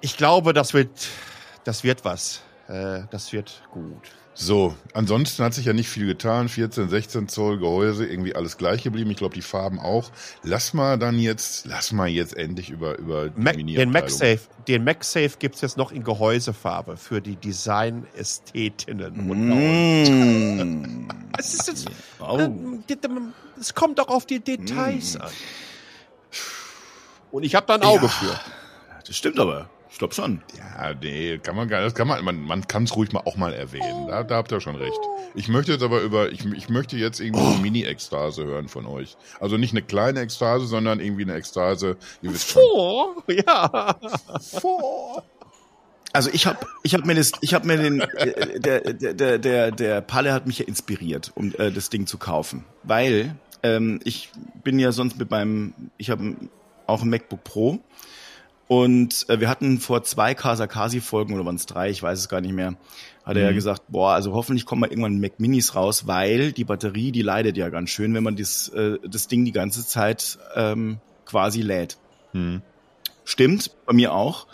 ich 0.00 0.16
glaube, 0.16 0.52
das 0.52 0.72
wird, 0.74 1.08
das 1.64 1.82
wird 1.82 2.04
was. 2.04 2.42
Äh, 2.68 3.02
das 3.10 3.32
wird 3.32 3.62
gut. 3.72 4.12
So, 4.42 4.74
ansonsten 4.94 5.44
hat 5.44 5.52
sich 5.52 5.66
ja 5.66 5.74
nicht 5.74 5.90
viel 5.90 6.06
getan. 6.06 6.48
14, 6.48 6.88
16 6.88 7.28
Zoll 7.28 7.58
Gehäuse, 7.58 8.06
irgendwie 8.06 8.34
alles 8.34 8.56
gleich 8.56 8.82
geblieben. 8.82 9.10
Ich 9.10 9.18
glaube, 9.18 9.34
die 9.34 9.42
Farben 9.42 9.78
auch. 9.78 10.10
Lass 10.42 10.72
mal 10.72 10.98
dann 10.98 11.18
jetzt, 11.18 11.66
lass 11.66 11.92
mal 11.92 12.08
jetzt 12.08 12.34
endlich 12.34 12.70
über, 12.70 12.96
über 12.96 13.28
Mac, 13.36 13.58
Den 13.58 13.90
MagSafe, 13.90 14.40
den 14.66 14.84
MagSafe 14.84 15.32
gibt's 15.38 15.60
jetzt 15.60 15.76
noch 15.76 15.92
in 15.92 16.04
Gehäusefarbe 16.04 16.96
für 16.96 17.20
die 17.20 17.36
Design-Ästhetinnen. 17.36 19.26
Mm. 19.26 21.08
es, 21.38 21.52
ist 21.52 21.68
jetzt, 21.68 21.90
oh. 22.18 22.38
Äh, 22.38 22.48
es 23.60 23.74
kommt 23.74 23.98
doch 23.98 24.08
auf 24.08 24.24
die 24.24 24.40
Details 24.40 25.18
mm. 25.18 25.20
an. 25.20 25.30
Und 27.30 27.42
ich 27.42 27.54
habe 27.54 27.66
da 27.66 27.74
ein 27.74 27.82
Auge 27.82 28.06
ja, 28.06 28.08
für. 28.08 28.40
Das 29.06 29.14
stimmt 29.18 29.38
aber. 29.38 29.68
Ich 29.90 29.98
glaube 29.98 30.14
schon. 30.14 30.40
Ja, 30.56 30.94
nee, 30.94 31.38
kann 31.38 31.56
man 31.56 31.68
gar 31.68 31.80
das 31.80 31.94
kann 31.94 32.06
man, 32.06 32.24
man, 32.24 32.40
man 32.42 32.66
kann 32.68 32.84
es 32.84 32.94
ruhig 32.94 33.12
mal 33.12 33.22
auch 33.24 33.36
mal 33.36 33.52
erwähnen. 33.52 34.06
Da, 34.06 34.22
da 34.22 34.36
habt 34.36 34.52
ihr 34.52 34.60
schon 34.60 34.76
recht. 34.76 34.98
Ich 35.34 35.48
möchte 35.48 35.72
jetzt 35.72 35.82
aber 35.82 36.00
über, 36.00 36.30
ich, 36.30 36.44
ich 36.44 36.68
möchte 36.68 36.96
jetzt 36.96 37.20
irgendwie 37.20 37.44
eine 37.44 37.58
Mini-Ekstase 37.58 38.44
hören 38.44 38.68
von 38.68 38.86
euch. 38.86 39.16
Also 39.40 39.56
nicht 39.56 39.72
eine 39.72 39.82
kleine 39.82 40.20
Ekstase, 40.20 40.66
sondern 40.66 41.00
irgendwie 41.00 41.22
eine 41.22 41.34
Ekstase, 41.34 41.96
ihr 42.22 42.32
wisst 42.32 42.50
schon. 42.50 42.62
Vor, 42.62 43.16
ja. 43.28 43.96
Vor. 44.40 45.24
Also 46.12 46.30
ich 46.32 46.46
habe 46.46 46.58
ich 46.82 46.94
hab 46.94 47.04
mir 47.04 47.14
das 47.14 47.32
ich 47.40 47.54
habe 47.54 47.66
mir 47.66 47.76
den 47.76 48.00
äh, 48.00 48.58
der 48.58 48.80
der 48.80 49.38
der 49.38 49.70
der 49.70 50.00
Palle 50.00 50.32
hat 50.32 50.46
mich 50.46 50.58
ja 50.58 50.66
inspiriert, 50.66 51.30
um 51.34 51.54
äh, 51.56 51.70
das 51.70 51.88
Ding 51.88 52.06
zu 52.06 52.18
kaufen, 52.18 52.64
weil 52.82 53.36
ähm, 53.62 54.00
ich 54.02 54.30
bin 54.64 54.78
ja 54.80 54.90
sonst 54.90 55.18
mit 55.18 55.30
meinem 55.30 55.72
ich 55.98 56.10
habe 56.10 56.34
auch 56.86 57.02
ein 57.02 57.10
MacBook 57.10 57.44
Pro 57.44 57.78
und 58.70 59.28
äh, 59.28 59.40
wir 59.40 59.48
hatten 59.48 59.80
vor 59.80 60.04
zwei 60.04 60.32
Kasakasi-Folgen, 60.32 61.34
oder 61.34 61.44
waren 61.44 61.56
es 61.56 61.66
drei, 61.66 61.90
ich 61.90 62.04
weiß 62.04 62.16
es 62.16 62.28
gar 62.28 62.40
nicht 62.40 62.52
mehr, 62.52 62.76
hat 63.24 63.34
mhm. 63.34 63.40
er 63.40 63.46
ja 63.46 63.52
gesagt, 63.52 63.82
boah, 63.88 64.12
also 64.12 64.32
hoffentlich 64.32 64.64
kommen 64.64 64.82
mal 64.82 64.90
irgendwann 64.90 65.18
Mac 65.18 65.40
Minis 65.40 65.74
raus, 65.74 66.06
weil 66.06 66.52
die 66.52 66.62
Batterie, 66.62 67.10
die 67.10 67.22
leidet 67.22 67.56
ja 67.56 67.68
ganz 67.68 67.90
schön, 67.90 68.14
wenn 68.14 68.22
man 68.22 68.36
das, 68.36 68.68
äh, 68.68 68.98
das 69.04 69.26
Ding 69.26 69.44
die 69.44 69.50
ganze 69.50 69.84
Zeit 69.84 70.38
ähm, 70.54 71.00
quasi 71.26 71.62
lädt. 71.62 71.98
Mhm. 72.32 72.62
Stimmt, 73.24 73.72
bei 73.86 73.92
mir 73.92 74.14
auch. 74.14 74.46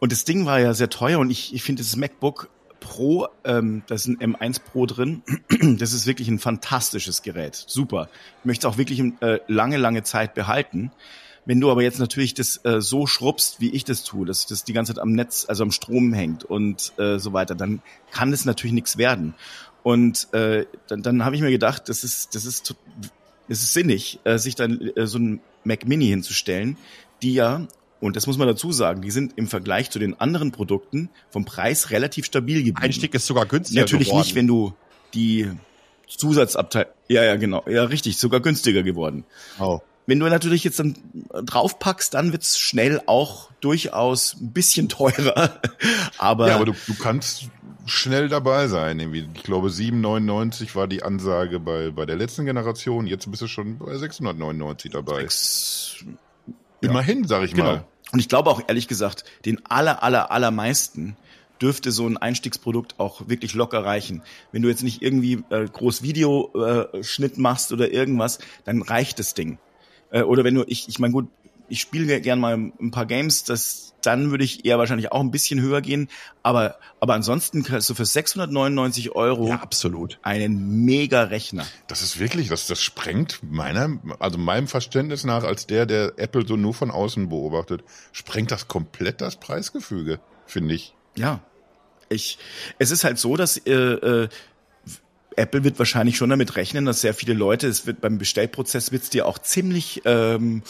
Und 0.00 0.10
das 0.10 0.24
Ding 0.24 0.46
war 0.46 0.58
ja 0.58 0.74
sehr 0.74 0.90
teuer 0.90 1.20
und 1.20 1.30
ich, 1.30 1.54
ich 1.54 1.62
finde 1.62 1.80
das 1.80 1.94
MacBook 1.94 2.50
Pro, 2.80 3.28
ähm, 3.44 3.84
da 3.86 3.94
ist 3.94 4.08
ein 4.08 4.18
M1 4.18 4.62
Pro 4.64 4.86
drin. 4.86 5.22
Das 5.78 5.92
ist 5.92 6.08
wirklich 6.08 6.26
ein 6.26 6.40
fantastisches 6.40 7.22
Gerät. 7.22 7.54
Super. 7.54 8.08
Ich 8.40 8.46
möchte 8.46 8.66
es 8.66 8.74
auch 8.74 8.78
wirklich 8.78 9.00
äh, 9.20 9.38
lange, 9.46 9.76
lange 9.76 10.02
Zeit 10.02 10.34
behalten. 10.34 10.90
Wenn 11.46 11.60
du 11.60 11.70
aber 11.70 11.82
jetzt 11.82 11.98
natürlich 11.98 12.34
das 12.34 12.64
äh, 12.64 12.80
so 12.80 13.06
schrubbst, 13.06 13.60
wie 13.60 13.70
ich 13.70 13.84
das 13.84 14.02
tue, 14.02 14.26
dass 14.26 14.46
das 14.46 14.64
die 14.64 14.72
ganze 14.72 14.94
Zeit 14.94 15.02
am 15.02 15.12
Netz, 15.12 15.44
also 15.48 15.62
am 15.62 15.70
Strom 15.70 16.12
hängt 16.12 16.44
und 16.44 16.92
äh, 16.98 17.18
so 17.18 17.32
weiter, 17.32 17.54
dann 17.54 17.82
kann 18.10 18.32
es 18.32 18.44
natürlich 18.44 18.72
nichts 18.72 18.96
werden. 18.96 19.34
Und 19.82 20.32
äh, 20.32 20.64
dann, 20.88 21.02
dann 21.02 21.24
habe 21.24 21.36
ich 21.36 21.42
mir 21.42 21.50
gedacht, 21.50 21.88
das 21.88 22.04
ist, 22.04 22.34
das 22.34 22.46
ist 22.46 22.74
es 23.48 23.62
ist 23.62 23.72
sinnig, 23.72 24.20
äh, 24.24 24.38
sich 24.38 24.54
dann 24.54 24.80
äh, 24.80 25.06
so 25.06 25.18
ein 25.18 25.40
Mac 25.64 25.86
Mini 25.86 26.06
hinzustellen, 26.06 26.76
die 27.22 27.34
ja, 27.34 27.66
und 28.00 28.16
das 28.16 28.26
muss 28.26 28.38
man 28.38 28.48
dazu 28.48 28.72
sagen, 28.72 29.02
die 29.02 29.10
sind 29.10 29.34
im 29.36 29.46
Vergleich 29.46 29.90
zu 29.90 29.98
den 29.98 30.18
anderen 30.20 30.52
Produkten 30.52 31.10
vom 31.30 31.44
Preis 31.44 31.90
relativ 31.90 32.26
stabil 32.26 32.58
geblieben. 32.58 32.78
Einstieg 32.78 33.14
ist 33.14 33.26
sogar 33.26 33.46
günstiger 33.46 33.82
Natürlich 33.82 34.08
geworden. 34.08 34.24
nicht, 34.24 34.34
wenn 34.34 34.46
du 34.46 34.74
die 35.14 35.50
Zusatzabteil, 36.08 36.86
ja, 37.08 37.22
ja, 37.22 37.36
genau, 37.36 37.64
ja, 37.68 37.84
richtig, 37.84 38.18
sogar 38.18 38.40
günstiger 38.40 38.82
geworden. 38.82 39.24
Oh. 39.58 39.80
Wenn 40.06 40.20
du 40.20 40.28
natürlich 40.28 40.64
jetzt 40.64 40.78
dann 40.78 40.96
draufpackst, 41.32 42.12
dann 42.14 42.32
wird's 42.32 42.58
schnell 42.58 43.00
auch 43.06 43.50
durchaus 43.60 44.36
ein 44.40 44.52
bisschen 44.52 44.88
teurer. 44.88 45.60
aber, 46.18 46.48
Ja, 46.48 46.56
aber 46.56 46.66
du, 46.66 46.72
du 46.86 46.94
kannst 46.94 47.48
schnell 47.86 48.28
dabei 48.28 48.68
sein. 48.68 49.00
Irgendwie. 49.00 49.28
Ich 49.34 49.42
glaube, 49.42 49.68
7,99 49.68 50.74
war 50.74 50.86
die 50.88 51.02
Ansage 51.02 51.58
bei, 51.60 51.90
bei 51.90 52.04
der 52.06 52.16
letzten 52.16 52.44
Generation. 52.44 53.06
Jetzt 53.06 53.30
bist 53.30 53.42
du 53.42 53.46
schon 53.46 53.78
bei 53.78 53.96
699 53.96 54.90
dabei. 54.92 55.22
Ex- 55.22 56.04
Immerhin, 56.80 57.26
sag 57.26 57.42
ich 57.44 57.52
Genau. 57.54 57.64
mal. 57.64 57.84
Und 58.12 58.18
ich 58.20 58.28
glaube 58.28 58.50
auch 58.50 58.60
ehrlich 58.68 58.86
gesagt, 58.88 59.24
den 59.44 59.64
aller, 59.66 60.02
aller, 60.02 60.30
allermeisten 60.30 61.16
dürfte 61.62 61.92
so 61.92 62.06
ein 62.06 62.16
Einstiegsprodukt 62.16 63.00
auch 63.00 63.28
wirklich 63.28 63.54
locker 63.54 63.84
reichen. 63.84 64.22
Wenn 64.52 64.60
du 64.62 64.68
jetzt 64.68 64.82
nicht 64.82 65.02
irgendwie 65.02 65.42
äh, 65.50 65.64
groß 65.66 66.02
Videoschnitt 66.02 67.36
äh, 67.38 67.40
machst 67.40 67.72
oder 67.72 67.90
irgendwas, 67.90 68.38
dann 68.64 68.82
reicht 68.82 69.18
das 69.18 69.34
Ding. 69.34 69.58
Äh, 70.10 70.22
oder 70.22 70.44
wenn 70.44 70.54
du, 70.54 70.64
ich, 70.66 70.88
ich 70.88 70.98
meine 70.98 71.12
gut, 71.12 71.28
ich 71.68 71.80
spiele 71.80 72.20
gern 72.20 72.40
mal 72.40 72.54
ein 72.54 72.90
paar 72.90 73.06
Games, 73.06 73.44
das, 73.44 73.94
dann 74.02 74.30
würde 74.30 74.44
ich 74.44 74.64
eher 74.64 74.78
wahrscheinlich 74.78 75.12
auch 75.12 75.20
ein 75.20 75.30
bisschen 75.30 75.60
höher 75.60 75.80
gehen. 75.80 76.08
Aber, 76.42 76.78
aber 77.00 77.14
ansonsten 77.14 77.62
kannst 77.62 77.88
du 77.88 77.94
für 77.94 78.04
699 78.04 79.12
Euro 79.12 79.48
Ja, 79.48 79.56
absolut. 79.56 80.18
einen 80.22 80.84
Mega-Rechner. 80.84 81.66
Das 81.86 82.02
ist 82.02 82.18
wirklich, 82.18 82.48
das, 82.48 82.66
das 82.66 82.80
sprengt 82.80 83.40
meiner, 83.42 83.98
also 84.18 84.38
meinem 84.38 84.68
Verständnis 84.68 85.24
nach, 85.24 85.44
als 85.44 85.66
der, 85.66 85.86
der 85.86 86.12
Apple 86.16 86.46
so 86.46 86.56
nur 86.56 86.74
von 86.74 86.90
außen 86.90 87.28
beobachtet, 87.28 87.82
sprengt 88.12 88.50
das 88.50 88.68
komplett 88.68 89.20
das 89.20 89.36
Preisgefüge, 89.36 90.20
finde 90.46 90.74
ich. 90.74 90.94
Ja. 91.16 91.40
Ich, 92.10 92.38
es 92.78 92.90
ist 92.90 93.04
halt 93.04 93.18
so, 93.18 93.36
dass 93.36 93.56
äh, 93.56 93.72
äh, 93.72 94.28
Apple 95.36 95.64
wird 95.64 95.78
wahrscheinlich 95.78 96.16
schon 96.16 96.30
damit 96.30 96.56
rechnen, 96.56 96.84
dass 96.84 97.00
sehr 97.00 97.14
viele 97.14 97.34
Leute, 97.34 97.66
es 97.66 97.86
wird 97.86 98.00
beim 98.00 98.18
Bestellprozess 98.18 98.92
wird's 98.92 99.10
dir 99.10 99.26
auch 99.26 99.38
ziemlich 99.38 100.02
ähm, 100.04 100.62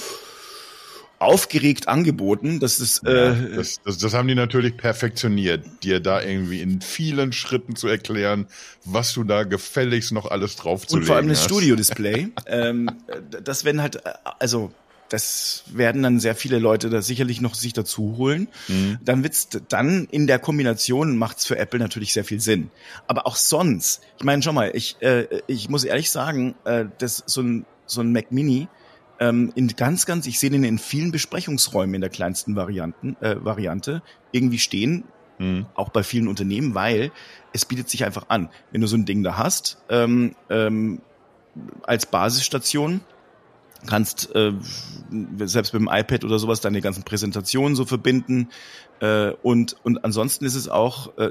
aufgeregt 1.19 1.89
angeboten, 1.89 2.61
dass 2.61 2.81
es 2.81 3.03
äh, 3.03 3.35
Das, 3.57 3.81
das, 3.83 3.99
das 3.99 4.15
haben 4.15 4.29
die 4.29 4.35
natürlich 4.35 4.77
perfektioniert, 4.77 5.65
dir 5.83 6.01
da 6.01 6.21
irgendwie 6.21 6.61
in 6.61 6.81
vielen 6.81 7.33
Schritten 7.33 7.77
zu 7.77 7.89
erklären, 7.89 8.47
was 8.85 9.15
du 9.15 9.25
da 9.25 9.45
gefälligst 9.45 10.13
noch 10.13 10.31
alles 10.31 10.57
draufzulegen 10.57 11.03
und 11.03 11.07
vor 11.07 11.17
allem 11.17 11.29
das 11.29 11.39
hast. 11.39 11.47
Studio-Display. 11.47 12.29
ähm, 12.47 12.91
äh, 13.07 13.41
das 13.43 13.65
werden 13.65 13.81
halt, 13.81 13.97
äh, 13.97 14.13
also 14.39 14.73
das 15.09 15.65
werden 15.73 16.03
dann 16.03 16.21
sehr 16.21 16.35
viele 16.35 16.59
Leute 16.59 16.91
da 16.91 17.03
sicherlich 17.03 17.41
noch 17.41 17.55
sich 17.55 17.73
dazu 17.73 18.17
holen. 18.17 18.49
Mhm. 18.69 18.99
Dann 19.05 19.23
wird's 19.23 19.49
dann 19.69 20.07
in 20.11 20.27
der 20.27 20.39
Kombination 20.39 21.17
macht's 21.17 21.47
für 21.47 21.59
Apple 21.59 21.79
natürlich 21.79 22.13
sehr 22.13 22.25
viel 22.25 22.41
Sinn. 22.41 22.71
Aber 23.07 23.27
auch 23.27 23.37
sonst, 23.37 24.03
ich 24.19 24.25
meine, 24.25 24.43
schau 24.43 24.53
mal, 24.53 24.71
ich 24.75 24.97
äh, 25.01 25.27
ich 25.47 25.69
muss 25.69 25.85
ehrlich 25.85 26.11
sagen, 26.11 26.55
äh, 26.65 26.87
dass 26.99 27.23
so 27.27 27.43
ein 27.43 27.67
so 27.87 28.01
ein 28.01 28.13
Mac 28.13 28.33
Mini 28.33 28.69
ähm, 29.21 29.53
in 29.55 29.69
ganz 29.69 30.07
ganz, 30.07 30.27
ich 30.27 30.39
sehe 30.39 30.51
den 30.51 30.65
in 30.65 30.79
vielen 30.79 31.13
Besprechungsräumen 31.13 31.95
in 31.95 32.01
der 32.01 32.11
kleinsten 32.11 32.57
Varianten 32.57 33.17
äh, 33.21 33.37
Variante 33.45 34.03
irgendwie 34.33 34.59
stehen, 34.59 35.05
Mhm. 35.39 35.67
auch 35.75 35.89
bei 35.89 36.05
vielen 36.05 36.29
Unternehmen, 36.29 36.75
weil 36.75 37.11
es 37.53 37.65
bietet 37.65 37.91
sich 37.91 38.05
einfach 38.05 38.27
an. 38.29 38.51
Wenn 38.71 38.81
du 38.81 38.87
so 38.87 38.97
ein 38.97 39.05
Ding 39.05 39.25
da 39.25 39.37
hast, 39.37 39.79
ähm, 39.89 40.37
ähm, 40.49 41.01
als 41.83 42.07
Basisstation, 42.07 43.01
kannst 43.87 44.35
äh, 44.35 44.53
selbst 45.45 45.73
mit 45.73 45.81
dem 45.81 45.89
iPad 45.91 46.25
oder 46.25 46.39
sowas 46.39 46.61
deine 46.61 46.81
ganzen 46.81 47.05
Präsentationen 47.05 47.77
so 47.77 47.85
verbinden 47.85 48.49
äh, 49.01 49.31
und 49.43 49.77
und 49.83 50.05
ansonsten 50.05 50.45
ist 50.45 50.55
es 50.55 50.69
auch 50.69 51.17
äh, 51.19 51.31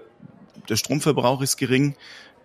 der 0.70 0.76
Stromverbrauch 0.76 1.42
ist 1.42 1.58
gering. 1.58 1.96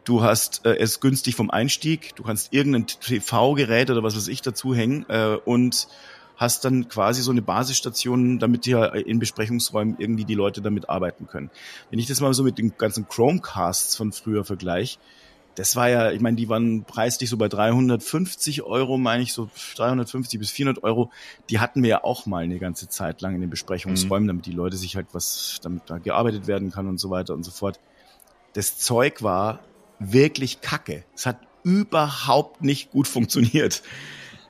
Du 0.05 0.23
hast 0.23 0.65
äh, 0.65 0.77
es 0.77 1.01
günstig 1.01 1.37
vom 1.37 1.51
Einstieg. 1.51 2.17
Du 2.17 2.23
kannst 2.23 2.53
irgendein 2.53 2.87
TV-Gerät 2.87 3.91
oder 3.91 4.03
was 4.03 4.17
weiß 4.17 4.29
ich 4.29 4.43
dazu 4.43 4.75
hängen 4.75 5.05
äh, 5.09 5.37
und 5.45 5.89
hast 6.37 6.65
dann 6.65 6.89
quasi 6.89 7.21
so 7.21 7.33
eine 7.33 7.43
Basisstation, 7.43 8.39
damit 8.39 8.67
ja 8.67 8.87
in 8.87 9.19
Besprechungsräumen 9.19 9.97
irgendwie 9.99 10.25
die 10.25 10.35
Leute 10.35 10.63
damit 10.63 10.89
arbeiten 10.89 11.27
können. 11.27 11.51
Wenn 11.91 11.99
ich 11.99 12.07
das 12.07 12.21
mal 12.21 12.33
so 12.33 12.45
mit 12.45 12.59
den 12.59 12.79
ganzen 12.79 13.09
Chromecasts 13.09 13.97
von 13.97 14.13
früher 14.13 14.45
vergleiche, 14.45 14.99
das 15.59 15.75
war 15.75 15.89
ja, 15.89 16.13
ich 16.13 16.21
meine, 16.21 16.37
die 16.37 16.49
waren 16.49 16.85
preislich 16.85 17.29
so 17.29 17.37
bei 17.37 17.49
350 17.49 18.63
Euro, 18.63 18.97
meine 18.97 19.25
ich, 19.25 19.33
so 19.33 19.51
350 19.75 20.39
bis 20.39 20.53
400 20.53 20.85
Euro. 20.85 21.11
Die 21.51 21.59
hatten 21.59 21.83
wir 21.83 21.91
ja 21.91 22.05
auch 22.05 22.27
mal 22.27 22.45
eine 22.45 22.61
ganze 22.61 22.89
Zeit 22.89 23.21
lang 23.23 23.35
in 23.35 23.41
den 23.41 23.51
Besprechungsräumen, 23.51 24.29
damit 24.29 24.47
die 24.47 24.53
Leute 24.53 24.77
sich 24.77 24.95
halt 24.95 25.09
was, 25.13 25.59
damit 25.61 25.83
da 25.87 25.99
gearbeitet 25.99 26.47
werden 26.47 26.71
kann 26.71 26.87
und 26.87 26.99
so 26.99 27.11
weiter 27.11 27.35
und 27.35 27.43
so 27.43 27.51
fort. 27.51 27.81
Das 28.53 28.79
Zeug 28.79 29.25
war 29.25 29.59
wirklich 29.99 30.61
kacke. 30.61 31.05
Es 31.17 31.27
hat 31.27 31.41
überhaupt 31.65 32.63
nicht 32.63 32.93
gut 32.93 33.09
funktioniert. 33.09 33.83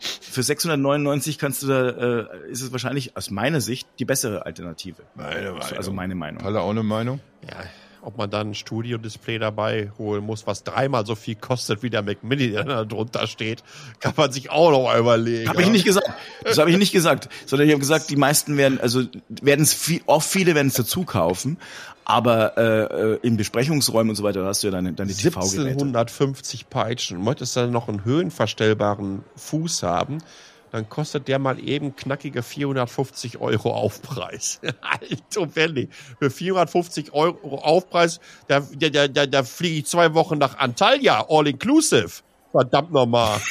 Für 0.01 0.43
699 0.43 1.39
kannst 1.39 1.63
du 1.63 1.69
da, 1.69 1.89
äh, 1.89 2.51
ist 2.51 2.61
es 2.61 2.71
wahrscheinlich 2.71 3.17
aus 3.17 3.31
meiner 3.31 3.63
Sicht 3.63 3.89
die 3.99 4.05
bessere 4.05 4.45
Alternative. 4.45 5.05
Meine 5.15 5.53
Meinung. 5.53 5.63
Also 5.75 5.91
meine 5.91 6.15
Meinung. 6.15 6.43
Palle 6.43 6.61
auch 6.61 6.71
eine 6.71 6.83
Meinung? 6.83 7.21
Ja, 7.49 7.65
ob 8.09 8.17
man 8.17 8.31
dann 8.31 8.51
ein 8.51 8.55
Studio-Display 8.55 9.39
dabei 9.39 9.93
holen 9.99 10.25
muss, 10.25 10.47
was 10.47 10.65
dreimal 10.65 11.05
so 11.05 11.15
viel 11.15 11.35
kostet 11.35 11.83
wie 11.83 11.91
der 11.91 12.01
Mac 12.01 12.25
Mini, 12.25 12.53
der 12.53 12.65
da 12.65 12.85
drunter 12.87 13.27
steht, 13.27 13.63
kann 14.01 14.15
man 14.17 14.33
sich 14.33 14.49
auch 14.49 14.71
noch 14.71 14.85
mal 14.85 14.99
überlegen. 14.99 15.47
Habe 15.47 15.61
ich 15.61 15.69
nicht 15.69 15.85
gesagt. 15.85 16.11
Das 16.43 16.57
habe 16.57 16.71
ich 16.71 16.79
nicht 16.79 16.93
gesagt. 16.93 17.29
Sondern 17.45 17.69
ich 17.69 17.75
habe 17.75 17.81
gesagt, 17.81 18.09
die 18.09 18.17
meisten 18.17 18.57
werden, 18.57 18.81
also 18.81 19.03
werden 19.29 19.61
es 19.61 19.75
viel, 19.75 20.01
auch 20.07 20.23
viele 20.23 20.55
werden 20.55 20.69
es 20.69 20.75
dazu 20.75 21.05
kaufen, 21.05 21.59
aber 22.07 22.57
äh, 22.57 23.27
in 23.27 23.37
Besprechungsräumen 23.37 24.09
und 24.09 24.17
so 24.17 24.23
weiter 24.23 24.43
hast 24.47 24.63
du 24.63 24.69
ja 24.69 24.71
deine, 24.71 24.95
deine 24.95 25.13
TV-Geräte. 25.13 25.73
1750 25.73 26.71
Peitschen. 26.71 27.23
Möchtest 27.23 27.57
du 27.57 27.61
dann 27.61 27.73
noch 27.73 27.89
einen 27.89 28.07
höhenverstellbaren 28.07 29.23
Fuß 29.37 29.83
haben, 29.83 30.23
dann 30.71 30.89
kostet 30.89 31.29
der 31.29 31.39
mal 31.39 31.59
eben 31.59 31.97
knackige 31.97 32.43
450 32.43 33.39
Euro 33.39 33.73
Aufpreis. 33.73 34.61
Alto 34.81 35.47
Belli. 35.47 35.89
Für 36.19 36.31
450 36.31 37.13
Euro 37.13 37.59
Aufpreis, 37.59 38.21
da, 38.47 38.61
da, 38.61 38.89
da, 38.89 39.09
da, 39.09 39.27
da 39.27 39.43
fliege 39.43 39.79
ich 39.79 39.87
zwei 39.87 40.15
Wochen 40.15 40.39
nach 40.39 40.59
Antalya, 40.59 41.27
all 41.29 41.47
inclusive. 41.49 42.23
Verdammt 42.53 42.93
nochmal. 42.93 43.41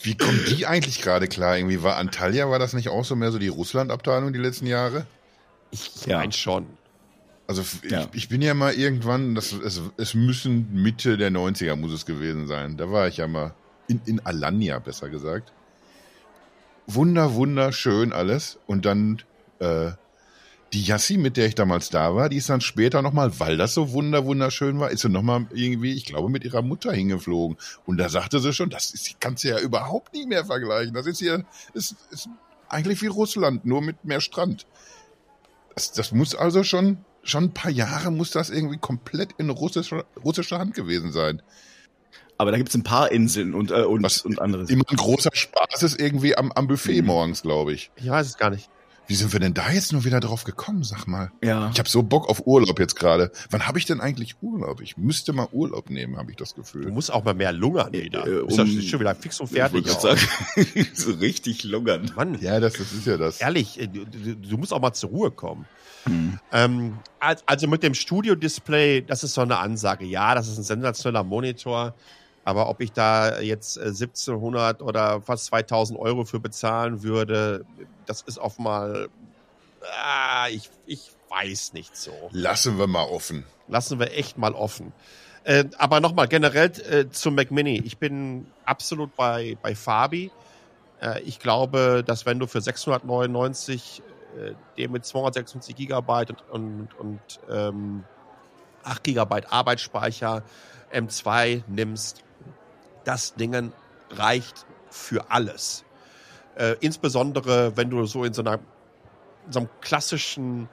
Wie 0.00 0.16
kommen 0.16 0.40
die 0.48 0.66
eigentlich 0.66 1.02
gerade 1.02 1.26
klar? 1.26 1.56
Irgendwie 1.56 1.82
war 1.82 1.96
Antalya, 1.96 2.48
war 2.48 2.58
das 2.60 2.74
nicht 2.74 2.88
auch 2.88 3.04
so 3.04 3.16
mehr 3.16 3.32
so 3.32 3.38
die 3.38 3.48
Russland-Abteilung 3.48 4.32
die 4.32 4.38
letzten 4.38 4.66
Jahre? 4.66 5.06
Ich 5.72 6.06
Ja. 6.06 6.18
mein 6.18 6.30
schon. 6.32 6.75
Also 7.46 7.62
Ja. 7.88 8.02
ich, 8.02 8.08
ich 8.14 8.28
bin 8.28 8.42
ja 8.42 8.54
mal 8.54 8.74
irgendwann, 8.74 9.34
das, 9.34 9.52
es, 9.52 9.80
es 9.96 10.14
müssen 10.14 10.72
Mitte 10.72 11.16
der 11.16 11.30
90er 11.30 11.76
muss 11.76 11.92
es 11.92 12.06
gewesen 12.06 12.46
sein. 12.46 12.76
Da 12.76 12.90
war 12.90 13.06
ich 13.08 13.18
ja 13.18 13.28
mal 13.28 13.54
in, 13.88 14.00
in 14.04 14.24
Alanya, 14.26 14.78
besser 14.78 15.08
gesagt. 15.08 15.52
Wunder, 16.86 17.34
wunderschön 17.34 18.12
alles. 18.12 18.58
Und 18.66 18.84
dann 18.84 19.22
äh, 19.60 19.92
die 20.72 20.82
Yassi, 20.82 21.16
mit 21.16 21.36
der 21.36 21.46
ich 21.46 21.54
damals 21.54 21.90
da 21.90 22.14
war, 22.14 22.28
die 22.28 22.36
ist 22.36 22.50
dann 22.50 22.60
später 22.60 23.00
nochmal, 23.00 23.38
weil 23.38 23.56
das 23.56 23.74
so 23.74 23.92
wunder, 23.92 24.24
wunderschön 24.24 24.78
war, 24.80 24.90
ist 24.90 25.02
sie 25.02 25.08
nochmal 25.08 25.46
irgendwie, 25.54 25.92
ich 25.94 26.04
glaube, 26.04 26.28
mit 26.28 26.44
ihrer 26.44 26.62
Mutter 26.62 26.92
hingeflogen. 26.92 27.56
Und 27.86 27.98
da 27.98 28.08
sagte 28.08 28.40
sie 28.40 28.52
schon, 28.52 28.70
das 28.70 28.90
ist, 28.90 29.20
kannst 29.20 29.44
du 29.44 29.48
ja 29.48 29.58
überhaupt 29.60 30.12
nicht 30.12 30.28
mehr 30.28 30.44
vergleichen. 30.44 30.94
Das 30.94 31.06
ist 31.06 31.18
hier, 31.20 31.44
ist, 31.74 31.94
ist 32.10 32.28
eigentlich 32.68 33.00
wie 33.02 33.06
Russland, 33.06 33.64
nur 33.64 33.80
mit 33.80 34.04
mehr 34.04 34.20
Strand. 34.20 34.66
Das, 35.74 35.92
das 35.92 36.12
muss 36.12 36.34
also 36.34 36.64
schon, 36.64 36.98
schon 37.28 37.44
ein 37.44 37.52
paar 37.52 37.70
Jahre 37.70 38.10
muss 38.10 38.30
das 38.30 38.50
irgendwie 38.50 38.78
komplett 38.78 39.30
in 39.38 39.50
russischer, 39.50 40.04
russischer 40.24 40.58
Hand 40.58 40.74
gewesen 40.74 41.12
sein. 41.12 41.42
Aber 42.38 42.50
da 42.50 42.58
gibt's 42.58 42.74
ein 42.74 42.82
paar 42.82 43.10
Inseln 43.12 43.54
und, 43.54 43.70
äh, 43.70 43.82
und, 43.82 44.02
Was 44.02 44.20
und 44.22 44.40
andere. 44.40 44.64
Immer 44.64 44.84
ein 44.88 44.96
großer 44.96 45.30
Spaß 45.32 45.82
ist 45.82 45.98
irgendwie 45.98 46.36
am, 46.36 46.52
am 46.52 46.66
Buffet 46.68 47.00
Mhm. 47.00 47.06
morgens, 47.06 47.42
glaube 47.42 47.72
ich. 47.72 47.90
Ich 47.96 48.08
weiß 48.08 48.26
es 48.26 48.36
gar 48.36 48.50
nicht. 48.50 48.68
Wie 49.08 49.14
sind 49.14 49.32
wir 49.32 49.40
denn 49.40 49.54
da 49.54 49.70
jetzt 49.70 49.92
nur 49.92 50.04
wieder 50.04 50.18
drauf 50.20 50.44
gekommen, 50.44 50.82
sag 50.82 51.06
mal? 51.06 51.30
Ja. 51.42 51.70
Ich 51.72 51.78
habe 51.78 51.88
so 51.88 52.02
Bock 52.02 52.28
auf 52.28 52.46
Urlaub 52.46 52.78
jetzt 52.80 52.96
gerade. 52.96 53.30
Wann 53.50 53.66
habe 53.66 53.78
ich 53.78 53.84
denn 53.84 54.00
eigentlich 54.00 54.36
Urlaub? 54.42 54.80
Ich 54.80 54.96
müsste 54.96 55.32
mal 55.32 55.46
Urlaub 55.52 55.90
nehmen, 55.90 56.16
habe 56.16 56.30
ich 56.32 56.36
das 56.36 56.54
Du 56.54 56.62
Gefühl. 56.62 56.90
musst 56.90 57.12
auch 57.12 57.22
mal 57.24 57.34
mehr 57.34 57.52
lungern 57.52 57.92
wieder. 57.92 58.26
Äh, 58.26 58.30
Du 58.30 58.48
ja 58.54 58.62
um- 58.62 58.80
schon 58.82 59.00
wieder 59.00 59.14
fix 59.14 59.38
und 59.40 59.48
fertig. 59.48 59.86
so 60.94 61.10
richtig 61.12 61.64
lungern. 61.64 62.10
Mann, 62.16 62.38
Ja, 62.40 62.58
das, 62.60 62.74
das 62.74 62.92
ist 62.92 63.06
ja 63.06 63.16
das. 63.16 63.40
ehrlich, 63.40 63.80
äh, 63.80 63.86
du, 63.86 64.04
du, 64.04 64.34
du 64.36 64.56
musst 64.58 64.72
auch 64.72 64.80
mal 64.80 64.92
zur 64.92 65.10
Ruhe 65.10 65.30
kommen. 65.30 65.66
Hm. 66.04 66.38
Ähm, 66.52 66.98
als- 67.20 67.42
also 67.46 67.66
mit 67.68 67.82
dem 67.82 67.94
Studio-Display, 67.94 69.02
das 69.02 69.24
ist 69.24 69.34
so 69.34 69.40
eine 69.40 69.58
Ansage. 69.58 70.04
Ja, 70.04 70.34
das 70.34 70.48
ist 70.48 70.58
ein 70.58 70.64
sensationeller 70.64 71.24
Monitor. 71.24 71.94
Aber 72.46 72.68
ob 72.68 72.80
ich 72.80 72.92
da 72.92 73.40
jetzt 73.40 73.76
äh, 73.76 73.86
1700 73.86 74.80
oder 74.80 75.20
fast 75.20 75.46
2000 75.46 75.98
Euro 75.98 76.24
für 76.24 76.38
bezahlen 76.38 77.02
würde, 77.02 77.66
das 78.06 78.22
ist 78.22 78.38
auch 78.38 78.56
mal, 78.58 79.08
ah, 80.00 80.46
ich, 80.48 80.70
ich 80.86 81.10
weiß 81.28 81.72
nicht 81.72 81.96
so. 81.96 82.12
Lassen 82.30 82.78
wir 82.78 82.86
mal 82.86 83.02
offen. 83.02 83.44
Lassen 83.66 83.98
wir 83.98 84.16
echt 84.16 84.38
mal 84.38 84.52
offen. 84.52 84.92
Äh, 85.42 85.64
aber 85.76 85.98
nochmal 85.98 86.28
generell 86.28 86.70
äh, 86.88 87.10
zum 87.10 87.34
Mac 87.34 87.50
Mini. 87.50 87.82
Ich 87.84 87.98
bin 87.98 88.46
absolut 88.64 89.16
bei, 89.16 89.58
bei 89.60 89.74
Fabi. 89.74 90.30
Äh, 91.02 91.22
ich 91.22 91.40
glaube, 91.40 92.04
dass 92.06 92.26
wenn 92.26 92.38
du 92.38 92.46
für 92.46 92.60
699 92.60 94.02
äh, 94.38 94.52
den 94.76 94.92
mit 94.92 95.04
256 95.04 95.74
Gigabyte 95.74 96.30
und, 96.30 96.50
und, 96.50 96.88
und 97.00 97.20
ähm, 97.50 98.04
8 98.84 99.02
Gigabyte 99.02 99.52
Arbeitsspeicher 99.52 100.44
M2 100.92 101.64
nimmst, 101.66 102.22
das 103.06 103.34
Ding 103.34 103.72
reicht 104.10 104.66
für 104.90 105.30
alles. 105.30 105.84
Äh, 106.56 106.74
insbesondere, 106.80 107.76
wenn 107.76 107.88
du 107.90 108.06
so 108.06 108.24
in 108.24 108.32
so 108.34 108.42
einer 108.42 108.58
in 109.46 109.52
so 109.52 109.60
einem 109.60 109.68
klassischen 109.80 110.68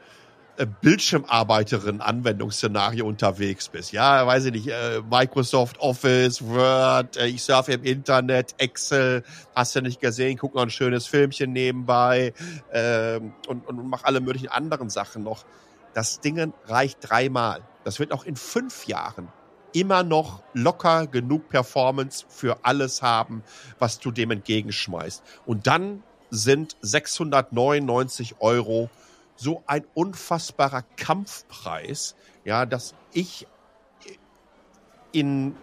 äh, 0.58 0.66
Bildschirmarbeiterin-Anwendungsszenario 0.82 3.06
unterwegs 3.06 3.70
bist. 3.70 3.92
Ja, 3.92 4.26
weiß 4.26 4.46
ich 4.46 4.52
nicht, 4.52 4.68
äh, 4.68 5.04
Microsoft 5.10 5.80
Office, 5.80 6.44
Word, 6.44 7.18
äh, 7.18 7.28
ich 7.28 7.44
surfe 7.44 7.74
im 7.74 7.84
Internet, 7.84 8.56
Excel, 8.58 9.24
hast 9.56 9.76
du 9.76 9.82
nicht 9.82 10.00
gesehen, 10.00 10.38
guck 10.38 10.56
noch 10.56 10.64
ein 10.64 10.72
schönes 10.72 11.06
Filmchen 11.06 11.54
nebenbei 11.54 12.34
ähm, 12.72 13.34
und, 13.48 13.68
und 13.68 13.88
mach 13.88 14.06
alle 14.06 14.22
möglichen 14.22 14.50
anderen 14.50 14.90
Sachen 14.90 15.24
noch. 15.24 15.46
Das 15.94 16.22
Ding 16.22 16.52
reicht 16.66 16.98
dreimal. 17.02 17.62
Das 17.84 18.00
wird 18.00 18.12
auch 18.12 18.26
in 18.26 18.36
fünf 18.36 18.88
Jahren 18.88 19.28
immer 19.74 20.04
noch 20.04 20.44
locker 20.54 21.08
genug 21.08 21.50
Performance 21.50 22.26
für 22.30 22.60
alles 22.64 23.02
haben, 23.02 23.44
was 23.80 24.00
du 24.00 24.12
dem 24.12 24.32
entgegenschmeißt. 24.32 25.24
Und 25.46 25.68
dann 25.68 26.04
sind 26.30 26.78
699 26.82 28.36
Euro 28.40 28.90
so 29.36 29.64
ein 29.68 29.84
unfassbarer 29.94 30.84
Kampfpreis, 30.96 32.16
ja, 32.46 32.66
dass 32.66 32.94
ich 33.14 33.48
in 35.12 35.56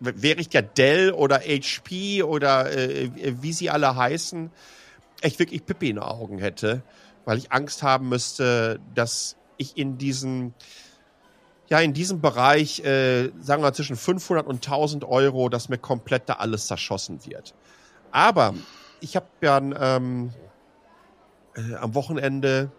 wäre 0.00 0.40
ich 0.40 0.48
der 0.48 0.62
Dell 0.62 1.12
oder 1.12 1.40
HP 1.40 2.22
oder 2.22 2.70
äh, 2.72 3.10
wie 3.40 3.52
sie 3.52 3.70
alle 3.70 3.96
heißen, 3.96 4.50
echt 5.20 5.38
wirklich 5.38 5.64
Pippi 5.64 5.90
in 5.90 5.96
den 5.96 6.04
Augen 6.04 6.38
hätte, 6.38 6.82
weil 7.24 7.38
ich 7.38 7.52
Angst 7.52 7.82
haben 7.82 8.08
müsste, 8.08 8.80
dass 8.94 9.36
ich 9.56 9.78
in 9.78 9.98
diesen 9.98 10.52
ja, 11.68 11.80
in 11.80 11.94
diesem 11.94 12.20
Bereich, 12.20 12.80
äh, 12.80 13.30
sagen 13.40 13.62
wir 13.62 13.72
zwischen 13.72 13.96
500 13.96 14.46
und 14.46 14.56
1000 14.56 15.04
Euro, 15.04 15.48
dass 15.48 15.68
mir 15.68 15.78
komplett 15.78 16.28
da 16.28 16.34
alles 16.34 16.66
zerschossen 16.66 17.24
wird. 17.26 17.54
Aber 18.10 18.54
ich 19.00 19.16
habe 19.16 19.26
ja 19.40 19.58
ähm, 19.58 20.32
äh, 21.56 21.74
am 21.76 21.94
Wochenende 21.94 22.70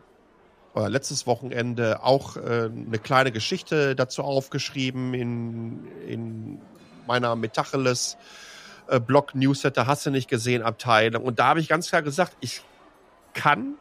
oder 0.74 0.90
letztes 0.90 1.26
Wochenende 1.26 2.04
auch 2.04 2.36
äh, 2.36 2.70
eine 2.70 3.00
kleine 3.00 3.32
Geschichte 3.32 3.96
dazu 3.96 4.24
aufgeschrieben 4.24 5.14
in, 5.14 5.88
in 6.08 6.62
meiner 7.08 7.36
Metacheles 7.36 8.18
äh, 8.88 9.00
Blog 9.00 9.36
Newsletter 9.36 9.88
hast 9.88 10.06
du 10.06 10.12
nicht 10.12 10.30
gesehen 10.30 10.62
Abteilung 10.62 11.24
und 11.24 11.40
da 11.40 11.48
habe 11.48 11.60
ich 11.60 11.70
ganz 11.70 11.88
klar 11.90 12.02
gesagt, 12.02 12.36
ich 12.42 12.62
kann 13.34 13.76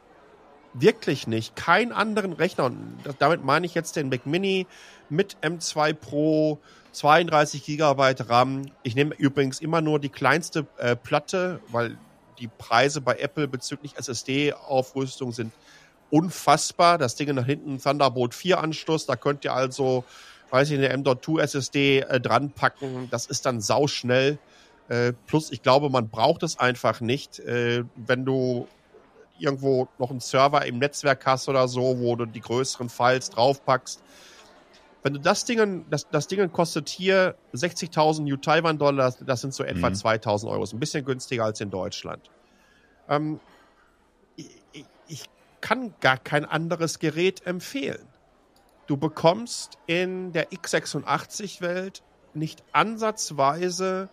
wirklich 0.74 1.26
nicht 1.26 1.56
keinen 1.56 1.92
anderen 1.92 2.32
Rechner 2.32 2.64
und 2.64 2.98
damit 3.18 3.44
meine 3.44 3.64
ich 3.64 3.74
jetzt 3.74 3.96
den 3.96 4.08
Mac 4.08 4.26
Mini 4.26 4.66
mit 5.08 5.36
M2 5.40 5.94
Pro 5.94 6.58
32 6.92 7.64
Gigabyte 7.64 8.28
RAM. 8.28 8.70
Ich 8.82 8.94
nehme 8.94 9.14
übrigens 9.14 9.60
immer 9.60 9.80
nur 9.80 9.98
die 9.98 10.08
kleinste 10.08 10.66
äh, 10.78 10.96
Platte, 10.96 11.60
weil 11.68 11.96
die 12.38 12.48
Preise 12.48 13.00
bei 13.00 13.16
Apple 13.18 13.48
bezüglich 13.48 13.96
SSD-Aufrüstung 13.96 15.32
sind 15.32 15.52
unfassbar. 16.10 16.98
Das 16.98 17.16
Ding 17.16 17.34
nach 17.34 17.46
hinten 17.46 17.80
Thunderbolt 17.80 18.34
4 18.34 18.60
Anschluss, 18.60 19.06
da 19.06 19.16
könnt 19.16 19.44
ihr 19.44 19.52
also, 19.52 20.04
weiß 20.50 20.70
ich, 20.70 20.78
eine 20.78 20.88
M.2 20.88 21.40
SSD 21.40 22.00
äh, 22.00 22.20
dran 22.20 22.50
packen. 22.50 23.08
Das 23.10 23.26
ist 23.26 23.46
dann 23.46 23.60
sauschnell. 23.60 24.38
Äh, 24.88 25.12
plus, 25.26 25.50
ich 25.50 25.62
glaube, 25.62 25.90
man 25.90 26.08
braucht 26.08 26.42
es 26.42 26.58
einfach 26.58 27.00
nicht, 27.00 27.38
äh, 27.40 27.84
wenn 27.96 28.24
du 28.24 28.68
irgendwo 29.38 29.88
noch 29.98 30.10
einen 30.10 30.20
Server 30.20 30.64
im 30.66 30.78
Netzwerk 30.78 31.26
hast 31.26 31.48
oder 31.48 31.68
so, 31.68 31.98
wo 31.98 32.16
du 32.16 32.26
die 32.26 32.40
größeren 32.40 32.88
Files 32.88 33.30
draufpackst. 33.30 34.02
Wenn 35.02 35.14
du 35.14 35.20
das 35.20 35.44
Ding, 35.44 35.84
das, 35.90 36.08
das 36.10 36.28
Ding 36.28 36.50
kostet 36.50 36.88
hier 36.88 37.36
60.000 37.52 38.22
New 38.22 38.36
Taiwan 38.36 38.78
Dollar, 38.78 39.14
das 39.20 39.40
sind 39.42 39.52
so 39.52 39.62
etwa 39.62 39.90
mhm. 39.90 39.94
2.000 39.94 40.48
Euro. 40.48 40.62
Ist 40.62 40.72
ein 40.72 40.80
bisschen 40.80 41.04
günstiger 41.04 41.44
als 41.44 41.60
in 41.60 41.70
Deutschland. 41.70 42.30
Ähm, 43.08 43.38
ich, 44.36 44.86
ich 45.08 45.24
kann 45.60 45.94
gar 46.00 46.16
kein 46.16 46.44
anderes 46.44 46.98
Gerät 46.98 47.46
empfehlen. 47.46 48.06
Du 48.86 48.96
bekommst 48.96 49.78
in 49.86 50.32
der 50.32 50.50
x86-Welt 50.50 52.02
nicht 52.34 52.62
ansatzweise 52.72 54.08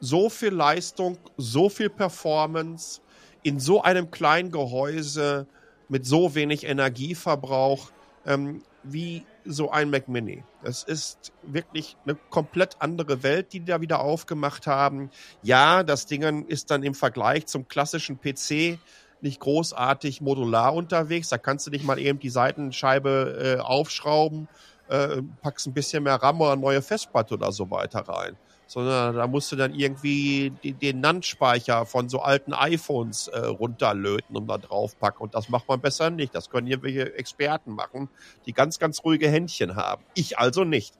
so 0.00 0.28
viel 0.28 0.52
Leistung, 0.52 1.18
so 1.36 1.68
viel 1.68 1.90
Performance 1.90 3.00
in 3.46 3.60
so 3.60 3.80
einem 3.80 4.10
kleinen 4.10 4.50
Gehäuse 4.50 5.46
mit 5.88 6.04
so 6.04 6.34
wenig 6.34 6.66
Energieverbrauch 6.66 7.92
ähm, 8.26 8.64
wie 8.82 9.24
so 9.44 9.70
ein 9.70 9.88
Mac 9.88 10.08
Mini. 10.08 10.42
Es 10.64 10.82
ist 10.82 11.32
wirklich 11.44 11.96
eine 12.04 12.16
komplett 12.16 12.78
andere 12.80 13.22
Welt, 13.22 13.52
die 13.52 13.60
die 13.60 13.66
da 13.66 13.80
wieder 13.80 14.00
aufgemacht 14.00 14.66
haben. 14.66 15.10
Ja, 15.44 15.84
das 15.84 16.06
Ding 16.06 16.44
ist 16.46 16.72
dann 16.72 16.82
im 16.82 16.94
Vergleich 16.94 17.46
zum 17.46 17.68
klassischen 17.68 18.18
PC 18.20 18.80
nicht 19.20 19.38
großartig 19.38 20.20
modular 20.20 20.74
unterwegs. 20.74 21.28
Da 21.28 21.38
kannst 21.38 21.68
du 21.68 21.70
nicht 21.70 21.84
mal 21.84 22.00
eben 22.00 22.18
die 22.18 22.30
Seitenscheibe 22.30 23.58
äh, 23.58 23.60
aufschrauben, 23.60 24.48
äh, 24.88 25.22
packst 25.40 25.68
ein 25.68 25.72
bisschen 25.72 26.02
mehr 26.02 26.16
RAM 26.16 26.40
oder 26.40 26.56
neue 26.56 26.82
Festplatte 26.82 27.34
oder 27.34 27.52
so 27.52 27.70
weiter 27.70 28.00
rein. 28.00 28.36
Sondern 28.66 29.14
da 29.14 29.26
musst 29.28 29.52
du 29.52 29.56
dann 29.56 29.74
irgendwie 29.74 30.50
den 30.62 31.00
NAND-Speicher 31.00 31.86
von 31.86 32.08
so 32.08 32.20
alten 32.20 32.52
iPhones 32.52 33.28
äh, 33.28 33.38
runterlöten 33.38 34.36
und 34.36 34.48
da 34.48 34.58
draufpacken. 34.58 35.20
Und 35.22 35.34
das 35.34 35.48
macht 35.48 35.68
man 35.68 35.80
besser 35.80 36.10
nicht. 36.10 36.34
Das 36.34 36.50
können 36.50 36.66
irgendwelche 36.66 37.14
Experten 37.14 37.72
machen, 37.72 38.08
die 38.44 38.52
ganz, 38.52 38.78
ganz 38.80 39.04
ruhige 39.04 39.28
Händchen 39.28 39.76
haben. 39.76 40.04
Ich 40.14 40.38
also 40.38 40.64
nicht. 40.64 40.94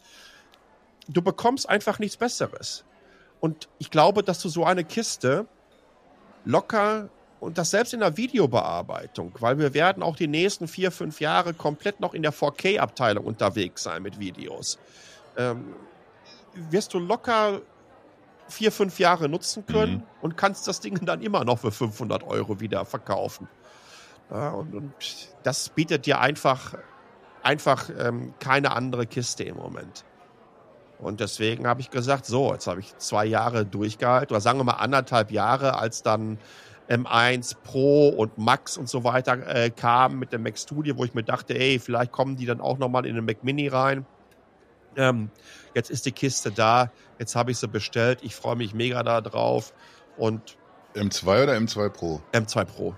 Du 1.08 1.22
bekommst 1.22 1.68
einfach 1.68 1.98
nichts 1.98 2.16
Besseres. 2.16 2.84
Und 3.40 3.68
ich 3.78 3.90
glaube, 3.90 4.22
dass 4.22 4.40
du 4.40 4.48
so 4.48 4.64
eine 4.64 4.84
Kiste 4.84 5.46
locker 6.44 7.08
und 7.40 7.58
das 7.58 7.70
selbst 7.70 7.92
in 7.92 8.00
der 8.00 8.16
Videobearbeitung, 8.16 9.32
weil 9.40 9.58
wir 9.58 9.74
werden 9.74 10.02
auch 10.02 10.16
die 10.16 10.26
nächsten 10.26 10.68
vier, 10.68 10.90
fünf 10.90 11.20
Jahre 11.20 11.52
komplett 11.52 12.00
noch 12.00 12.14
in 12.14 12.22
der 12.22 12.32
4K-Abteilung 12.32 13.24
unterwegs 13.24 13.82
sein 13.82 14.02
mit 14.02 14.18
Videos. 14.18 14.78
Ähm, 15.36 15.74
wirst 16.70 16.94
du 16.94 16.98
locker 16.98 17.61
vier, 18.48 18.72
fünf 18.72 18.98
Jahre 18.98 19.28
nutzen 19.28 19.66
können 19.66 19.94
mhm. 19.94 20.02
und 20.22 20.36
kannst 20.36 20.68
das 20.68 20.80
Ding 20.80 21.04
dann 21.04 21.22
immer 21.22 21.44
noch 21.44 21.59
für 21.59 21.72
500 21.72 22.22
Euro 22.24 22.61
wieder 22.61 22.84
verkaufen. 22.84 23.48
Ja, 24.30 24.50
und, 24.50 24.74
und, 24.74 24.92
das 25.42 25.68
bietet 25.68 26.07
dir 26.07 26.20
einfach, 26.20 26.74
einfach 27.42 27.88
ähm, 27.98 28.34
keine 28.40 28.72
andere 28.72 29.07
Kiste 29.07 29.44
im 29.44 29.57
Moment. 29.57 30.04
Und 30.98 31.20
deswegen 31.20 31.66
habe 31.66 31.80
ich 31.80 31.90
gesagt, 31.90 32.26
so, 32.26 32.52
jetzt 32.52 32.66
habe 32.66 32.80
ich 32.80 32.96
zwei 32.96 33.26
Jahre 33.26 33.66
durchgehalten, 33.66 34.34
oder 34.34 34.40
sagen 34.40 34.59
wir 34.59 34.64
mal 34.64 34.72
anderthalb 34.74 35.30
Jahre, 35.30 35.78
als 35.78 36.02
dann 36.02 36.38
M1 36.88 37.57
Pro 37.64 38.09
und 38.09 38.38
Max 38.38 38.76
und 38.76 38.88
so 38.88 39.04
weiter 39.04 39.46
äh, 39.46 39.70
kamen 39.70 40.18
mit 40.18 40.32
dem 40.32 40.42
Mac 40.42 40.59
Studio, 40.59 40.96
wo 40.96 41.04
ich 41.04 41.14
mir 41.14 41.24
dachte, 41.24 41.59
ey, 41.59 41.78
vielleicht 41.78 42.12
kommen 42.12 42.36
die 42.36 42.46
dann 42.46 42.61
auch 42.61 42.78
nochmal 42.78 43.07
in 43.07 43.14
den 43.14 43.24
Mac 43.24 43.42
Mini 43.42 43.68
rein. 43.68 44.07
Ähm, 44.97 45.30
jetzt 45.74 45.90
ist 45.90 46.07
die 46.07 46.12
Kiste 46.12 46.51
da, 46.51 46.90
jetzt 47.18 47.36
habe 47.36 47.51
ich 47.51 47.59
sie 47.59 47.68
bestellt, 47.68 48.20
ich 48.22 48.34
freue 48.34 48.57
mich 48.57 48.74
mega 48.74 49.03
da 49.03 49.20
drauf 49.20 49.72
und 50.16 50.57
M2 50.94 51.42
oder 51.42 51.53
M2 51.55 51.88
Pro? 51.90 52.22
M2 52.32 52.64
Pro. 52.64 52.94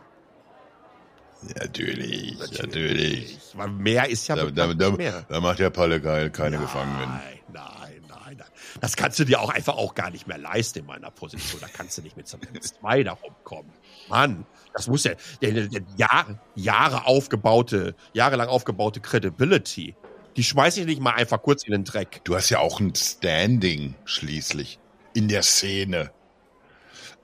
Natürlich, 1.42 2.38
natürlich. 2.38 2.62
natürlich. 2.62 3.38
Weil 3.54 3.68
mehr 3.68 4.08
ist 4.08 4.26
ja 4.28 4.36
da, 4.36 4.50
da, 4.50 4.74
da, 4.74 4.90
mehr. 4.90 5.24
Da 5.28 5.40
macht 5.40 5.60
ja 5.60 5.70
Palle 5.70 6.00
geil 6.00 6.30
keine 6.30 6.56
nein, 6.56 6.60
Gefangenen. 6.60 7.08
Nein, 7.08 7.40
nein, 7.52 8.02
nein. 8.08 8.42
Das 8.80 8.96
kannst 8.96 9.18
du 9.18 9.24
dir 9.24 9.40
auch 9.40 9.50
einfach 9.50 9.76
auch 9.76 9.94
gar 9.94 10.10
nicht 10.10 10.26
mehr 10.26 10.38
leisten 10.38 10.80
in 10.80 10.86
meiner 10.86 11.10
Position. 11.10 11.60
Da 11.60 11.68
kannst 11.72 11.96
du 11.98 12.02
nicht 12.02 12.16
mit 12.16 12.26
zum 12.26 12.40
M2 12.40 13.04
da 13.04 13.12
rumkommen. 13.12 13.72
Mann, 14.08 14.46
das 14.74 14.88
muss 14.88 15.04
ja 15.04 15.12
der, 15.40 15.68
Jahre, 15.96 16.38
Jahre 16.54 17.06
aufgebaute, 17.06 17.94
jahrelang 18.12 18.48
aufgebaute 18.48 19.00
Credibility. 19.00 19.94
Die 20.38 20.44
schmeiße 20.44 20.80
ich 20.82 20.86
nicht 20.86 21.02
mal 21.02 21.14
einfach 21.14 21.42
kurz 21.42 21.64
in 21.64 21.72
den 21.72 21.82
Dreck. 21.82 22.20
Du 22.22 22.36
hast 22.36 22.48
ja 22.48 22.60
auch 22.60 22.78
ein 22.78 22.94
Standing 22.94 23.96
schließlich 24.04 24.78
in 25.12 25.26
der 25.26 25.42
Szene. 25.42 26.12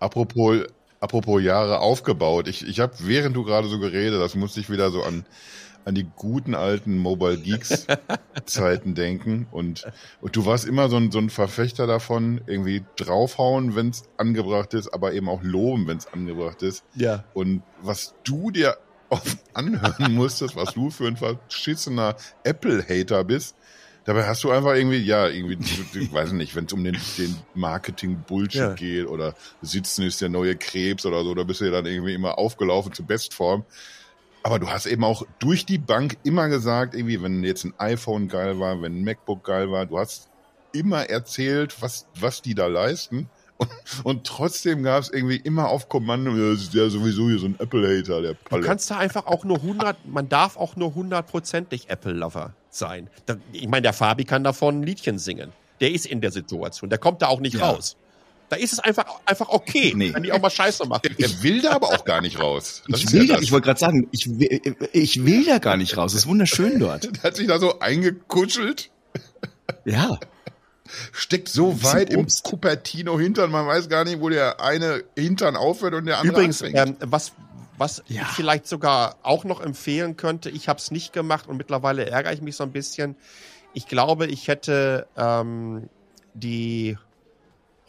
Apropos 0.01 0.65
apropos 0.99 1.41
Jahre 1.41 1.79
aufgebaut. 1.79 2.49
Ich, 2.49 2.67
ich 2.67 2.81
habe, 2.81 2.93
während 2.99 3.37
du 3.37 3.45
gerade 3.45 3.69
so 3.69 3.79
geredet, 3.79 4.21
das 4.21 4.35
musste 4.35 4.59
ich 4.59 4.69
wieder 4.69 4.91
so 4.91 5.05
an, 5.05 5.25
an 5.85 5.95
die 5.95 6.09
guten 6.17 6.57
alten 6.57 6.99
Mobile 6.99 7.39
Geeks 7.39 7.87
Zeiten 8.47 8.97
denken. 8.97 9.47
Und, 9.53 9.87
und 10.21 10.35
du 10.35 10.45
warst 10.45 10.67
immer 10.67 10.89
so 10.89 10.97
ein, 10.97 11.13
so 11.13 11.19
ein 11.19 11.31
Verfechter 11.31 11.87
davon, 11.87 12.41
irgendwie 12.49 12.83
draufhauen, 12.97 13.77
wenn 13.77 13.91
es 13.91 14.09
angebracht 14.17 14.75
ist, 14.75 14.93
aber 14.93 15.13
eben 15.13 15.29
auch 15.29 15.45
loben, 15.45 15.87
wenn 15.87 15.99
es 15.99 16.13
angebracht 16.13 16.63
ist. 16.63 16.83
Ja. 16.97 17.23
Und 17.33 17.63
was 17.81 18.17
du 18.25 18.51
dir 18.51 18.77
oft 19.15 19.39
anhören 19.55 20.15
musstest, 20.15 20.57
was 20.57 20.75
du 20.75 20.91
für 20.91 21.07
ein 21.07 21.17
verschissener 21.17 22.17
Apple-Hater 22.43 23.25
bist, 23.25 23.55
Dabei 24.05 24.27
hast 24.27 24.45
du 24.45 24.51
einfach 24.51 24.75
irgendwie, 24.75 24.99
ja, 24.99 25.29
irgendwie, 25.29 25.57
ich 25.99 26.13
weiß 26.13 26.33
nicht, 26.33 26.55
wenn 26.55 26.67
es 26.67 26.73
um 26.75 26.85
den, 26.85 26.99
den 27.17 27.35
Marketing-Bullshit 27.55 28.61
ja. 28.61 28.75
geht 28.75 29.07
oder 29.07 29.35
Sitzen 29.63 30.03
ist 30.03 30.21
der 30.21 30.29
neue 30.29 30.57
Krebs 30.57 31.07
oder 31.07 31.25
so, 31.25 31.35
da 31.35 31.43
bist 31.43 31.63
du 31.63 31.65
ja 31.65 31.71
dann 31.71 31.87
irgendwie 31.87 32.13
immer 32.13 32.37
aufgelaufen 32.37 32.93
zur 32.93 33.07
Bestform. 33.07 33.65
Aber 34.43 34.59
du 34.59 34.69
hast 34.69 34.85
eben 34.85 35.05
auch 35.05 35.25
durch 35.39 35.65
die 35.65 35.79
Bank 35.79 36.19
immer 36.23 36.51
gesagt, 36.51 36.95
irgendwie, 36.95 37.23
wenn 37.23 37.43
jetzt 37.45 37.65
ein 37.65 37.73
iPhone 37.79 38.29
geil 38.29 38.61
war, 38.61 38.83
wenn 38.83 39.01
ein 39.01 39.05
MacBook 39.05 39.43
geil 39.43 39.71
war, 39.71 39.87
du 39.87 39.99
hast 39.99 40.29
immer 40.73 41.09
erzählt, 41.09 41.81
was, 41.81 42.07
was 42.21 42.43
die 42.43 42.55
da 42.55 42.67
leisten. 42.67 43.31
Und, 43.57 43.71
und 44.03 44.27
trotzdem 44.27 44.83
gab 44.83 45.03
es 45.03 45.11
irgendwie 45.11 45.37
immer 45.37 45.69
auf 45.69 45.89
Kommando, 45.89 46.33
das 46.33 46.63
ist 46.63 46.75
ja 46.75 46.89
sowieso 46.89 47.29
hier 47.29 47.39
so 47.39 47.47
ein 47.47 47.57
Apple-Hater, 47.59 48.23
der 48.23 48.35
Palle. 48.35 48.63
Du 48.63 48.69
kannst 48.69 48.91
da 48.91 48.99
einfach 48.99 49.27
auch 49.27 49.45
nur 49.45 49.59
100, 49.59 50.07
man 50.07 50.29
darf 50.29 50.57
auch 50.57 50.77
nur 50.77 50.95
hundertprozentig 50.95 51.89
Apple-Lover 51.89 52.55
sein. 52.71 53.09
Ich 53.53 53.69
meine, 53.69 53.83
der 53.83 53.93
Fabi 53.93 54.25
kann 54.25 54.43
davon 54.43 54.81
ein 54.81 54.83
Liedchen 54.83 55.19
singen. 55.19 55.53
Der 55.81 55.93
ist 55.93 56.07
in 56.07 56.21
der 56.21 56.33
Situation, 56.33 56.91
der 56.91 56.99
kommt 56.99 57.23
da 57.23 57.29
auch 57.29 57.41
nicht 57.41 57.55
ja. 57.57 57.71
raus. 57.71 57.97
Da 58.51 58.57
ist 58.57 58.73
es 58.73 58.79
einfach, 58.79 59.07
einfach 59.25 59.49
okay, 59.49 59.95
nee. 59.97 60.13
wenn 60.13 60.23
die 60.23 60.33
auch 60.33 60.41
mal 60.41 60.51
Scheiße 60.51 60.87
machen. 60.87 61.15
Er 61.19 61.43
will 61.43 61.63
da 61.63 61.73
aber 61.73 61.89
auch 61.89 62.05
gar 62.05 62.21
nicht 62.21 62.39
raus. 62.39 62.83
Das 62.89 63.01
ich 63.01 63.13
will 63.13 63.27
ja 63.27 63.37
da, 63.37 63.41
ich 63.41 63.53
wollte 63.53 63.65
gerade 63.65 63.81
sagen, 63.81 64.09
ich 64.13 64.39
will, 64.39 64.77
ich 64.93 65.25
will 65.25 65.47
da 65.47 65.59
gar 65.59 65.77
nicht 65.77 65.97
raus. 65.97 66.13
Es 66.13 66.21
ist 66.21 66.27
wunderschön 66.27 66.79
dort. 66.79 67.05
Der 67.17 67.23
hat 67.23 67.37
sich 67.37 67.47
da 67.47 67.59
so 67.59 67.81
eingekuschelt. 67.81 68.91
Ja. 69.85 70.19
Steckt 71.13 71.49
so 71.49 71.83
weit 71.83 72.11
im 72.11 72.27
Cupertino 72.27 73.19
Hintern, 73.19 73.51
man 73.51 73.67
weiß 73.67 73.89
gar 73.89 74.05
nicht, 74.05 74.21
wo 74.21 74.29
der 74.29 74.61
eine 74.61 75.03
Hintern 75.17 75.57
aufhört 75.57 75.95
und 75.95 76.07
der 76.07 76.19
andere 76.19 76.37
Übrigens, 76.37 76.61
ähm, 76.61 76.97
was, 77.01 77.33
was 77.79 78.03
ja. 78.07 78.23
ich 78.23 78.29
vielleicht 78.29 78.67
sogar 78.67 79.17
auch 79.23 79.45
noch 79.45 79.61
empfehlen 79.61 80.17
könnte, 80.17 80.51
ich 80.51 80.69
habe 80.69 80.79
es 80.79 80.91
nicht 80.91 81.13
gemacht 81.13 81.49
und 81.49 81.57
mittlerweile 81.57 82.07
ärgere 82.11 82.35
ich 82.35 82.43
mich 82.43 82.57
so 82.57 82.65
ein 82.65 82.73
bisschen. 82.73 83.17
Ich 83.73 83.87
glaube, 83.87 84.27
ich 84.27 84.47
hätte 84.49 85.07
ähm, 85.17 85.89
die 86.35 86.99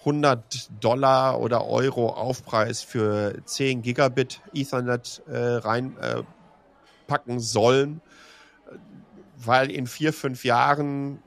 100 0.05 0.69
Dollar 0.79 1.39
oder 1.39 1.65
Euro 1.65 2.09
Aufpreis 2.09 2.83
für 2.83 3.35
10 3.43 3.81
Gigabit 3.81 4.39
Ethernet 4.53 5.23
äh, 5.27 5.35
reinpacken 5.35 6.27
äh, 7.37 7.39
sollen, 7.39 8.01
weil 9.37 9.71
in 9.71 9.87
vier, 9.87 10.13
fünf 10.13 10.45
Jahren, 10.45 11.19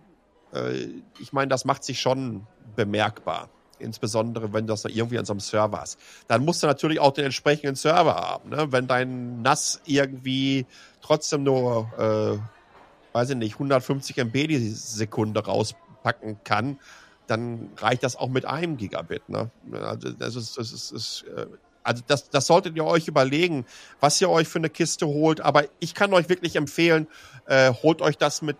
ich 1.18 1.32
meine, 1.32 1.48
das 1.48 1.64
macht 1.64 1.84
sich 1.84 2.00
schon 2.00 2.46
bemerkbar. 2.76 3.48
Insbesondere, 3.80 4.52
wenn 4.52 4.66
das 4.66 4.84
irgendwie 4.84 5.18
an 5.18 5.24
so 5.24 5.32
einem 5.32 5.40
Server 5.40 5.82
ist. 5.82 5.98
Dann 6.26 6.44
musst 6.44 6.62
du 6.62 6.66
natürlich 6.66 6.98
auch 6.98 7.12
den 7.12 7.26
entsprechenden 7.26 7.76
Server 7.76 8.14
haben. 8.16 8.50
Ne? 8.50 8.72
Wenn 8.72 8.88
dein 8.88 9.42
NAS 9.42 9.80
irgendwie 9.84 10.66
trotzdem 11.00 11.44
nur, 11.44 11.88
äh, 11.96 13.14
weiß 13.14 13.30
ich 13.30 13.36
nicht, 13.36 13.54
150 13.54 14.16
MB 14.18 14.32
die 14.48 14.70
Sekunde 14.70 15.44
rauspacken 15.44 16.38
kann, 16.42 16.80
dann 17.28 17.70
reicht 17.76 18.02
das 18.02 18.16
auch 18.16 18.28
mit 18.28 18.46
einem 18.46 18.78
Gigabit. 18.78 19.28
Ne? 19.28 19.50
Also 19.72 20.10
das 20.10 20.34
ist, 20.34 20.58
das 20.58 20.72
ist, 20.72 20.90
ist 20.90 21.24
äh, 21.36 21.46
also 21.84 22.02
das, 22.06 22.28
das 22.30 22.46
solltet 22.46 22.76
ihr 22.76 22.84
euch 22.84 23.08
überlegen, 23.08 23.64
was 24.00 24.20
ihr 24.20 24.28
euch 24.28 24.48
für 24.48 24.58
eine 24.58 24.70
Kiste 24.70 25.06
holt. 25.06 25.40
Aber 25.40 25.64
ich 25.78 25.94
kann 25.94 26.12
euch 26.12 26.28
wirklich 26.28 26.56
empfehlen, 26.56 27.06
äh, 27.46 27.72
holt 27.72 28.02
euch 28.02 28.18
das 28.18 28.42
mit 28.42 28.56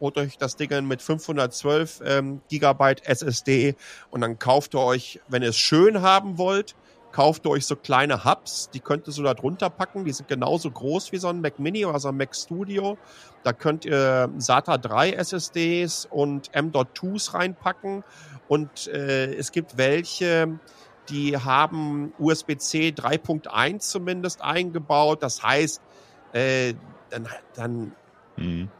holt 0.00 0.16
euch 0.18 0.38
das 0.38 0.56
Ding 0.56 0.86
mit 0.86 1.02
512 1.02 2.02
ähm, 2.04 2.40
Gigabyte 2.48 3.06
SSD 3.06 3.76
und 4.10 4.20
dann 4.20 4.38
kauft 4.38 4.74
ihr 4.74 4.80
euch, 4.80 5.20
wenn 5.28 5.42
ihr 5.42 5.50
es 5.50 5.56
schön 5.56 6.02
haben 6.02 6.38
wollt, 6.38 6.74
kauft 7.14 7.46
ihr 7.46 7.50
euch 7.50 7.64
so 7.64 7.76
kleine 7.76 8.24
Hubs, 8.24 8.70
die 8.70 8.80
könnt 8.80 9.06
ihr 9.06 9.12
so 9.12 9.22
da 9.22 9.34
drunter 9.34 9.70
packen, 9.70 10.04
die 10.04 10.12
sind 10.12 10.28
genauso 10.28 10.68
groß 10.68 11.12
wie 11.12 11.18
so 11.18 11.28
ein 11.28 11.40
Mac 11.40 11.60
Mini 11.60 11.86
oder 11.86 12.00
so 12.00 12.08
ein 12.08 12.16
Mac 12.16 12.34
Studio. 12.34 12.98
Da 13.44 13.52
könnt 13.52 13.84
ihr 13.84 14.30
SATA 14.36 14.78
3 14.78 15.12
SSDs 15.12 16.08
und 16.10 16.52
M.2s 16.52 17.34
reinpacken 17.34 18.02
und 18.48 18.88
äh, 18.88 19.32
es 19.32 19.52
gibt 19.52 19.78
welche, 19.78 20.58
die 21.08 21.36
haben 21.38 22.12
USB-C 22.18 22.88
3.1 22.88 23.78
zumindest 23.78 24.42
eingebaut. 24.42 25.22
Das 25.22 25.40
heißt, 25.40 25.80
äh, 26.32 26.74
dann, 27.10 27.28
dann 27.54 27.92
mhm. 28.36 28.70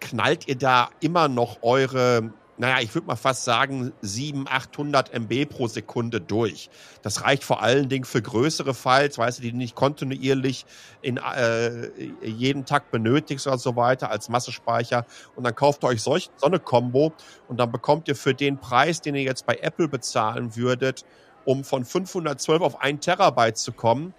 Knallt 0.00 0.48
ihr 0.48 0.56
da 0.56 0.90
immer 1.00 1.28
noch 1.28 1.62
eure 1.62 2.32
naja, 2.58 2.80
ich 2.80 2.94
würde 2.94 3.06
mal 3.06 3.16
fast 3.16 3.44
sagen, 3.44 3.92
700, 4.00 4.52
800 4.52 5.12
MB 5.12 5.46
pro 5.46 5.68
Sekunde 5.68 6.20
durch. 6.20 6.70
Das 7.02 7.22
reicht 7.22 7.44
vor 7.44 7.62
allen 7.62 7.88
Dingen 7.88 8.04
für 8.04 8.22
größere 8.22 8.72
Files, 8.72 9.18
weißt 9.18 9.38
du, 9.38 9.42
die 9.42 9.52
nicht 9.52 9.74
kontinuierlich 9.74 10.64
in 11.02 11.18
äh, 11.18 11.90
jeden 12.22 12.64
Tag 12.64 12.90
benötigst 12.90 13.46
oder 13.46 13.58
so 13.58 13.76
weiter 13.76 14.10
als 14.10 14.28
Massespeicher. 14.28 15.04
Und 15.34 15.44
dann 15.44 15.54
kauft 15.54 15.84
ihr 15.84 15.88
euch 15.88 16.02
solch, 16.02 16.30
so 16.36 16.46
eine 16.46 16.58
Combo 16.58 17.12
und 17.48 17.60
dann 17.60 17.70
bekommt 17.70 18.08
ihr 18.08 18.16
für 18.16 18.34
den 18.34 18.58
Preis, 18.58 19.02
den 19.02 19.14
ihr 19.14 19.22
jetzt 19.22 19.44
bei 19.44 19.56
Apple 19.56 19.88
bezahlen 19.88 20.56
würdet, 20.56 21.04
um 21.44 21.62
von 21.62 21.84
512 21.84 22.62
auf 22.62 22.80
1 22.80 23.04
Terabyte 23.04 23.58
zu 23.58 23.72
kommen, 23.72 24.14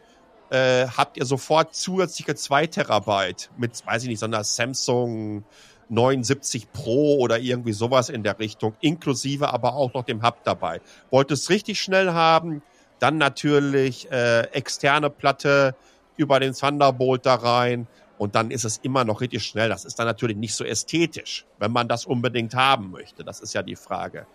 äh, 0.49 0.87
habt 0.87 1.17
ihr 1.17 1.25
sofort 1.25 1.75
zusätzliche 1.75 2.35
2 2.35 2.67
Terabyte 2.67 3.49
mit, 3.57 3.85
weiß 3.85 4.03
ich 4.03 4.09
nicht, 4.09 4.19
so 4.19 4.25
einer 4.25 4.43
Samsung 4.43 5.43
79 5.89 6.71
Pro 6.71 7.17
oder 7.17 7.39
irgendwie 7.39 7.73
sowas 7.73 8.09
in 8.09 8.23
der 8.23 8.39
Richtung, 8.39 8.75
inklusive 8.81 9.53
aber 9.53 9.75
auch 9.75 9.93
noch 9.93 10.03
dem 10.03 10.23
Hub 10.23 10.43
dabei. 10.43 10.81
Wollt 11.11 11.31
es 11.31 11.49
richtig 11.49 11.79
schnell 11.79 12.11
haben, 12.11 12.61
dann 12.99 13.17
natürlich 13.17 14.11
äh, 14.11 14.41
externe 14.51 15.09
Platte 15.09 15.75
über 16.17 16.39
den 16.39 16.53
Thunderbolt 16.53 17.25
da 17.25 17.35
rein 17.35 17.87
und 18.17 18.35
dann 18.35 18.51
ist 18.51 18.65
es 18.65 18.77
immer 18.77 19.05
noch 19.05 19.21
richtig 19.21 19.43
schnell. 19.43 19.69
Das 19.69 19.85
ist 19.85 19.99
dann 19.99 20.07
natürlich 20.07 20.37
nicht 20.37 20.55
so 20.55 20.63
ästhetisch, 20.63 21.45
wenn 21.59 21.71
man 21.71 21.87
das 21.87 22.05
unbedingt 22.05 22.55
haben 22.55 22.91
möchte. 22.91 23.23
Das 23.23 23.39
ist 23.39 23.53
ja 23.53 23.61
die 23.61 23.75
Frage. 23.75 24.25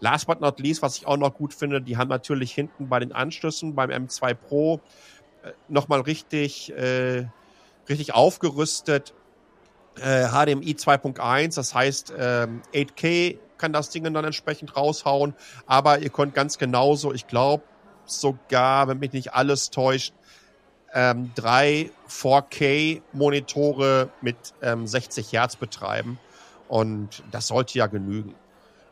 Last 0.00 0.26
but 0.26 0.40
not 0.40 0.60
least, 0.60 0.82
was 0.82 0.96
ich 0.96 1.06
auch 1.06 1.16
noch 1.16 1.34
gut 1.34 1.52
finde, 1.52 1.80
die 1.80 1.96
haben 1.96 2.08
natürlich 2.08 2.52
hinten 2.52 2.88
bei 2.88 3.00
den 3.00 3.12
Anschlüssen 3.12 3.74
beim 3.74 3.90
M2 3.90 4.34
Pro 4.34 4.80
nochmal 5.68 6.00
richtig, 6.00 6.72
äh, 6.72 7.26
richtig 7.88 8.14
aufgerüstet 8.14 9.14
äh, 10.00 10.28
HDMI 10.28 10.72
2.1, 10.72 11.56
das 11.56 11.74
heißt 11.74 12.14
ähm, 12.18 12.62
8K 12.72 13.38
kann 13.58 13.72
das 13.72 13.90
Ding 13.90 14.04
dann 14.04 14.16
entsprechend 14.16 14.76
raushauen, 14.76 15.34
aber 15.66 16.00
ihr 16.00 16.10
könnt 16.10 16.34
ganz 16.34 16.58
genauso, 16.58 17.12
ich 17.12 17.28
glaube 17.28 17.62
sogar, 18.06 18.88
wenn 18.88 18.98
mich 18.98 19.12
nicht 19.12 19.34
alles 19.34 19.70
täuscht, 19.70 20.12
ähm, 20.94 21.30
drei 21.34 21.90
4K-Monitore 22.08 24.10
mit 24.20 24.36
ähm, 24.62 24.86
60 24.86 25.32
Hertz 25.32 25.56
betreiben 25.56 26.18
und 26.68 27.22
das 27.30 27.46
sollte 27.46 27.78
ja 27.78 27.86
genügen. 27.86 28.34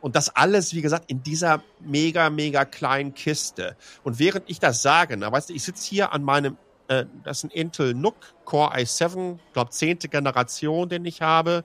Und 0.00 0.16
das 0.16 0.34
alles, 0.34 0.74
wie 0.74 0.82
gesagt, 0.82 1.10
in 1.10 1.22
dieser 1.22 1.62
mega, 1.80 2.30
mega 2.30 2.64
kleinen 2.64 3.14
Kiste. 3.14 3.76
Und 4.02 4.18
während 4.18 4.48
ich 4.48 4.58
das 4.58 4.82
sage, 4.82 5.16
na, 5.16 5.30
weißt 5.30 5.50
du, 5.50 5.54
ich 5.54 5.62
sitze 5.62 5.88
hier 5.88 6.12
an 6.12 6.22
meinem 6.22 6.56
äh, 6.90 7.06
das 7.24 7.38
ist 7.38 7.44
ein 7.44 7.50
Intel 7.50 7.94
NUC 7.94 8.14
Core 8.44 8.74
i7, 8.74 9.38
glaube 9.52 9.70
zehnte 9.70 10.08
Generation, 10.08 10.88
den 10.88 11.04
ich 11.04 11.22
habe, 11.22 11.64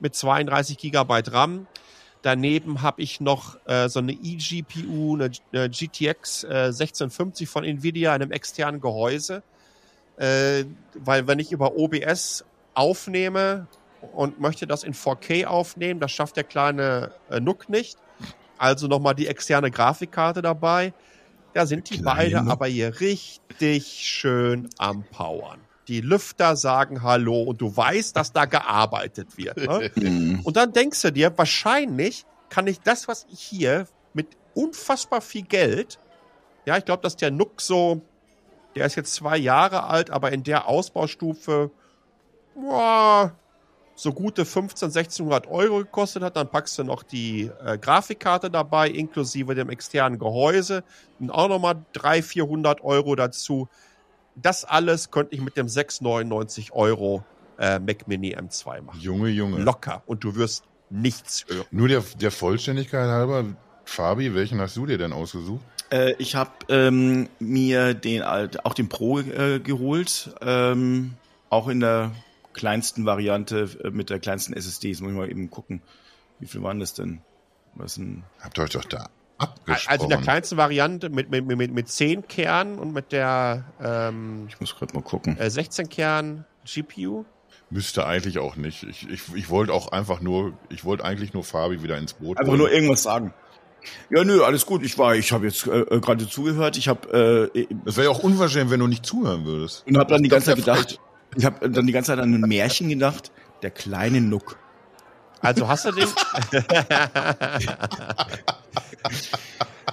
mit 0.00 0.14
32 0.14 0.76
Gigabyte 0.76 1.32
RAM. 1.32 1.66
Daneben 2.22 2.82
habe 2.82 3.02
ich 3.02 3.20
noch 3.20 3.56
äh, 3.66 3.88
so 3.88 4.00
eine 4.00 4.12
eGPU, 4.12 5.14
eine, 5.14 5.30
eine 5.52 5.70
GTX 5.70 6.44
äh, 6.44 6.66
1650 6.66 7.48
von 7.48 7.64
Nvidia 7.64 8.14
in 8.14 8.22
einem 8.22 8.32
externen 8.32 8.80
Gehäuse. 8.80 9.42
Äh, 10.16 10.64
weil 10.94 11.26
wenn 11.26 11.38
ich 11.38 11.52
über 11.52 11.76
OBS 11.76 12.44
aufnehme 12.74 13.66
und 14.00 14.40
möchte 14.40 14.66
das 14.66 14.84
in 14.84 14.94
4K 14.94 15.46
aufnehmen, 15.46 16.00
das 16.00 16.12
schafft 16.12 16.36
der 16.36 16.44
kleine 16.44 17.12
äh, 17.30 17.40
NUC 17.40 17.68
nicht. 17.68 17.98
Also 18.58 18.86
nochmal 18.86 19.14
die 19.14 19.26
externe 19.26 19.70
Grafikkarte 19.70 20.42
dabei. 20.42 20.92
Da 21.52 21.66
sind 21.66 21.90
die 21.90 22.00
Kleine. 22.00 22.16
beide 22.16 22.50
aber 22.50 22.66
hier 22.66 23.00
richtig 23.00 23.86
schön 23.86 24.68
am 24.78 25.04
Powern. 25.04 25.60
Die 25.88 26.00
Lüfter 26.00 26.56
sagen 26.56 27.02
Hallo 27.02 27.42
und 27.42 27.60
du 27.60 27.74
weißt, 27.74 28.16
dass 28.16 28.32
da 28.32 28.44
gearbeitet 28.44 29.36
wird. 29.38 29.56
Ne? 29.58 29.90
Mhm. 29.96 30.40
und 30.42 30.56
dann 30.56 30.72
denkst 30.72 31.00
du 31.02 31.12
dir, 31.12 31.36
wahrscheinlich 31.36 32.24
kann 32.48 32.66
ich 32.66 32.80
das, 32.80 33.08
was 33.08 33.26
ich 33.32 33.40
hier 33.40 33.86
mit 34.12 34.28
unfassbar 34.54 35.20
viel 35.20 35.42
Geld, 35.42 35.98
ja, 36.66 36.76
ich 36.76 36.84
glaube, 36.84 37.02
dass 37.02 37.16
der 37.16 37.30
Nuck 37.30 37.60
so, 37.60 38.02
der 38.74 38.86
ist 38.86 38.96
jetzt 38.96 39.14
zwei 39.14 39.36
Jahre 39.36 39.84
alt, 39.84 40.10
aber 40.10 40.32
in 40.32 40.42
der 40.42 40.66
Ausbaustufe, 40.66 41.70
boah, 42.54 43.32
so 43.96 44.12
gute 44.12 44.44
15, 44.44 44.88
1600 44.88 45.48
Euro 45.48 45.78
gekostet 45.78 46.22
hat. 46.22 46.36
Dann 46.36 46.48
packst 46.48 46.78
du 46.78 46.84
noch 46.84 47.02
die 47.02 47.50
äh, 47.64 47.78
Grafikkarte 47.78 48.50
dabei, 48.50 48.88
inklusive 48.88 49.54
dem 49.54 49.70
externen 49.70 50.18
Gehäuse. 50.18 50.84
Und 51.18 51.30
auch 51.30 51.48
nochmal 51.48 51.84
300, 51.94 52.24
400 52.24 52.84
Euro 52.84 53.16
dazu. 53.16 53.68
Das 54.36 54.64
alles 54.64 55.10
könnte 55.10 55.34
ich 55.34 55.40
mit 55.40 55.56
dem 55.56 55.68
699 55.68 56.72
Euro 56.72 57.24
äh, 57.58 57.78
Mac 57.78 58.06
Mini 58.06 58.36
M2 58.36 58.82
machen. 58.82 59.00
Junge, 59.00 59.30
Junge. 59.30 59.62
Locker. 59.62 60.02
Und 60.06 60.22
du 60.22 60.36
wirst 60.36 60.64
nichts 60.90 61.46
hören. 61.48 61.66
Nur 61.70 61.88
der, 61.88 62.04
der 62.20 62.30
Vollständigkeit 62.30 63.08
halber, 63.08 63.46
Fabi, 63.86 64.34
welchen 64.34 64.60
hast 64.60 64.76
du 64.76 64.84
dir 64.84 64.98
denn 64.98 65.14
ausgesucht? 65.14 65.64
Äh, 65.90 66.14
ich 66.18 66.34
habe 66.34 66.50
ähm, 66.68 67.28
mir 67.38 67.94
den 67.94 68.22
auch 68.22 68.74
den 68.74 68.88
Pro 68.88 69.20
äh, 69.20 69.60
geholt, 69.60 70.34
ähm, 70.42 71.14
auch 71.48 71.68
in 71.68 71.80
der 71.80 72.12
kleinsten 72.56 73.06
Variante 73.06 73.68
äh, 73.84 73.90
mit 73.90 74.10
der 74.10 74.18
kleinsten 74.18 74.54
SSD. 74.54 74.88
Jetzt 74.88 75.00
muss 75.00 75.12
ich 75.12 75.16
mal 75.16 75.30
eben 75.30 75.50
gucken. 75.50 75.82
Wie 76.40 76.46
viel 76.46 76.62
waren 76.62 76.80
das 76.80 76.94
denn? 76.94 77.20
Was 77.74 77.96
ein 77.98 78.24
Habt 78.40 78.58
ihr 78.58 78.64
euch 78.64 78.70
doch 78.70 78.84
da 78.84 79.08
abgesprochen. 79.38 79.90
Also 79.90 80.04
in 80.04 80.10
der 80.10 80.20
kleinsten 80.20 80.56
Variante 80.56 81.10
mit, 81.10 81.30
mit, 81.30 81.46
mit, 81.46 81.72
mit 81.72 81.88
10 81.88 82.26
Kernen 82.26 82.78
und 82.78 82.92
mit 82.92 83.12
der 83.12 83.64
ähm, 83.82 84.46
ich 84.48 84.58
muss 84.60 84.74
gerade 84.74 84.94
mal 84.94 85.02
gucken. 85.02 85.36
äh, 85.38 85.50
16 85.50 85.88
Kern 85.88 86.44
GPU. 86.64 87.24
Müsste 87.68 88.06
eigentlich 88.06 88.38
auch 88.38 88.56
nicht. 88.56 88.84
Ich, 88.84 89.08
ich, 89.08 89.22
ich 89.34 89.50
wollte 89.50 89.72
auch 89.72 89.88
einfach 89.88 90.20
nur, 90.20 90.52
ich 90.68 90.84
wollte 90.84 91.04
eigentlich 91.04 91.34
nur 91.34 91.44
Fabi 91.44 91.82
wieder 91.82 91.98
ins 91.98 92.14
Boot 92.14 92.38
Einfach 92.38 92.56
nur 92.56 92.70
irgendwas 92.70 93.02
sagen. 93.02 93.34
Ja, 94.10 94.24
nö, 94.24 94.42
alles 94.42 94.66
gut. 94.66 94.82
Ich 94.82 94.98
war, 94.98 95.14
ich 95.14 95.32
habe 95.32 95.46
jetzt 95.46 95.66
äh, 95.66 95.80
äh, 95.80 96.00
gerade 96.00 96.28
zugehört. 96.28 96.76
Ich 96.76 96.88
habe 96.88 97.50
äh, 97.54 97.66
Es 97.84 97.96
wäre 97.96 98.06
ja 98.06 98.10
auch 98.10 98.20
unverschämt, 98.20 98.70
wenn 98.70 98.80
du 98.80 98.86
nicht 98.86 99.04
zuhören 99.04 99.44
würdest. 99.44 99.84
und 99.86 99.98
habe 99.98 100.10
dann 100.10 100.22
die 100.22 100.28
ganze 100.28 100.46
Zeit 100.46 100.56
gedacht. 100.56 101.00
Ich 101.34 101.44
habe 101.44 101.68
dann 101.68 101.86
die 101.86 101.92
ganze 101.92 102.12
Zeit 102.12 102.20
an 102.20 102.32
ein 102.32 102.40
Märchen 102.40 102.88
gedacht. 102.88 103.32
Der 103.62 103.70
kleine 103.70 104.20
Nuck. 104.20 104.58
Also 105.40 105.68
hast 105.68 105.84
du 105.86 105.92
den 105.92 106.08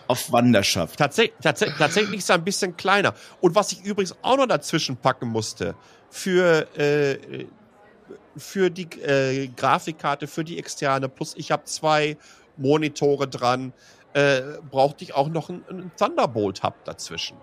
Auf 0.08 0.32
Wanderschaft. 0.32 0.98
tatsächlich, 0.98 1.36
tatsächlich, 1.42 1.78
tatsächlich 1.78 2.20
ist 2.20 2.30
er 2.30 2.36
ein 2.36 2.44
bisschen 2.44 2.76
kleiner. 2.76 3.14
Und 3.42 3.56
was 3.56 3.72
ich 3.72 3.84
übrigens 3.84 4.16
auch 4.22 4.38
noch 4.38 4.48
dazwischen 4.48 4.98
packen 4.98 5.30
musste, 5.30 5.76
für, 6.10 6.68
äh, 6.78 7.46
für 8.36 8.70
die 8.70 8.90
äh, 9.02 9.48
Grafikkarte, 9.48 10.28
für 10.28 10.44
die 10.44 10.60
externe, 10.60 11.10
plus 11.10 11.34
ich 11.38 11.52
habe 11.52 11.64
zwei 11.66 12.18
Monitore 12.58 13.28
dran, 13.28 13.74
äh, 14.14 14.42
brauchte 14.70 15.04
ich 15.04 15.14
auch 15.16 15.30
noch 15.30 15.50
einen, 15.50 15.64
einen 15.70 15.92
Thunderbolt-Hub 15.98 16.84
dazwischen. 16.86 17.38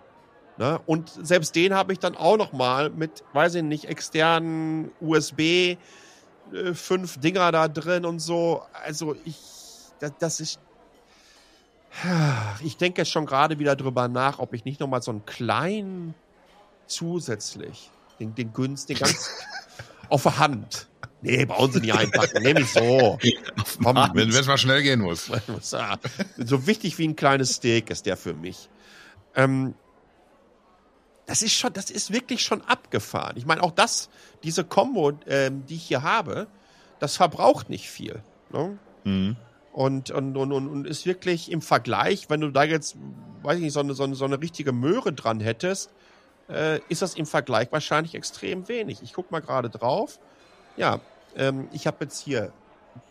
Ne? 0.61 0.79
Und 0.85 1.09
selbst 1.23 1.57
den 1.57 1.73
habe 1.73 1.95
ich 1.95 2.01
dann 2.01 2.15
auch 2.15 2.37
noch 2.37 2.53
mal 2.53 2.91
mit, 2.91 3.25
weiß 3.33 3.55
ich 3.55 3.63
nicht, 3.63 3.87
externen 3.87 4.93
USB 5.01 5.41
äh, 5.41 5.77
fünf 6.75 7.19
Dinger 7.19 7.51
da 7.51 7.67
drin 7.67 8.05
und 8.05 8.19
so. 8.19 8.61
Also 8.85 9.17
ich, 9.25 9.39
das, 10.01 10.13
das 10.19 10.41
ist 10.41 10.61
ich 12.63 12.77
denke 12.77 13.01
jetzt 13.01 13.11
schon 13.11 13.25
gerade 13.25 13.59
wieder 13.59 13.75
drüber 13.75 14.07
nach, 14.07 14.39
ob 14.39 14.53
ich 14.53 14.67
nicht 14.67 14.81
noch 14.81 14.87
mal 14.87 15.03
so 15.03 15.11
einen 15.11 15.25
kleinen 15.25 16.15
zusätzlich, 16.87 17.91
den, 18.21 18.35
den 18.35 18.53
günstigen, 18.53 19.01
ganz 19.01 19.31
auf 20.11 20.25
der 20.25 20.39
Hand. 20.39 20.89
Nee, 21.23 21.47
brauchen 21.47 21.73
Sie 21.73 21.81
nicht 21.81 21.95
einpacken, 21.95 22.43
nehme 22.43 22.61
ich 22.61 22.71
so. 22.71 23.19
Wenn 23.81 24.29
es 24.29 24.47
mal 24.47 24.59
schnell 24.59 24.83
gehen 24.83 25.01
muss. 25.01 25.31
so 26.37 26.67
wichtig 26.67 26.99
wie 26.99 27.09
ein 27.09 27.17
kleines 27.17 27.55
Steak 27.55 27.91
ist 27.91 28.05
der 28.05 28.19
für 28.19 28.35
mich. 28.35 28.69
Ähm, 29.35 29.75
das 31.31 31.43
ist 31.43 31.53
schon, 31.53 31.73
das 31.73 31.93
ist 31.93 32.13
wirklich 32.13 32.43
schon 32.43 32.61
abgefahren. 32.63 33.37
Ich 33.37 33.47
meine, 33.47 33.63
auch 33.63 33.71
das, 33.71 34.11
diese 34.43 34.65
Combo, 34.65 35.13
ähm, 35.29 35.65
die 35.67 35.77
ich 35.77 35.85
hier 35.85 36.03
habe, 36.03 36.49
das 36.99 37.17
verbraucht 37.17 37.71
nicht 37.71 37.89
viel. 37.89 38.21
Ne? 38.51 38.77
Mhm. 39.05 39.37
Und, 39.73 40.11
und, 40.11 40.37
und, 40.37 40.53
und, 40.53 40.87
ist 40.89 41.07
wirklich 41.07 41.53
im 41.53 41.63
Vergleich, 41.63 42.29
wenn 42.31 42.41
du 42.41 42.51
da 42.51 42.65
jetzt, 42.65 42.97
weiß 43.45 43.59
ich 43.59 43.63
nicht, 43.63 43.73
so 43.73 43.79
eine, 43.79 43.95
so 43.95 44.03
eine, 44.03 44.17
so 44.17 44.25
eine 44.25 44.41
richtige 44.41 44.73
Möhre 44.73 45.13
dran 45.13 45.39
hättest, 45.39 45.93
äh, 46.49 46.81
ist 46.89 47.01
das 47.01 47.15
im 47.15 47.27
Vergleich 47.27 47.71
wahrscheinlich 47.71 48.17
extrem 48.17 48.67
wenig. 48.67 49.01
Ich 49.01 49.13
guck 49.13 49.31
mal 49.31 49.39
gerade 49.39 49.71
drauf. 49.71 50.19
Ja, 50.77 50.99
ähm, 51.37 51.69
ich 51.71 51.87
habe 51.87 51.99
jetzt 52.01 52.19
hier 52.19 52.53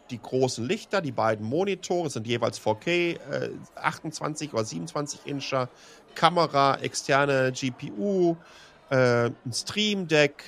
die 0.10 0.22
großen 0.22 0.66
Lichter, 0.66 1.00
die 1.00 1.14
beiden 1.14 1.46
Monitore 1.46 2.10
sind 2.10 2.28
jeweils 2.28 2.60
4K, 2.60 3.16
äh, 3.32 3.52
28 3.76 4.52
oder 4.54 4.66
27 4.66 5.22
Incher, 5.26 5.70
Kamera, 6.20 6.78
externe 6.82 7.54
GPU, 7.54 8.36
äh, 8.90 9.28
ein 9.28 9.54
Stream 9.54 10.08
Deck 10.10 10.44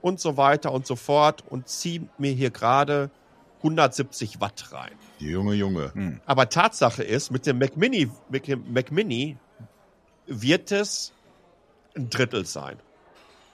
und 0.00 0.18
so 0.18 0.36
weiter 0.36 0.72
und 0.72 0.84
so 0.84 0.96
fort 0.96 1.44
und 1.48 1.68
ziehe 1.68 2.08
mir 2.18 2.32
hier 2.32 2.50
gerade 2.50 3.08
170 3.58 4.40
Watt 4.40 4.72
rein. 4.72 4.90
Junge, 5.20 5.54
Junge. 5.54 6.18
Aber 6.26 6.48
Tatsache 6.48 7.04
ist, 7.04 7.30
mit 7.30 7.46
dem 7.46 7.58
Mac 7.60 7.76
Mini, 7.76 8.10
mit 8.28 8.48
dem 8.48 8.64
Mac 8.72 8.90
Mini 8.90 9.36
wird 10.26 10.72
es 10.72 11.12
ein 11.96 12.10
Drittel 12.10 12.44
sein. 12.44 12.76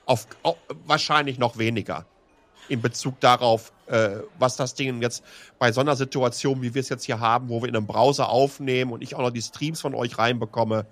Auf, 0.06 0.26
au- 0.44 0.56
wahrscheinlich 0.86 1.38
noch 1.38 1.58
weniger. 1.58 2.06
In 2.70 2.80
Bezug 2.80 3.20
darauf, 3.20 3.72
äh, 3.86 4.16
was 4.38 4.56
das 4.56 4.74
Ding 4.74 5.02
jetzt 5.02 5.22
bei 5.58 5.72
so 5.72 5.82
einer 5.82 5.96
Situation, 5.96 6.62
wie 6.62 6.72
wir 6.72 6.80
es 6.80 6.88
jetzt 6.88 7.04
hier 7.04 7.20
haben, 7.20 7.50
wo 7.50 7.60
wir 7.60 7.68
in 7.68 7.76
einem 7.76 7.86
Browser 7.86 8.30
aufnehmen 8.30 8.92
und 8.92 9.02
ich 9.02 9.14
auch 9.14 9.20
noch 9.20 9.30
die 9.30 9.42
Streams 9.42 9.82
von 9.82 9.94
euch 9.94 10.16
reinbekomme. 10.16 10.86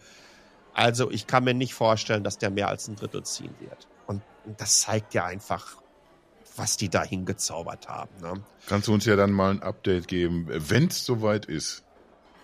Also 0.77 1.11
ich 1.11 1.27
kann 1.27 1.45
mir 1.45 1.55
nicht 1.55 1.73
vorstellen, 1.73 2.23
dass 2.23 2.37
der 2.37 2.51
mehr 2.51 2.69
als 2.69 2.87
ein 2.87 2.97
Drittel 2.97 3.23
ziehen 3.23 3.55
wird. 3.61 3.89
Und 4.07 4.21
das 4.59 4.81
zeigt 4.81 5.15
ja 5.15 5.25
einfach, 5.25 5.79
was 6.55 6.77
die 6.77 6.91
da 6.91 7.03
hingezaubert 7.03 7.89
haben. 7.89 8.11
Ne? 8.21 8.45
Kannst 8.67 8.87
du 8.87 8.93
uns 8.93 9.07
ja 9.07 9.17
dann 9.17 9.33
mal 9.33 9.53
ein 9.53 9.63
Update 9.63 10.07
geben, 10.07 10.47
wenn 10.51 10.89
es 10.89 11.07
soweit 11.07 11.47
ist. 11.47 11.83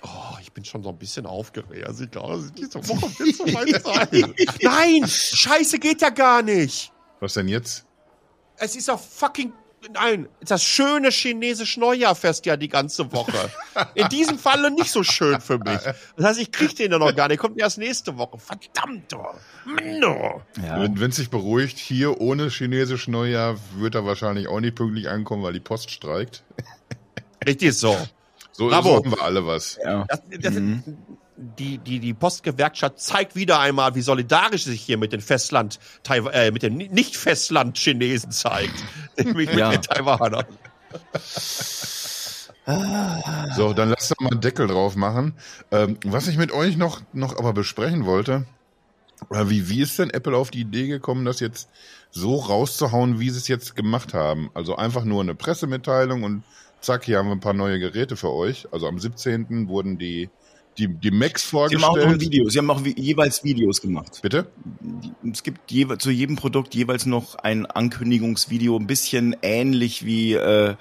Oh, 0.03 0.37
ich 0.41 0.51
bin 0.51 0.65
schon 0.65 0.83
so 0.83 0.89
ein 0.89 0.97
bisschen 0.97 1.27
aufgeregt. 1.27 1.87
Also 1.87 2.05
ich 2.05 2.11
glaube, 2.11 2.43
dass 2.43 2.53
diese 2.55 2.89
Woche 2.89 3.19
wird 3.19 3.37
soweit 3.37 3.83
sein. 3.85 4.35
Nein, 4.63 5.07
Scheiße 5.07 5.79
geht 5.79 6.01
ja 6.01 6.09
gar 6.09 6.43
nicht. 6.43 6.91
Was 7.21 7.35
denn 7.35 7.49
jetzt? 7.49 7.85
Es 8.57 8.75
ist 8.77 8.89
doch 8.89 8.99
fucking 8.99 9.53
nein, 9.93 10.29
das 10.41 10.63
schöne 10.63 11.11
chinesische 11.11 11.81
Neujahrfest 11.81 12.47
ja 12.47 12.57
die 12.57 12.69
ganze 12.69 13.13
Woche. 13.13 13.51
In 13.95 14.09
diesem 14.09 14.39
Falle 14.39 14.71
nicht 14.71 14.91
so 14.91 15.03
schön 15.03 15.41
für 15.41 15.59
mich. 15.59 15.79
Das 16.17 16.27
heißt, 16.27 16.41
ich 16.41 16.53
krieg 16.53 16.77
den 16.77 16.93
ja 16.93 16.99
noch 16.99 17.15
gar 17.15 17.29
nicht. 17.29 17.39
Kommt 17.39 17.59
erst 17.59 17.79
nächste 17.79 18.17
Woche. 18.17 18.39
Verdammt, 18.39 19.13
oh. 19.15 19.35
Mann, 19.65 20.05
oh. 20.05 20.41
Ja. 20.63 20.89
Wenn 20.95 21.11
es 21.11 21.17
sich 21.17 21.31
beruhigt, 21.31 21.79
hier 21.79 22.21
ohne 22.21 22.49
chinesisch 22.49 23.09
Neujahr 23.09 23.57
wird 23.77 23.95
er 23.95 24.05
wahrscheinlich 24.05 24.49
auch 24.49 24.61
nicht 24.61 24.75
pünktlich 24.75 25.09
ankommen, 25.09 25.43
weil 25.43 25.53
die 25.53 25.61
Post 25.61 25.91
streikt. 25.91 26.45
Richtig 27.47 27.75
so. 27.75 27.97
So, 28.53 28.71
haben 28.71 29.11
wir 29.11 29.23
alle 29.23 29.47
was. 29.47 29.79
ja. 29.83 30.05
Das, 30.09 30.21
das, 30.41 30.55
die, 31.37 31.79
die, 31.79 31.99
die 31.99 32.15
Postgewerkschaft 32.15 32.99
zeigt 33.01 33.35
wieder 33.35 33.59
einmal, 33.59 33.95
wie 33.95 34.03
solidarisch 34.03 34.65
sie 34.65 34.73
sich 34.73 34.83
hier 34.83 34.99
mit 34.99 35.13
den 35.13 35.21
Festland, 35.21 35.79
äh, 36.09 36.51
mit 36.51 36.63
den 36.63 36.77
Nicht-Festland-Chinesen 36.77 38.31
zeigt. 38.31 38.85
Nämlich 39.17 39.49
mit 39.51 39.59
Ja. 39.59 39.71
den 39.71 39.83
Taiwanern. 39.83 40.45
So, 43.57 43.73
dann 43.73 43.89
lasst 43.89 44.13
doch 44.13 44.21
mal 44.21 44.31
einen 44.31 44.41
Deckel 44.41 44.69
drauf 44.69 44.95
machen. 44.95 45.35
Ähm, 45.73 45.99
was 46.05 46.29
ich 46.29 46.37
mit 46.39 46.53
euch 46.53 46.77
noch, 46.77 47.01
noch 47.13 47.37
aber 47.37 47.53
besprechen 47.53 48.07
wollte, 48.07 48.47
oder 49.31 49.51
wie, 49.51 49.69
wie 49.69 49.83
ist 49.83 49.99
denn 49.99 50.11
Apple 50.11 50.37
auf 50.37 50.51
die 50.51 50.61
Idee 50.61 50.87
gekommen, 50.87 51.25
das 51.25 51.41
jetzt 51.41 51.69
so 52.11 52.37
rauszuhauen, 52.37 53.19
wie 53.21 53.31
sie 53.31 53.39
es 53.39 53.49
jetzt 53.49 53.75
gemacht 53.75 54.15
haben? 54.15 54.51
Also 54.55 54.77
einfach 54.77 55.05
nur 55.05 55.23
eine 55.23 55.35
Pressemitteilung 55.35 56.23
und 56.23 56.45
zack, 56.81 57.05
hier 57.05 57.19
haben 57.19 57.27
wir 57.29 57.35
ein 57.35 57.41
paar 57.41 57.53
neue 57.53 57.79
Geräte 57.79 58.17
für 58.17 58.33
euch. 58.33 58.69
Also 58.73 58.87
am 58.87 58.99
17. 58.99 59.69
wurden 59.69 59.99
die, 59.99 60.31
die, 60.79 60.89
die 60.89 61.11
Macs 61.11 61.49
Sie 61.51 61.57
haben 61.57 61.63
auch 61.63 61.69
noch 61.69 61.97
ein 61.97 62.03
vorgestellt. 62.03 62.21
Video. 62.21 62.49
Sie 62.49 62.59
haben 62.59 62.71
auch 62.71 62.81
jeweils 62.85 63.45
Videos 63.45 63.81
gemacht. 63.81 64.21
Bitte? 64.23 64.47
Es 65.31 65.43
gibt 65.43 65.71
jewe 65.71 65.99
zu 65.99 66.11
jedem 66.11 66.37
Produkt 66.37 66.75
jeweils 66.75 67.07
noch 67.07 67.37
ein 67.37 67.67
Ankündigungsvideo, 67.67 68.79
ein 68.79 68.87
bisschen 68.87 69.37
ähnlich 69.43 70.05
wie 70.05 70.35
äh, 70.35 70.75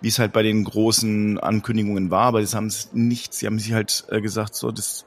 wie 0.00 0.08
es 0.08 0.18
halt 0.18 0.32
bei 0.32 0.42
den 0.42 0.64
großen 0.64 1.38
Ankündigungen 1.38 2.10
war, 2.10 2.26
aber 2.26 2.40
das 2.40 2.54
haben 2.54 2.66
es 2.66 2.90
nicht. 2.92 3.32
Sie 3.32 3.46
haben 3.46 3.58
sich 3.58 3.72
halt 3.72 4.04
äh, 4.10 4.20
gesagt, 4.20 4.54
so 4.54 4.70
das 4.70 5.06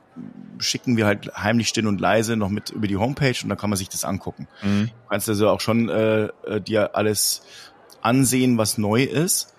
schicken 0.60 0.98
wir 0.98 1.06
halt 1.06 1.32
heimlich 1.36 1.68
still 1.70 1.88
und 1.88 2.00
leise 2.00 2.36
noch 2.36 2.50
mit 2.50 2.70
über 2.70 2.88
die 2.88 2.98
Homepage 2.98 3.36
und 3.42 3.50
dann 3.50 3.58
kann 3.58 3.70
man 3.70 3.78
sich 3.78 3.90
das 3.90 4.04
angucken. 4.04 4.48
Mhm. 4.62 4.88
Du 4.88 5.10
kannst 5.10 5.30
also 5.30 5.50
auch 5.50 5.62
schon 5.62 5.90
äh, 5.90 6.26
äh, 6.46 6.62
dir 6.62 6.96
alles 6.96 7.42
ansehen, 8.02 8.58
was 8.58 8.78
neu 8.78 9.04
ist. 9.04 9.54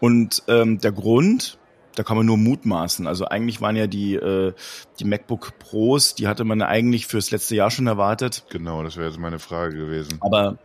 Und 0.00 0.42
ähm, 0.48 0.78
der 0.78 0.92
Grund, 0.92 1.58
da 1.94 2.02
kann 2.02 2.16
man 2.16 2.26
nur 2.26 2.36
mutmaßen. 2.38 3.06
Also 3.06 3.26
eigentlich 3.26 3.60
waren 3.60 3.76
ja 3.76 3.86
die, 3.86 4.14
äh, 4.14 4.52
die 4.98 5.04
MacBook 5.04 5.58
Pros, 5.58 6.14
die 6.14 6.26
hatte 6.28 6.44
man 6.44 6.62
eigentlich 6.62 7.06
fürs 7.06 7.30
letzte 7.30 7.54
Jahr 7.56 7.70
schon 7.70 7.86
erwartet. 7.86 8.44
Genau, 8.50 8.82
das 8.82 8.96
wäre 8.96 9.08
jetzt 9.08 9.18
meine 9.18 9.38
Frage 9.38 9.76
gewesen. 9.76 10.18
Aber 10.20 10.58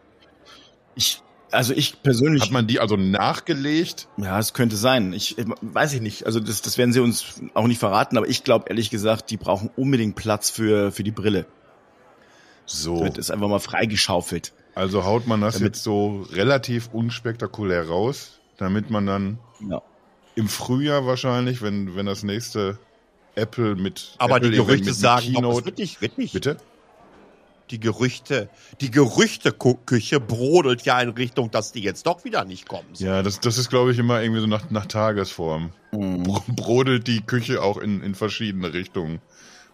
ich, 0.96 1.22
also 1.52 1.74
ich 1.74 2.02
persönlich, 2.04 2.44
Hat 2.44 2.52
man 2.52 2.68
die 2.68 2.80
also 2.80 2.96
nachgelegt? 2.98 4.08
ja, 4.18 4.40
es 4.40 4.54
könnte 4.54 4.76
sein. 4.76 5.14
Ich, 5.14 5.38
ich 5.38 5.46
weiß 5.62 5.94
ich 5.94 6.02
nicht. 6.02 6.26
Also 6.26 6.40
das, 6.40 6.62
das 6.62 6.78
werden 6.78 6.92
sie 6.94 7.00
uns 7.00 7.42
auch 7.54 7.68
nicht 7.68 7.80
verraten. 7.80 8.18
Aber 8.18 8.28
ich 8.28 8.44
glaube 8.44 8.66
ehrlich 8.70 8.90
gesagt, 8.90 9.30
die 9.32 9.38
brauchen 9.38 9.70
unbedingt 9.76 10.16
Platz 10.16 10.50
für 10.50 10.92
für 10.92 11.04
die 11.04 11.12
Brille. 11.12 11.46
So. 12.66 13.02
Wird 13.02 13.18
es 13.18 13.32
einfach 13.32 13.48
mal 13.48 13.60
freigeschaufelt. 13.60 14.54
Also 14.76 15.06
haut 15.06 15.26
man 15.26 15.40
das 15.42 15.56
Damit- 15.56 15.76
jetzt 15.76 15.84
so 15.84 16.26
relativ 16.34 16.90
unspektakulär 16.94 17.88
raus, 17.88 18.40
damit 18.58 18.90
man 18.90 19.06
dann 19.06 19.40
Ja. 19.70 19.82
Im 20.38 20.48
Frühjahr 20.48 21.06
wahrscheinlich, 21.06 21.62
wenn, 21.62 21.96
wenn 21.96 22.06
das 22.06 22.24
nächste 22.24 22.78
Apple 23.36 23.76
mit 23.76 24.16
Aber 24.20 24.38
Apple 24.38 24.52
die 24.52 24.58
Gerüchte 24.58 24.86
mit 24.88 24.96
sagen, 24.96 25.26
doch, 25.34 25.42
Keynote, 25.42 25.66
wird 25.66 25.78
nicht, 25.80 26.02
wird 26.02 26.18
nicht. 26.18 26.34
bitte? 26.34 26.58
Die 27.72 27.80
Gerüchte, 27.82 28.48
die 28.80 28.92
Gerüchteküche 28.92 30.20
brodelt 30.22 30.84
ja 30.84 31.02
in 31.02 31.10
Richtung, 31.10 31.52
dass 31.52 31.74
die 31.74 31.82
jetzt 31.82 32.06
doch 32.08 32.24
wieder 32.24 32.46
nicht 32.46 32.68
kommen. 32.68 32.88
sollen. 32.94 33.10
Ja, 33.12 33.24
das, 33.24 33.40
das 33.42 33.58
ist 33.58 33.70
glaube 33.70 33.92
ich 33.92 34.00
immer 34.00 34.22
irgendwie 34.22 34.40
so 34.42 34.48
nach, 34.48 34.70
nach 34.70 34.86
Tagesform. 34.86 35.72
Bro- 35.92 36.44
Brodelt 36.48 37.08
die 37.08 37.22
Küche 37.22 37.62
auch 37.62 37.78
in, 37.78 38.02
in 38.02 38.16
verschiedene 38.16 38.74
Richtungen. 38.74 39.20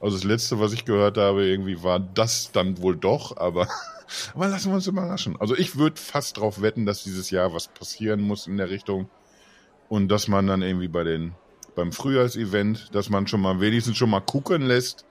Also 0.02 0.18
das 0.18 0.24
letzte, 0.24 0.60
was 0.60 0.74
ich 0.74 0.86
gehört 0.86 1.18
habe, 1.18 1.46
irgendwie 1.46 1.84
war 1.84 2.00
das 2.00 2.52
dann 2.52 2.82
wohl 2.82 2.96
doch, 2.96 3.38
aber, 3.38 3.68
aber 4.34 4.48
lassen 4.48 4.70
wir 4.72 4.76
uns 4.76 4.88
überraschen. 4.88 5.40
Also 5.40 5.56
ich 5.56 5.78
würde 5.78 6.02
fast 6.02 6.38
drauf 6.38 6.62
wetten, 6.62 6.86
dass 6.86 7.04
dieses 7.04 7.30
Jahr 7.30 7.54
was 7.54 7.68
passieren 7.68 8.22
muss 8.22 8.48
in 8.48 8.58
der 8.58 8.70
Richtung 8.70 9.10
und 9.94 10.08
dass 10.08 10.28
man 10.28 10.48
dann 10.48 10.64
irgendwie 10.64 10.88
bei 10.88 11.04
den 11.04 11.36
beim 11.76 11.92
Frühjahrsevent, 11.92 12.90
dass 12.94 13.10
man 13.12 13.28
schon 13.28 13.42
mal 13.42 13.60
wenigstens 13.60 13.96
schon 13.96 14.10
mal 14.10 14.22
gucken 14.22 14.64
lässt 14.64 15.06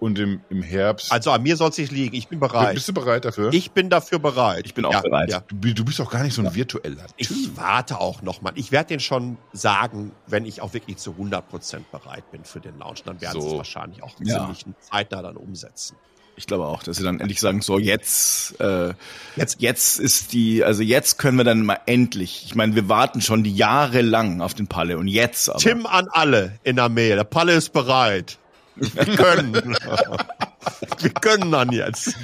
und 0.00 0.18
im, 0.18 0.42
im 0.50 0.62
Herbst. 0.62 1.10
Also 1.10 1.30
an 1.30 1.42
mir 1.42 1.56
soll 1.56 1.70
es 1.70 1.78
nicht 1.78 1.92
liegen. 1.92 2.14
Ich 2.14 2.28
bin 2.28 2.38
bereit. 2.38 2.74
Bist 2.74 2.88
du 2.88 2.92
bereit 2.92 3.24
dafür? 3.24 3.54
Ich 3.54 3.70
bin 3.70 3.88
dafür 3.88 4.18
bereit. 4.18 4.66
Ich 4.66 4.74
bin 4.74 4.84
auch 4.84 5.00
bereit. 5.00 5.30
Ja. 5.30 5.42
Du, 5.48 5.72
du 5.72 5.84
bist 5.84 5.98
doch 5.98 6.10
gar 6.10 6.24
nicht 6.24 6.34
so 6.34 6.42
ein 6.42 6.54
virtueller 6.54 7.06
Typ. 7.06 7.14
Ich 7.16 7.56
warte 7.56 8.00
auch 8.00 8.20
noch 8.20 8.42
mal. 8.42 8.52
Ich 8.56 8.70
werde 8.70 8.88
den 8.88 9.00
schon 9.00 9.38
sagen, 9.54 10.12
wenn 10.26 10.44
ich 10.44 10.60
auch 10.60 10.74
wirklich 10.74 10.98
zu 10.98 11.12
100% 11.12 11.80
bereit 11.90 12.30
bin 12.32 12.44
für 12.44 12.60
den 12.60 12.78
Launch. 12.78 13.04
Dann 13.04 13.18
werden 13.22 13.40
So. 13.40 13.40
sie 13.40 13.52
es 13.54 13.56
wahrscheinlich 13.56 14.02
auch 14.02 14.12
Ja. 14.20 14.40
ziemlich 14.40 14.66
zeitnah 14.80 15.22
dann 15.22 15.38
umsetzen. 15.38 15.96
Ich 16.36 16.46
glaube 16.46 16.64
auch, 16.66 16.82
dass 16.82 16.96
sie 16.96 17.04
dann 17.04 17.20
endlich 17.20 17.40
sagen, 17.40 17.60
so 17.60 17.78
jetzt, 17.78 18.58
äh, 18.60 18.94
Jetzt- 19.36 19.60
jetzt 19.60 19.98
ist 20.00 20.32
die, 20.32 20.64
also 20.64 20.82
jetzt 20.82 21.18
können 21.18 21.36
wir 21.36 21.44
dann 21.44 21.64
mal 21.64 21.78
endlich. 21.86 22.44
Ich 22.46 22.54
meine, 22.54 22.74
wir 22.74 22.88
warten 22.88 23.20
schon 23.20 23.44
die 23.44 23.54
Jahre 23.54 24.00
lang 24.02 24.40
auf 24.40 24.54
den 24.54 24.66
Palle 24.66 24.98
und 24.98 25.08
jetzt 25.08 25.48
aber. 25.50 25.58
Tim 25.58 25.86
an 25.86 26.08
alle 26.10 26.58
in 26.64 26.76
der 26.76 26.88
Mail. 26.88 27.16
Der 27.16 27.24
Palle 27.24 27.52
ist 27.52 27.72
bereit. 27.72 28.38
Wir 28.76 29.04
können. 29.04 29.76
Wir 31.00 31.10
können 31.10 31.50
dann 31.50 31.72
jetzt. 31.72 32.14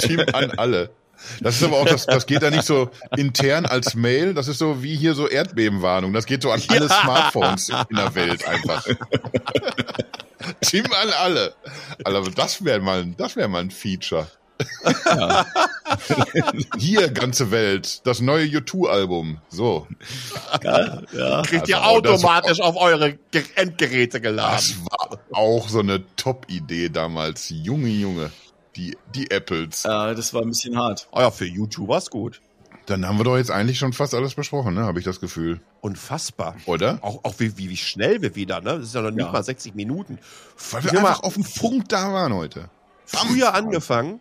Team 0.00 0.20
an 0.32 0.50
alle. 0.58 0.90
Das 1.40 1.56
ist 1.56 1.62
aber 1.62 1.78
auch, 1.78 1.86
das, 1.86 2.04
das 2.06 2.26
geht 2.26 2.42
da 2.42 2.50
nicht 2.50 2.64
so 2.64 2.90
intern 3.16 3.64
als 3.64 3.94
Mail, 3.94 4.34
das 4.34 4.48
ist 4.48 4.58
so 4.58 4.82
wie 4.82 4.94
hier 4.94 5.14
so 5.14 5.26
Erdbebenwarnung. 5.26 6.12
Das 6.12 6.26
geht 6.26 6.42
so 6.42 6.50
an 6.50 6.60
alle 6.68 6.86
Ja. 6.88 7.00
Smartphones 7.02 7.70
in 7.88 7.96
der 7.96 8.14
Welt 8.14 8.46
einfach. 8.46 8.86
Team 10.62 10.86
an 10.86 11.10
alle. 11.10 11.54
Also 12.04 12.30
das 12.30 12.64
wäre 12.64 12.80
mal, 12.80 13.06
das 13.16 13.36
wäre 13.36 13.48
mal 13.48 13.60
ein 13.60 13.70
Feature. 13.70 14.26
Hier, 16.78 17.10
ganze 17.10 17.50
Welt, 17.50 18.00
das 18.06 18.20
neue 18.20 18.46
U2-Album. 18.46 19.38
So. 19.48 19.86
Ja. 20.62 21.42
Kriegt 21.42 21.68
ihr 21.68 21.82
Also, 21.82 21.98
automatisch 21.98 22.60
auf 22.60 22.76
eure 22.76 23.14
Ge- 23.30 23.44
Endgeräte 23.54 24.20
geladen. 24.20 24.56
Das 24.56 24.74
war 24.90 25.18
auch 25.32 25.68
so 25.68 25.80
eine 25.80 26.04
Top-Idee 26.16 26.88
damals. 26.88 27.50
Junge, 27.50 27.88
Junge. 27.88 28.30
Die, 28.76 28.96
die 29.14 29.30
Apples. 29.30 29.84
ja, 29.84 30.12
das 30.12 30.34
war 30.34 30.42
ein 30.42 30.48
bisschen 30.48 30.76
hart. 30.78 31.08
Oh 31.12 31.20
ja, 31.20 31.30
für 31.30 31.46
YouTuber 31.46 31.96
ist 31.96 32.10
gut. 32.10 32.40
Dann 32.86 33.06
haben 33.06 33.18
wir 33.18 33.24
doch 33.24 33.36
jetzt 33.36 33.50
eigentlich 33.50 33.78
schon 33.78 33.92
fast 33.92 34.14
alles 34.14 34.34
besprochen, 34.34 34.74
ne? 34.74 34.82
Habe 34.84 34.98
ich 35.00 35.04
das 35.04 35.20
Gefühl. 35.20 35.60
Unfassbar. 35.80 36.54
Oder? 36.66 36.98
Auch, 37.02 37.24
auch 37.24 37.34
wie, 37.38 37.58
wie, 37.58 37.68
wie 37.70 37.76
schnell 37.76 38.22
wir 38.22 38.36
wieder, 38.36 38.60
ne? 38.60 38.78
Das 38.78 38.84
ist 38.88 38.94
ja 38.94 39.02
noch 39.02 39.10
nicht 39.10 39.26
Ja. 39.26 39.32
mal 39.32 39.42
60 39.42 39.74
Minuten. 39.74 40.18
Weil 40.70 40.84
wir 40.84 40.92
einfach 41.00 41.22
auf 41.24 41.34
dem 41.34 41.44
Punkt 41.44 41.90
da 41.92 42.12
waren 42.12 42.32
heute. 42.34 42.70
früher 43.04 43.54
angefangen, 43.54 44.20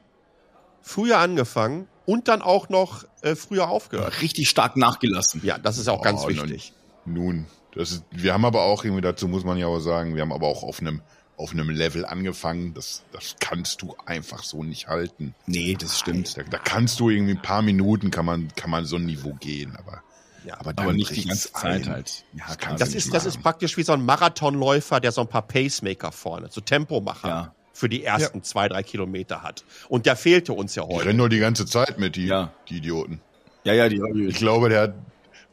früher 0.81 1.19
angefangen 1.19 1.87
und 2.05 2.27
dann 2.27 2.41
auch 2.41 2.69
noch 2.69 3.03
äh, 3.21 3.35
früher 3.35 3.69
aufgehört. 3.69 4.21
Richtig 4.21 4.49
stark 4.49 4.77
nachgelassen. 4.77 5.41
Ja, 5.43 5.57
das 5.59 5.77
ist 5.77 5.87
auch 5.87 6.01
ganz 6.01 6.21
Oh, 6.23 6.29
wichtig. 6.29 6.73
Nun, 7.05 7.45
das 7.75 7.91
ist, 7.91 8.03
wir 8.11 8.33
haben 8.33 8.45
aber 8.45 8.63
auch 8.63 8.83
irgendwie, 8.83 9.01
dazu 9.01 9.27
muss 9.27 9.43
man 9.43 9.57
ja 9.57 9.67
auch 9.67 9.79
sagen, 9.79 10.15
wir 10.15 10.21
haben 10.23 10.31
aber 10.33 10.47
auch 10.47 10.63
auf 10.63 10.79
einem, 10.79 11.01
auf 11.37 11.51
einem 11.51 11.69
Level 11.69 12.05
angefangen, 12.05 12.73
das, 12.73 13.03
das 13.11 13.35
kannst 13.39 13.81
du 13.81 13.95
einfach 14.05 14.43
so 14.43 14.63
nicht 14.63 14.87
halten. 14.87 15.35
Nee, 15.47 15.75
das 15.79 15.99
stimmt. 15.99 16.37
Da, 16.37 16.43
da 16.43 16.57
kannst 16.57 16.99
du 16.99 17.09
irgendwie 17.09 17.33
ein 17.33 17.41
paar 17.41 17.61
Minuten 17.61 18.11
kann 18.11 18.25
man, 18.25 18.47
kann 18.55 18.69
man 18.69 18.85
so 18.85 18.95
ein 18.95 19.05
Niveau 19.05 19.33
gehen, 19.39 19.75
aber, 19.75 20.01
Ja, 20.45 20.59
aber, 20.59 20.73
Aber 20.77 20.93
nicht 20.93 21.15
die 21.15 21.25
ganze 21.27 21.51
Zeit 21.51 21.87
ein. 21.87 21.89
halt. 21.89 22.23
Ja, 22.33 22.45
Das 22.55 22.79
Das 22.79 22.93
ist, 22.95 23.13
das 23.13 23.25
ist 23.25 23.41
praktisch 23.41 23.75
wie 23.77 23.83
so 23.83 23.93
ein 23.93 24.05
Marathonläufer, 24.05 24.99
der 24.99 25.11
so 25.11 25.21
ein 25.21 25.27
paar 25.27 25.41
Pacemaker 25.41 26.11
vorne, 26.11 26.47
so 26.51 26.61
Tempomacher 26.61 27.27
Ja. 27.27 27.55
für 27.73 27.89
die 27.89 28.03
ersten 28.03 28.41
zwei, 28.43 28.69
drei 28.69 28.83
Kilometer 28.83 29.41
hat. 29.43 29.65
Und 29.89 30.05
der 30.05 30.15
fehlte 30.15 30.53
uns 30.53 30.75
ja 30.75 30.85
Die 30.85 30.93
heute. 30.95 31.05
rennen 31.07 31.17
nur 31.17 31.29
die 31.29 31.39
ganze 31.39 31.65
Zeit 31.65 31.99
mit, 31.99 32.15
die, 32.15 32.27
Ja. 32.27 32.53
die 32.69 32.77
Idioten. 32.77 33.19
Ja, 33.65 33.73
ja, 33.73 33.89
die, 33.89 33.99
Ich 34.29 34.37
glaube, 34.37 34.69
der 34.69 34.81
hat, 34.81 34.93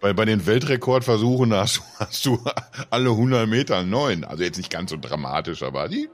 bei, 0.03 0.13
bei 0.13 0.25
den 0.27 0.45
Weltrekordversuchen 0.45 1.55
hast 1.55 1.79
du, 1.79 1.83
hast 1.99 2.27
du 2.27 2.45
alle 2.91 3.11
100 3.11 3.49
Meter 3.49 3.83
neuen. 3.85 4.25
Also 4.25 4.43
jetzt 4.43 4.59
nicht 4.59 4.71
ganz 4.71 4.91
so 4.91 4.99
dramatisch, 5.01 5.63
aber 5.63 5.89
die, 5.89 6.11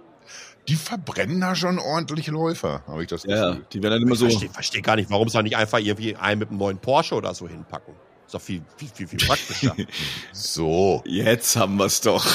die 0.69 0.77
verbrennen 0.77 1.41
da 1.41 1.57
schon 1.57 1.79
ordentlich 1.79 2.29
Läufer, 2.29 2.83
habe 2.87 3.03
ich 3.03 3.09
das 3.09 3.25
ja, 3.25 3.35
ja, 3.37 3.49
Gefühl. 3.49 3.67
die 3.73 3.83
werden 3.83 3.93
dann 3.95 4.03
immer 4.03 4.13
Ich 4.13 4.19
so. 4.19 4.27
verstehe 4.29 4.51
versteh 4.51 4.81
gar 4.83 4.97
nicht, 4.97 5.11
warum 5.11 5.29
sie 5.29 5.39
da 5.39 5.43
nicht 5.43 5.57
einfach 5.57 5.79
irgendwie 5.79 6.15
einen 6.15 6.39
mit 6.39 6.51
einem 6.51 6.59
neuen 6.59 6.79
Porsche 6.79 7.15
oder 7.15 7.35
so 7.35 7.49
hinpacken. 7.49 7.95
Ist 8.27 8.35
doch 8.35 8.43
viel, 8.43 8.61
viel, 8.77 8.89
viel, 8.95 9.09
viel 9.09 9.27
praktischer. 9.27 9.75
So. 10.33 11.03
Jetzt 11.07 11.57
haben 11.57 11.77
wir's 11.79 12.03
doch. 12.03 12.27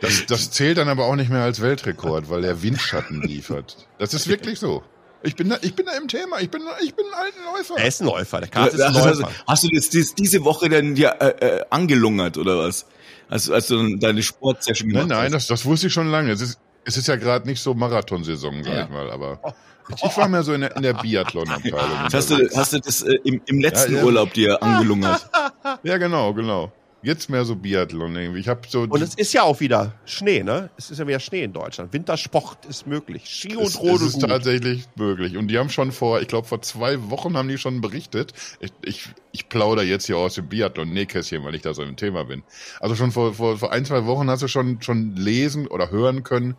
Das, 0.00 0.24
das 0.26 0.52
zählt 0.52 0.78
dann 0.78 0.88
aber 0.88 1.06
auch 1.06 1.16
nicht 1.16 1.30
mehr 1.30 1.42
als 1.42 1.60
Weltrekord, 1.60 2.30
weil 2.30 2.42
der 2.42 2.62
Windschatten 2.62 3.22
liefert. 3.22 3.88
Das 3.98 4.14
ist 4.14 4.28
wirklich 4.28 4.60
so. 4.60 4.84
Ich 5.22 5.34
bin 5.34 5.48
da, 5.48 5.58
ich 5.62 5.74
bin 5.74 5.86
da 5.86 5.92
im 5.92 6.08
Thema. 6.08 6.40
Ich 6.40 6.50
bin, 6.50 6.62
ich 6.82 6.94
bin 6.94 7.04
ein 7.06 7.14
alten 7.24 7.38
Läufer. 7.44 7.74
er 7.78 7.88
ist 7.88 8.00
ein 8.00 8.06
Läufer, 8.06 8.40
der 8.40 8.48
Kart 8.48 8.72
ist 8.72 8.80
ein 8.80 8.94
hast, 8.94 9.18
Läufer. 9.20 9.30
hast 9.46 9.64
du 9.64 9.68
das 9.74 9.88
dies, 9.88 10.14
diese 10.14 10.44
Woche 10.44 10.68
denn 10.68 10.94
dir 10.94 11.16
äh, 11.20 11.28
äh, 11.58 11.64
angelungert 11.70 12.38
oder 12.38 12.58
was? 12.58 12.86
Als, 13.28 13.50
als 13.50 13.66
du 13.66 13.96
deine 13.96 14.22
Sportsession 14.22 14.88
Nein, 14.90 15.08
gemacht 15.08 15.22
nein, 15.22 15.32
das, 15.32 15.46
das 15.48 15.64
wusste 15.64 15.88
ich 15.88 15.92
schon 15.92 16.08
lange. 16.10 16.30
Es 16.32 16.40
ist, 16.40 16.60
es 16.84 16.96
ist 16.96 17.08
ja 17.08 17.16
gerade 17.16 17.46
nicht 17.48 17.60
so 17.60 17.74
Marathonsaison, 17.74 18.62
sag 18.62 18.72
Ja. 18.72 18.84
ich 18.84 18.88
mal, 18.90 19.10
aber 19.10 19.40
ich, 19.88 20.02
ich 20.04 20.16
war 20.16 20.28
mehr 20.28 20.42
so 20.44 20.52
in 20.52 20.60
der, 20.60 20.76
in 20.76 20.82
der 20.82 20.94
Biathlon-Abteilung. 20.94 21.98
hast. 22.04 22.14
Hast 22.14 22.30
du, 22.30 22.48
hast 22.54 22.72
du 22.74 22.78
das 22.78 23.02
äh, 23.02 23.14
im, 23.24 23.40
im 23.46 23.60
letzten 23.60 23.94
Ja, 23.94 23.98
ja. 24.00 24.04
Urlaub 24.04 24.32
dir 24.34 24.62
angelungert? 24.62 25.28
Ja, 25.82 25.98
genau, 25.98 26.32
genau. 26.32 26.72
Jetzt 27.06 27.30
mehr 27.30 27.44
so 27.44 27.54
Biathlon 27.54 28.16
irgendwie. 28.16 28.40
Ich 28.40 28.48
habe 28.48 28.62
so 28.66 28.80
Und 28.82 29.00
es 29.00 29.14
ist 29.14 29.32
ja 29.32 29.44
auch 29.44 29.60
wieder 29.60 29.94
Schnee, 30.06 30.42
ne? 30.42 30.70
Es 30.76 30.90
ist 30.90 30.98
ja 30.98 31.06
wieder 31.06 31.20
Schnee 31.20 31.44
in 31.44 31.52
Deutschland. 31.52 31.92
Wintersport 31.92 32.66
ist 32.66 32.88
möglich. 32.88 33.22
Ski 33.26 33.54
und 33.54 33.62
es, 33.62 33.74
es 33.74 33.78
Rode 33.78 34.06
ist 34.06 34.14
gut. 34.14 34.28
tatsächlich 34.28 34.86
möglich. 34.96 35.36
Und 35.36 35.46
die 35.46 35.56
haben 35.56 35.70
schon 35.70 35.92
vor, 35.92 36.20
ich 36.20 36.26
glaube 36.26 36.48
vor 36.48 36.62
zwei 36.62 37.08
Wochen 37.08 37.36
haben 37.36 37.46
die 37.46 37.58
schon 37.58 37.80
berichtet. 37.80 38.32
Ich, 38.58 38.72
ich, 38.82 39.08
ich 39.30 39.48
plauder 39.48 39.84
jetzt 39.84 40.06
hier 40.06 40.18
aus 40.18 40.34
dem 40.34 40.48
Biathlon-Nähkästchen, 40.48 41.44
weil 41.44 41.54
ich 41.54 41.62
da 41.62 41.74
so 41.74 41.84
im 41.84 41.94
Thema 41.94 42.24
bin. 42.24 42.42
Also 42.80 42.96
schon 42.96 43.12
vor, 43.12 43.34
vor, 43.34 43.56
vor 43.56 43.70
ein, 43.70 43.84
zwei 43.84 44.04
Wochen 44.06 44.28
hast 44.28 44.42
du 44.42 44.48
schon, 44.48 44.82
schon 44.82 45.14
lesen 45.14 45.68
oder 45.68 45.92
hören 45.92 46.24
können, 46.24 46.56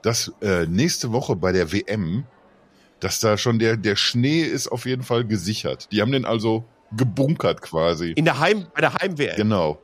dass 0.00 0.32
äh, 0.40 0.64
nächste 0.64 1.12
Woche 1.12 1.36
bei 1.36 1.52
der 1.52 1.70
WM, 1.70 2.24
dass 3.00 3.20
da 3.20 3.36
schon 3.36 3.58
der, 3.58 3.76
der 3.76 3.96
Schnee 3.96 4.40
ist 4.40 4.68
auf 4.68 4.86
jeden 4.86 5.02
Fall 5.02 5.26
gesichert. 5.26 5.88
Die 5.92 6.00
haben 6.00 6.12
den 6.12 6.24
also 6.24 6.64
gebunkert 6.92 7.62
quasi. 7.62 8.12
In 8.12 8.24
der 8.24 8.38
Heim, 8.38 8.66
bei 8.74 8.80
der 8.80 8.94
Heim-WM. 8.94 9.36
Genau. 9.36 9.80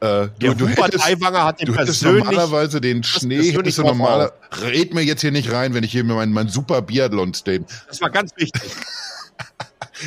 Äh, 0.00 0.28
du, 0.38 0.54
du 0.54 0.66
hättest, 0.66 1.04
Aiwanger 1.04 1.44
hat 1.44 1.60
den 1.60 1.66
Du 1.66 1.76
hättest 1.76 2.02
normalerweise 2.02 2.80
den 2.80 3.02
Schnee, 3.02 3.52
hättest 3.52 3.78
du 3.78 3.82
normaler, 3.82 4.32
red 4.62 4.94
mir 4.94 5.02
jetzt 5.02 5.20
hier 5.20 5.30
nicht 5.30 5.52
rein, 5.52 5.74
wenn 5.74 5.84
ich 5.84 5.92
hier 5.92 6.04
mein, 6.04 6.32
mein 6.32 6.48
super 6.48 6.80
Biathlon-Statement. 6.80 7.70
Das 7.86 8.00
war 8.00 8.10
ganz 8.10 8.32
wichtig. 8.36 8.62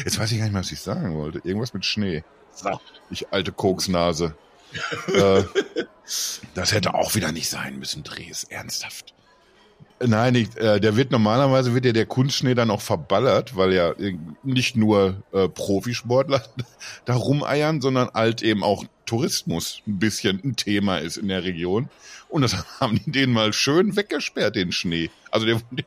Jetzt 0.03 0.17
weiß 0.17 0.31
ich 0.31 0.39
gar 0.39 0.45
nicht 0.45 0.53
mehr, 0.53 0.61
was 0.61 0.71
ich 0.71 0.81
sagen 0.81 1.13
wollte. 1.13 1.39
Irgendwas 1.43 1.75
mit 1.75 1.85
Schnee. 1.85 2.23
So. 2.51 2.79
Ich 3.11 3.31
alte 3.31 3.51
Koksnase. 3.51 4.35
äh, 5.13 5.43
das 6.55 6.71
hätte 6.71 6.95
auch 6.95 7.13
wieder 7.13 7.31
nicht 7.31 7.47
sein 7.47 7.77
müssen, 7.77 8.03
Dres, 8.03 8.43
ernsthaft. 8.45 9.13
Nein, 10.05 10.33
nicht, 10.33 10.57
äh, 10.57 10.79
der 10.79 10.95
wird 10.95 11.11
normalerweise 11.11 11.73
wird 11.73 11.85
ja 11.85 11.93
der 11.93 12.05
Kunstschnee 12.05 12.55
dann 12.55 12.71
auch 12.71 12.81
verballert, 12.81 13.55
weil 13.55 13.73
ja 13.73 13.93
nicht 14.43 14.75
nur 14.75 15.23
äh, 15.31 15.47
Profisportler 15.47 16.43
da 17.05 17.15
rumeiern, 17.15 17.81
sondern 17.81 18.09
halt 18.13 18.41
eben 18.41 18.63
auch 18.63 18.85
Tourismus 19.05 19.81
ein 19.87 19.99
bisschen 19.99 20.41
ein 20.43 20.55
Thema 20.55 20.97
ist 20.97 21.17
in 21.17 21.27
der 21.27 21.43
Region. 21.43 21.89
Und 22.29 22.41
das 22.41 22.65
haben 22.79 22.99
die 23.05 23.11
den 23.11 23.31
mal 23.31 23.53
schön 23.53 23.95
weggesperrt, 23.95 24.55
den 24.55 24.71
Schnee. 24.71 25.09
Also 25.31 25.45
der, 25.45 25.61
der, 25.71 25.85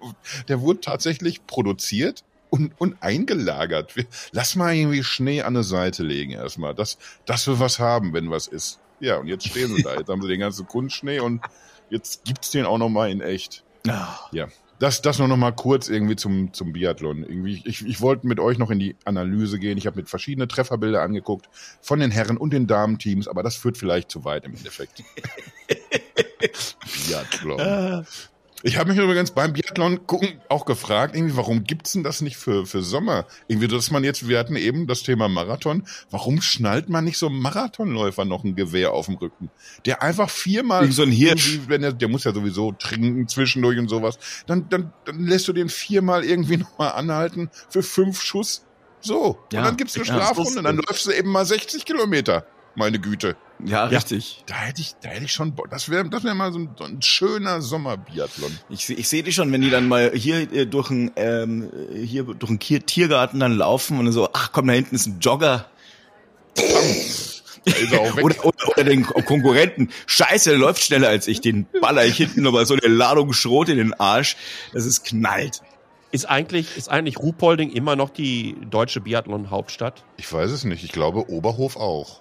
der 0.49 0.61
wurde 0.61 0.81
tatsächlich 0.81 1.47
produziert 1.47 2.23
und, 2.51 2.73
und 2.79 2.97
eingelagert. 3.01 3.95
Lass 4.33 4.57
mal 4.57 4.75
irgendwie 4.75 5.03
Schnee 5.03 5.43
an 5.43 5.55
der 5.55 5.65
Seite 5.65 6.03
legen 6.03 6.33
erstmal, 6.33 6.75
dass, 6.75 6.99
dass 7.25 7.47
wir 7.47 7.59
was 7.59 7.79
haben, 7.79 8.13
wenn 8.13 8.31
was 8.31 8.47
ist. 8.47 8.79
Ja, 9.01 9.17
und 9.17 9.27
jetzt 9.27 9.47
stehen 9.49 9.75
sie 9.75 9.83
da. 9.83 9.97
Jetzt 9.97 10.09
haben 10.09 10.23
sie 10.23 10.29
den 10.29 10.41
ganzen 10.41 10.67
Kunstschnee 10.67 11.21
und 11.21 11.43
jetzt 11.91 12.25
gibt's 12.25 12.51
den 12.51 12.65
auch 12.65 12.79
noch 12.79 12.89
mal 12.89 13.11
in 13.11 13.21
echt. 13.21 13.63
Ja, 14.33 14.49
das, 14.79 15.01
das 15.01 15.19
nur 15.19 15.29
noch 15.29 15.37
mal 15.37 15.53
kurz 15.53 15.89
irgendwie 15.89 16.17
zum, 16.17 16.53
zum 16.53 16.73
Biathlon. 16.73 17.23
Irgendwie, 17.23 17.63
ich, 17.65 17.87
ich 17.87 18.01
wollte 18.01 18.27
mit 18.27 18.41
euch 18.41 18.59
noch 18.59 18.71
in 18.71 18.79
die 18.79 18.97
Analyse 19.05 19.59
gehen. 19.59 19.79
Ich 19.79 19.87
habe 19.87 20.01
mir 20.01 20.07
verschiedene 20.07 20.49
Trefferbilder 20.49 21.03
angeguckt 21.03 21.49
von 21.81 21.99
den 21.99 22.11
Herren 22.11 22.37
und 22.37 22.53
den 22.53 22.67
Damenteams, 22.67 23.27
aber 23.27 23.43
das 23.43 23.57
führt 23.57 23.79
vielleicht 23.79 24.11
zu 24.11 24.25
weit 24.25 24.45
im 24.45 24.55
Endeffekt. 24.55 25.03
Biathlon. 27.09 28.05
Ich 28.67 28.77
habe 28.77 28.93
mich 28.93 28.99
übrigens 28.99 29.31
beim 29.31 29.53
Biathlon 29.53 30.09
gucken 30.09 30.41
auch 30.49 30.65
gefragt, 30.65 31.15
irgendwie, 31.15 31.37
warum 31.37 31.63
gibt's 31.63 31.93
denn 31.93 32.03
das 32.03 32.21
nicht 32.21 32.37
für, 32.37 32.67
für 32.67 32.83
Sommer? 32.83 33.25
Irgendwie, 33.47 33.69
dass 33.69 33.93
man 33.93 34.03
jetzt, 34.03 34.27
wir 34.27 34.41
hatten 34.41 34.57
eben 34.57 34.89
das 34.89 35.05
Thema 35.05 35.29
Marathon, 35.29 35.87
warum 36.11 36.43
schnallt 36.43 36.89
man 36.89 37.05
nicht 37.05 37.17
so 37.17 37.29
einem 37.29 37.39
Marathonläufer 37.39 38.25
noch 38.25 38.43
ein 38.43 38.57
Gewehr 38.57 38.91
auf 38.91 39.07
dem 39.07 39.15
Rücken? 39.15 39.51
Der 39.85 40.03
einfach 40.03 40.29
viermal, 40.29 40.83
Irgend 40.83 40.97
so 40.97 41.05
ein 41.05 41.13
Hirsch. 41.13 41.61
wenn 41.69 41.85
er, 41.85 41.93
der 41.93 42.09
muss 42.09 42.25
ja 42.25 42.35
sowieso 42.35 42.73
trinken 42.73 43.29
zwischendurch 43.29 43.79
und 43.79 43.87
sowas, 43.87 44.19
dann, 44.49 44.69
dann, 44.69 44.93
dann 45.05 45.25
lässt 45.25 45.47
du 45.47 45.53
den 45.53 45.69
viermal 45.69 46.25
irgendwie 46.25 46.57
nochmal 46.57 46.91
anhalten 46.91 47.51
für 47.71 47.85
fünf 47.85 48.21
Schuss. 48.21 48.65
So. 49.01 49.39
Ja, 49.53 49.61
und 49.61 49.67
dann 49.67 49.77
gibt's 49.77 49.95
eine 49.95 50.07
ja, 50.07 50.15
Strafrunde, 50.17 50.63
dann 50.63 50.79
läufst 50.79 51.07
du 51.07 51.13
eben 51.13 51.31
mal 51.31 51.47
60 51.47 51.85
Kilometer. 51.85 52.45
Meine 52.75 52.99
Güte. 52.99 53.37
Ja, 53.65 53.85
richtig. 53.87 54.45
Da 54.47 54.55
hätte 54.57 54.83
ich, 54.83 54.95
da 55.03 55.09
hätte 55.09 55.25
ich 55.25 55.33
schon. 55.33 55.55
Das 55.71 55.89
wäre, 55.89 56.09
das 56.09 56.25
wäre 56.25 56.35
mal 56.35 56.53
so 56.53 56.59
ein, 56.59 56.71
so 56.79 56.85
ein 56.85 57.01
schöner 57.01 57.63
Sommerbiathlon. 57.63 58.57
Ich, 58.69 58.91
ich 58.91 59.09
sehe 59.09 59.23
die 59.23 59.33
schon, 59.33 59.51
wenn 59.51 59.63
die 59.63 59.71
dann 59.71 59.89
mal 59.89 60.13
hier 60.15 60.53
äh, 60.53 60.67
durch 60.67 60.91
einen 60.91 61.11
ähm, 61.17 61.71
hier 61.95 62.25
durch 62.25 62.53
Kier- 62.61 62.85
Tiergarten 62.85 63.41
dann 63.41 63.57
laufen 63.57 63.99
und 63.99 64.13
so, 64.13 64.29
ach 64.33 64.53
komm, 64.53 64.67
da 64.67 64.75
hinten 64.75 64.95
ist 64.95 65.07
ein 65.07 65.21
Jogger. 65.21 65.67
Er. 67.91 68.15
Oder, 68.23 68.45
oder, 68.45 68.69
oder 68.69 68.85
den 68.85 69.05
Konkurrenten. 69.05 69.91
Scheiße, 70.07 70.51
der 70.51 70.59
läuft 70.59 70.85
schneller 70.85 71.09
als 71.09 71.27
ich. 71.27 71.41
Den 71.41 71.67
baller 71.81 72.05
ich 72.05 72.17
hinten 72.17 72.43
nochmal 72.43 72.65
so 72.65 72.75
eine 72.75 72.93
Ladung 72.93 73.33
Schrot 73.33 73.69
in 73.69 73.79
den 73.79 73.93
Arsch. 73.95 74.37
Das 74.73 74.87
ist 74.87 75.05
knallt. 75.05 75.63
Ist 76.13 76.27
eigentlich, 76.27 76.77
ist 76.77 76.89
eigentlich 76.89 77.19
Ruhpolding 77.19 77.71
immer 77.71 77.97
noch 77.97 78.11
die 78.11 78.57
deutsche 78.71 79.01
Biathlon-Hauptstadt? 79.01 80.05
ich 80.17 80.33
weiß 80.33 80.53
es 80.53 80.63
nicht. 80.65 80.85
Ich 80.85 80.93
glaube, 80.93 81.29
Oberhof 81.29 81.77
auch. 81.77 82.21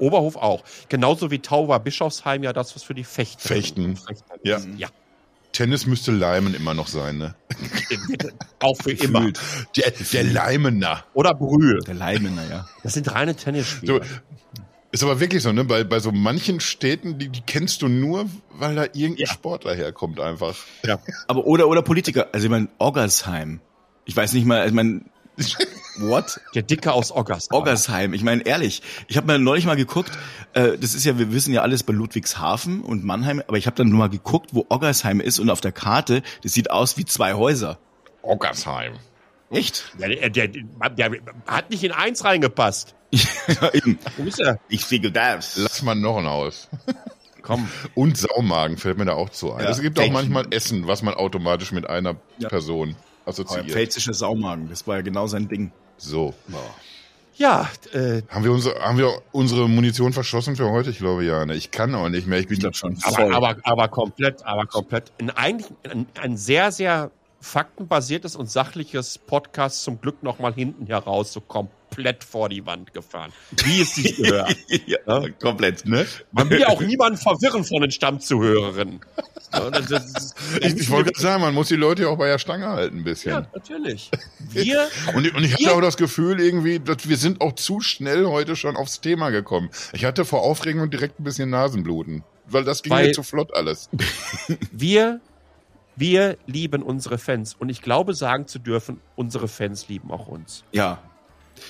Oberhof 0.00 0.36
auch. 0.36 0.64
Genauso 0.88 1.30
wie 1.30 1.38
Tauber 1.40 1.78
Bischofsheim 1.78 2.42
ja 2.42 2.52
das, 2.52 2.74
was 2.74 2.82
für 2.82 2.94
die 2.94 3.04
Fechter. 3.04 3.48
Fechten. 3.48 3.96
Fechter 3.96 4.34
Ja. 4.42 4.56
ist. 4.56 4.68
ja. 4.76 4.88
Tennis 5.52 5.84
müsste 5.86 6.12
Leimen 6.12 6.54
immer 6.54 6.74
noch 6.74 6.86
sein, 6.86 7.18
ne? 7.18 7.34
Auch 8.60 8.76
für 8.80 8.92
immer. 8.92 9.32
Der, 9.76 9.90
der 9.90 10.22
Leimener. 10.24 11.04
Oder 11.12 11.34
Brühl. 11.34 11.80
Der 11.86 11.94
Leimener, 11.94 12.48
ja. 12.48 12.68
Das 12.84 12.94
sind 12.94 13.12
reine 13.12 13.34
Tennisspieler. 13.34 13.94
So, 13.94 14.00
ist 14.92 15.02
aber 15.02 15.18
wirklich 15.18 15.42
so, 15.42 15.52
ne? 15.52 15.64
Bei, 15.64 15.82
bei 15.82 15.98
so 15.98 16.12
manchen 16.12 16.60
Städten, 16.60 17.18
die, 17.18 17.28
die 17.30 17.40
kennst 17.40 17.82
du 17.82 17.88
nur, 17.88 18.26
weil 18.54 18.76
da 18.76 18.84
irgendein 18.84 19.16
Ja. 19.18 19.26
Sportler 19.26 19.74
herkommt 19.74 20.20
einfach. 20.20 20.54
ja. 20.84 21.00
Aber 21.26 21.44
oder 21.46 21.66
oder 21.68 21.82
Politiker. 21.82 22.28
Also 22.32 22.46
ich 22.46 22.50
meine 22.50 22.68
Oggersheim. 22.78 23.60
Ich 24.04 24.16
weiß 24.16 24.32
nicht 24.34 24.46
mal. 24.46 24.66
Ich 24.68 24.72
meine, 24.72 25.00
what? 26.00 26.40
Der 26.54 26.62
Dicke 26.62 26.92
aus 26.92 27.12
Oggersheim. 27.12 27.56
Oggersheim. 27.56 28.14
Ich 28.14 28.22
meine 28.22 28.42
ehrlich. 28.42 28.82
Ich 29.08 29.16
habe 29.16 29.26
mir 29.26 29.38
neulich 29.38 29.66
mal 29.66 29.76
geguckt. 29.76 30.10
Äh, 30.52 30.78
das 30.78 30.94
ist 30.94 31.04
ja, 31.04 31.18
wir 31.18 31.32
wissen 31.32 31.52
ja 31.52 31.62
alles 31.62 31.82
bei 31.82 31.92
Ludwigshafen 31.92 32.82
und 32.82 33.04
Mannheim. 33.04 33.42
Aber 33.46 33.56
ich 33.56 33.66
habe 33.66 33.76
dann 33.76 33.88
nur 33.88 33.98
mal 33.98 34.08
geguckt, 34.08 34.50
wo 34.52 34.66
Oggersheim 34.68 35.20
ist 35.20 35.38
und 35.38 35.50
auf 35.50 35.60
der 35.60 35.72
Karte. 35.72 36.22
Das 36.42 36.52
sieht 36.52 36.70
aus 36.70 36.96
wie 36.96 37.04
zwei 37.04 37.34
Häuser. 37.34 37.78
Oggersheim. 38.22 38.94
Echt? 39.50 39.92
Der, 39.98 40.08
der, 40.30 40.48
der, 40.48 40.90
der 40.90 41.10
hat 41.46 41.70
nicht 41.70 41.82
in 41.82 41.92
eins 41.92 42.24
reingepasst. 42.24 42.94
ja, 43.12 43.74
eben. 43.74 43.98
Wo 44.16 44.24
ist 44.24 44.40
er? 44.40 44.58
Ich 44.68 44.84
fliege 44.84 45.10
das. 45.10 45.56
Lass 45.56 45.82
mal 45.82 45.94
noch 45.96 46.18
ein 46.18 46.26
Haus. 46.26 46.68
Komm. 47.42 47.68
Und 47.94 48.16
Saumagen 48.16 48.76
fällt 48.76 48.98
mir 48.98 49.06
da 49.06 49.14
auch 49.14 49.30
zu 49.30 49.52
ein. 49.52 49.64
Ja. 49.64 49.70
es 49.70 49.80
gibt 49.80 49.98
auch 49.98 50.10
manchmal 50.10 50.46
Essen, 50.50 50.86
was 50.86 51.02
man 51.02 51.14
automatisch 51.14 51.72
mit 51.72 51.88
einer 51.88 52.16
Ja. 52.38 52.48
Person 52.48 52.94
assoziiert. 53.24 53.70
Pfälzischer 53.70 54.14
Saumagen. 54.14 54.68
Das 54.68 54.86
war 54.86 54.96
ja 54.96 55.02
genau 55.02 55.26
sein 55.26 55.48
Ding. 55.48 55.72
So. 56.00 56.34
Ja, 57.36 57.70
äh, 57.92 58.22
Haben 58.28 58.44
wir, 58.44 58.52
unsere, 58.52 58.78
haben 58.80 58.98
wir 58.98 59.22
unsere 59.32 59.68
Munition 59.68 60.12
verschossen 60.12 60.56
für 60.56 60.70
heute? 60.70 60.90
Ich 60.90 60.98
glaube 60.98 61.24
ja. 61.24 61.46
Ne? 61.46 61.54
Ich 61.54 61.70
kann 61.70 61.94
auch 61.94 62.08
nicht 62.08 62.26
mehr. 62.26 62.38
Ich 62.38 62.48
bin 62.48 62.58
Ich 62.58 62.76
schon. 62.76 62.98
aber, 63.02 63.34
aber, 63.34 63.56
aber 63.62 63.88
komplett, 63.88 64.44
aber 64.44 64.66
komplett. 64.66 65.12
Ein, 65.18 65.30
eigentlich 65.30 65.72
ein, 65.84 66.06
ein 66.20 66.36
sehr, 66.36 66.70
sehr 66.72 67.10
faktenbasiertes 67.40 68.36
und 68.36 68.50
sachliches 68.50 69.16
Podcast 69.18 69.82
zum 69.82 70.00
Glück 70.00 70.22
nochmal 70.22 70.52
hinten 70.52 70.86
heraus 70.86 71.32
so 71.32 71.40
komplett 71.40 71.79
vor 72.24 72.48
die 72.48 72.64
Wand 72.66 72.92
gefahren. 72.94 73.32
Wie 73.64 73.80
es 73.82 73.94
sich 73.94 74.16
gehört. 74.16 74.56
ja, 74.86 75.28
komplett. 75.42 75.84
Ne? 75.86 76.06
Man 76.32 76.48
will 76.50 76.60
ja 76.60 76.68
auch 76.68 76.80
niemanden 76.80 77.18
verwirren 77.18 77.64
von 77.64 77.82
den 77.82 77.90
Stammzuhörerinnen. 77.90 79.00
Ja, 79.52 79.70
das, 79.70 79.86
das, 79.86 80.12
das, 80.12 80.34
Ich, 80.60 80.76
ich 80.76 80.90
wollte 80.90 81.10
gerade 81.12 81.22
sagen, 81.22 81.42
man 81.42 81.54
muss 81.54 81.68
die 81.68 81.76
Leute 81.76 82.02
ja 82.02 82.08
auch 82.08 82.18
bei 82.18 82.28
der 82.28 82.38
Stange 82.38 82.68
halten 82.68 82.98
ein 82.98 83.04
bisschen. 83.04 83.32
ja, 83.32 83.46
natürlich. 83.54 84.10
Wir, 84.38 84.88
Und, 85.14 85.26
ich- 85.26 85.34
und 85.34 85.44
ich 85.44 85.54
hatte 85.54 85.74
auch 85.74 85.80
das 85.80 85.96
Gefühl 85.96 86.40
irgendwie, 86.40 86.78
dass 86.80 87.08
wir 87.08 87.16
sind 87.16 87.40
auch 87.40 87.52
zu 87.54 87.80
schnell 87.80 88.26
heute 88.26 88.56
schon 88.56 88.76
aufs 88.76 89.00
Thema 89.00 89.30
gekommen. 89.30 89.70
Ich 89.92 90.04
hatte 90.04 90.24
vor 90.24 90.42
Aufregung 90.42 90.88
direkt 90.90 91.20
ein 91.20 91.24
bisschen 91.24 91.50
Nasenbluten. 91.50 92.22
Weil 92.46 92.64
das 92.64 92.82
ging 92.82 92.92
Weil- 92.92 93.08
mir 93.08 93.12
zu 93.12 93.22
flott 93.22 93.54
alles. 93.54 93.88
wir, 94.72 95.20
wir 95.96 96.36
lieben 96.46 96.82
unsere 96.82 97.18
Fans. 97.18 97.54
Und 97.54 97.68
ich 97.68 97.82
glaube, 97.82 98.14
sagen 98.14 98.46
zu 98.46 98.58
dürfen, 98.58 99.00
unsere 99.16 99.48
Fans 99.48 99.88
lieben 99.88 100.10
auch 100.10 100.26
uns. 100.28 100.64
Ja, 100.72 100.98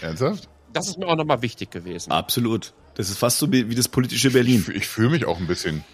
Ernsthaft? 0.01 0.49
Das 0.73 0.89
ist 0.89 0.99
mir 0.99 1.07
auch 1.07 1.17
nochmal 1.17 1.43
wichtig 1.43 1.71
gewesen. 1.71 2.13
absolut. 2.13 2.73
Das 2.95 3.09
ist 3.09 3.19
fast 3.19 3.39
so 3.39 3.51
wie 3.51 3.75
das 3.75 3.89
politische 3.89 4.29
Ich, 4.29 4.35
Berlin. 4.35 4.61
fühl- 4.63 4.77
ich 4.77 4.87
fühle 4.87 5.11
mich 5.11 5.25
auch 5.25 5.39
ein 5.39 5.47
bisschen. 5.47 5.85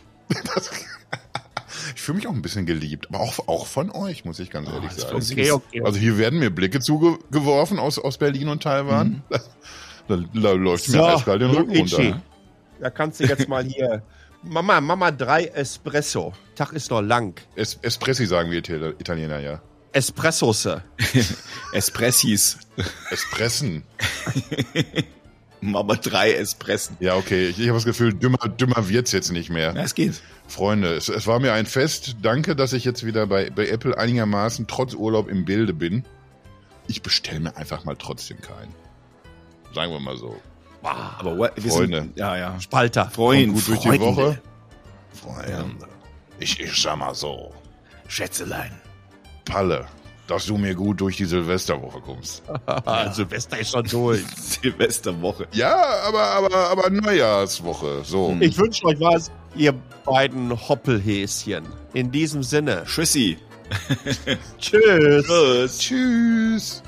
Das, 0.54 0.70
ich 1.94 2.00
fühle 2.00 2.16
mich 2.16 2.26
auch 2.26 2.32
ein 2.32 2.42
bisschen 2.42 2.66
geliebt. 2.66 3.06
Aber 3.10 3.20
auch, 3.20 3.38
auch 3.48 3.66
von 3.66 3.90
euch, 3.90 4.24
muss 4.24 4.38
ich 4.40 4.50
ganz 4.50 4.68
ehrlich 4.68 4.90
das 4.92 5.02
sagen. 5.02 5.16
Okay, 5.16 5.50
okay. 5.52 5.82
Also 5.84 5.98
hier 5.98 6.18
werden 6.18 6.38
mir 6.40 6.50
Blicke 6.50 6.80
zugeworfen 6.80 7.78
aus, 7.78 7.98
aus 7.98 8.18
Berlin 8.18 8.48
und 8.48 8.62
Taiwan. 8.62 9.22
Da, 9.30 9.40
da, 10.08 10.16
da 10.34 10.52
läuft 10.52 10.88
mir 10.88 11.04
eiskalt 11.04 11.42
den 11.42 11.50
Rücken 11.50 11.74
Luigi, 11.74 11.94
runter. 12.08 12.22
Da 12.80 12.90
kannst 12.90 13.20
du 13.20 13.24
jetzt 13.24 13.48
mal 13.48 13.64
hier. 13.64 14.02
Mama, 14.42 14.80
Mama, 14.80 15.10
drei 15.10 15.44
Espresso. 15.46 16.32
Tag 16.54 16.72
ist 16.72 16.90
noch 16.90 17.00
lang. 17.02 17.40
Es, 17.56 17.78
Espressi 17.82 18.26
sagen 18.26 18.50
wir 18.50 18.58
Ital- 18.58 18.94
Italiener, 18.98 19.38
ja. 19.40 19.60
Espressosse. 19.96 20.82
Espressis. 21.72 22.58
Espressen. 23.10 23.82
Mama 25.62 25.94
drei 25.94 26.32
Espressen. 26.34 26.98
Ja, 27.00 27.16
okay. 27.16 27.48
Ich, 27.48 27.58
ich 27.58 27.68
habe 27.68 27.78
das 27.78 27.86
Gefühl, 27.86 28.12
dümmer, 28.12 28.46
dümmer 28.46 28.90
wird's 28.90 29.12
jetzt 29.12 29.32
nicht 29.32 29.48
mehr. 29.48 29.72
Ja, 29.74 29.82
es 29.82 29.94
geht. 29.94 30.20
Freunde, 30.48 30.94
es, 30.94 31.08
es 31.08 31.26
war 31.26 31.40
mir 31.40 31.54
ein 31.54 31.64
Fest. 31.64 32.16
Danke, 32.20 32.54
dass 32.54 32.74
ich 32.74 32.84
jetzt 32.84 33.06
wieder 33.06 33.26
bei, 33.26 33.48
bei 33.48 33.68
Apple 33.68 33.96
einigermaßen 33.96 34.66
trotz 34.66 34.92
Urlaub 34.92 35.28
im 35.28 35.46
Bilde 35.46 35.72
bin. 35.72 36.04
Ich 36.88 37.00
bestelle 37.00 37.40
mir 37.40 37.56
einfach 37.56 37.84
mal 37.84 37.96
trotzdem 37.96 38.38
keinen. 38.42 38.74
Sagen 39.74 39.92
wir 39.92 40.00
mal 40.00 40.18
so. 40.18 40.36
Wow. 40.82 40.92
Aber 41.18 41.38
what, 41.38 41.52
wir 41.56 41.72
Freunde. 41.72 42.00
Sind, 42.02 42.18
ja, 42.18 42.36
ja. 42.36 42.60
Spalter. 42.60 43.08
Freund, 43.08 43.54
gut 43.54 43.66
durch 43.66 43.80
die 43.80 43.88
Freunde. 43.88 44.04
Woche. 44.04 44.42
Freunde. 45.14 45.88
Ich, 46.38 46.60
ich 46.60 46.82
sag 46.82 46.98
mal 46.98 47.14
so. 47.14 47.54
Schätzelein. 48.08 48.72
Palle, 49.46 49.86
dass 50.26 50.44
du 50.44 50.58
mir 50.58 50.74
gut 50.74 51.00
durch 51.00 51.16
die 51.16 51.24
Silvesterwoche 51.24 52.00
kommst. 52.00 52.42
Silvester 53.12 53.58
ist 53.58 53.70
schon 53.70 53.86
durch. 53.86 54.22
Silvesterwoche. 54.36 55.46
Ja, 55.52 55.76
aber, 56.06 56.22
aber, 56.22 56.54
aber 56.54 56.90
Neujahrswoche. 56.90 58.02
So. 58.04 58.30
Hm. 58.30 58.42
Ich 58.42 58.58
wünsche 58.58 58.84
euch 58.84 59.00
was, 59.00 59.30
ihr 59.54 59.72
beiden 60.04 60.50
Hoppelhäschen. 60.68 61.64
In 61.94 62.10
diesem 62.10 62.42
Sinne. 62.42 62.84
Tschüssi. 62.84 63.38
Tschüss. 64.58 65.26
Tschüss. 65.26 65.78
Tschüss. 65.78 66.82